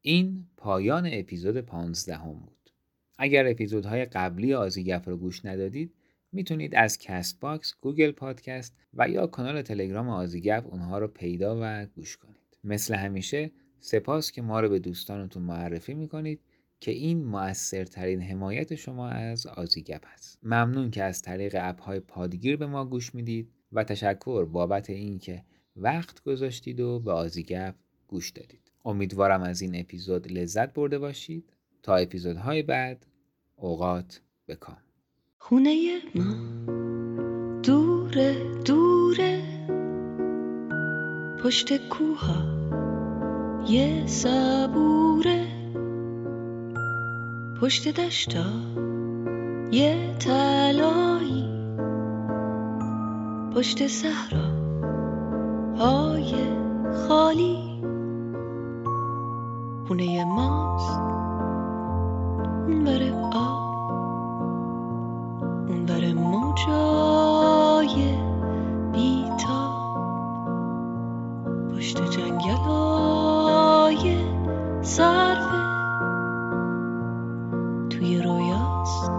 این 0.00 0.46
پایان 0.56 1.08
اپیزود 1.12 1.60
15 1.60 2.16
هم 2.16 2.32
بود. 2.32 2.70
اگر 3.18 3.46
اپیزودهای 3.46 4.04
قبلی 4.04 4.54
آزیگف 4.54 5.08
رو 5.08 5.16
گوش 5.16 5.44
ندادید 5.44 5.94
می‌تونید 6.32 6.74
از 6.74 6.98
Castbox، 6.98 7.74
Google 7.80 8.10
Podcast 8.10 8.76
و 8.94 9.08
یا 9.08 9.26
کانال 9.26 9.62
تلگرام 9.62 10.08
آزیگپ 10.08 10.66
اونها 10.66 10.98
رو 10.98 11.08
پیدا 11.08 11.58
و 11.62 11.86
گوش 11.86 12.16
کنید. 12.16 12.58
مثل 12.64 12.94
همیشه 12.94 13.50
سپاس 13.80 14.32
که 14.32 14.42
ما 14.42 14.60
رو 14.60 14.68
به 14.68 14.78
دوستانتون 14.78 15.42
معرفی 15.42 15.94
می‌کنید 15.94 16.40
که 16.80 16.90
این 16.90 17.24
موثرترین 17.24 18.22
حمایت 18.22 18.74
شما 18.74 19.08
از 19.08 19.46
آزیگپ 19.46 20.06
هست. 20.06 20.38
ممنون 20.42 20.90
که 20.90 21.02
از 21.04 21.22
طریق 21.22 21.56
app 21.60 21.80
های 21.82 22.00
پادگیر 22.00 22.56
به 22.56 22.66
ما 22.66 22.84
گوش 22.84 23.14
می‌دید 23.14 23.52
و 23.72 23.84
تشکر 23.84 24.44
بابت 24.44 24.90
اینکه 24.90 25.44
وقت 25.76 26.22
گذاشتید 26.22 26.80
و 26.80 27.00
به 27.00 27.12
آزیگپ 27.12 27.74
گوش 28.08 28.30
دادید. 28.30 28.67
امیدوارم 28.88 29.42
از 29.42 29.60
این 29.60 29.80
اپیزود 29.80 30.32
لذت 30.32 30.74
برده 30.74 30.98
باشید. 30.98 31.52
تا 31.82 31.96
اپیزودهای 31.96 32.62
بعد 32.62 33.06
اوقات 33.56 34.20
بکام 34.48 34.76
خونه 35.38 36.00
ما 36.14 36.34
دوره 37.62 38.62
دوره. 38.64 39.42
پشت 41.44 41.88
کوها 41.88 42.58
یه 43.68 44.06
صبوره. 44.06 45.46
پشت 47.60 47.88
دشتا 48.00 48.44
یه 49.72 50.16
تلایی 50.20 51.48
پشت 53.54 53.86
صحرا 53.86 54.48
های 55.76 56.34
خالی. 57.08 57.67
خونه 59.88 60.24
ماست. 60.24 61.00
اون 62.66 62.84
بره 62.84 63.12
آب 63.32 63.68
اون 65.68 65.86
بره 65.86 66.14
موجای 66.14 68.14
بیتاب 68.92 69.98
پشت 71.74 72.10
جنگلای 72.10 74.16
صرفه 74.82 75.68
توی 77.90 78.22
رویاست. 78.22 79.12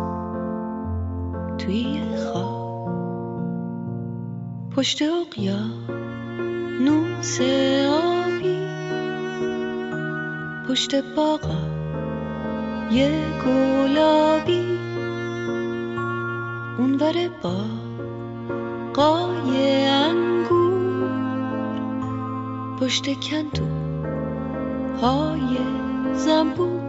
توی 1.58 2.02
خواب. 2.16 2.60
پشت 4.76 5.02
اقیا 5.02 5.60
نوس 6.82 7.40
پشت 10.70 10.96
باغا 11.16 11.62
یه 12.92 13.12
گلابی. 13.46 14.80
اونور 16.78 17.30
با 17.44 17.56
قای 18.94 19.88
انگور. 19.88 20.80
پشت 22.82 23.20
کندو 23.20 23.68
های 25.02 25.58
زنبور. 26.14 26.82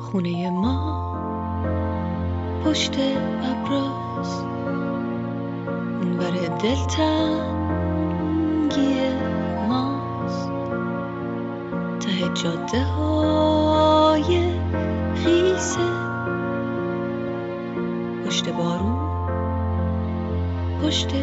خونه 0.00 0.50
ما 0.50 1.04
پشت 2.64 2.96
ابراز. 3.42 4.44
اونور 6.00 6.34
دلتنگیه 6.62 7.74
جاده 12.44 12.84
های 12.84 14.52
خیسه. 15.14 15.80
پشت 18.26 18.48
بارون 18.48 18.98
پشت 20.82 21.14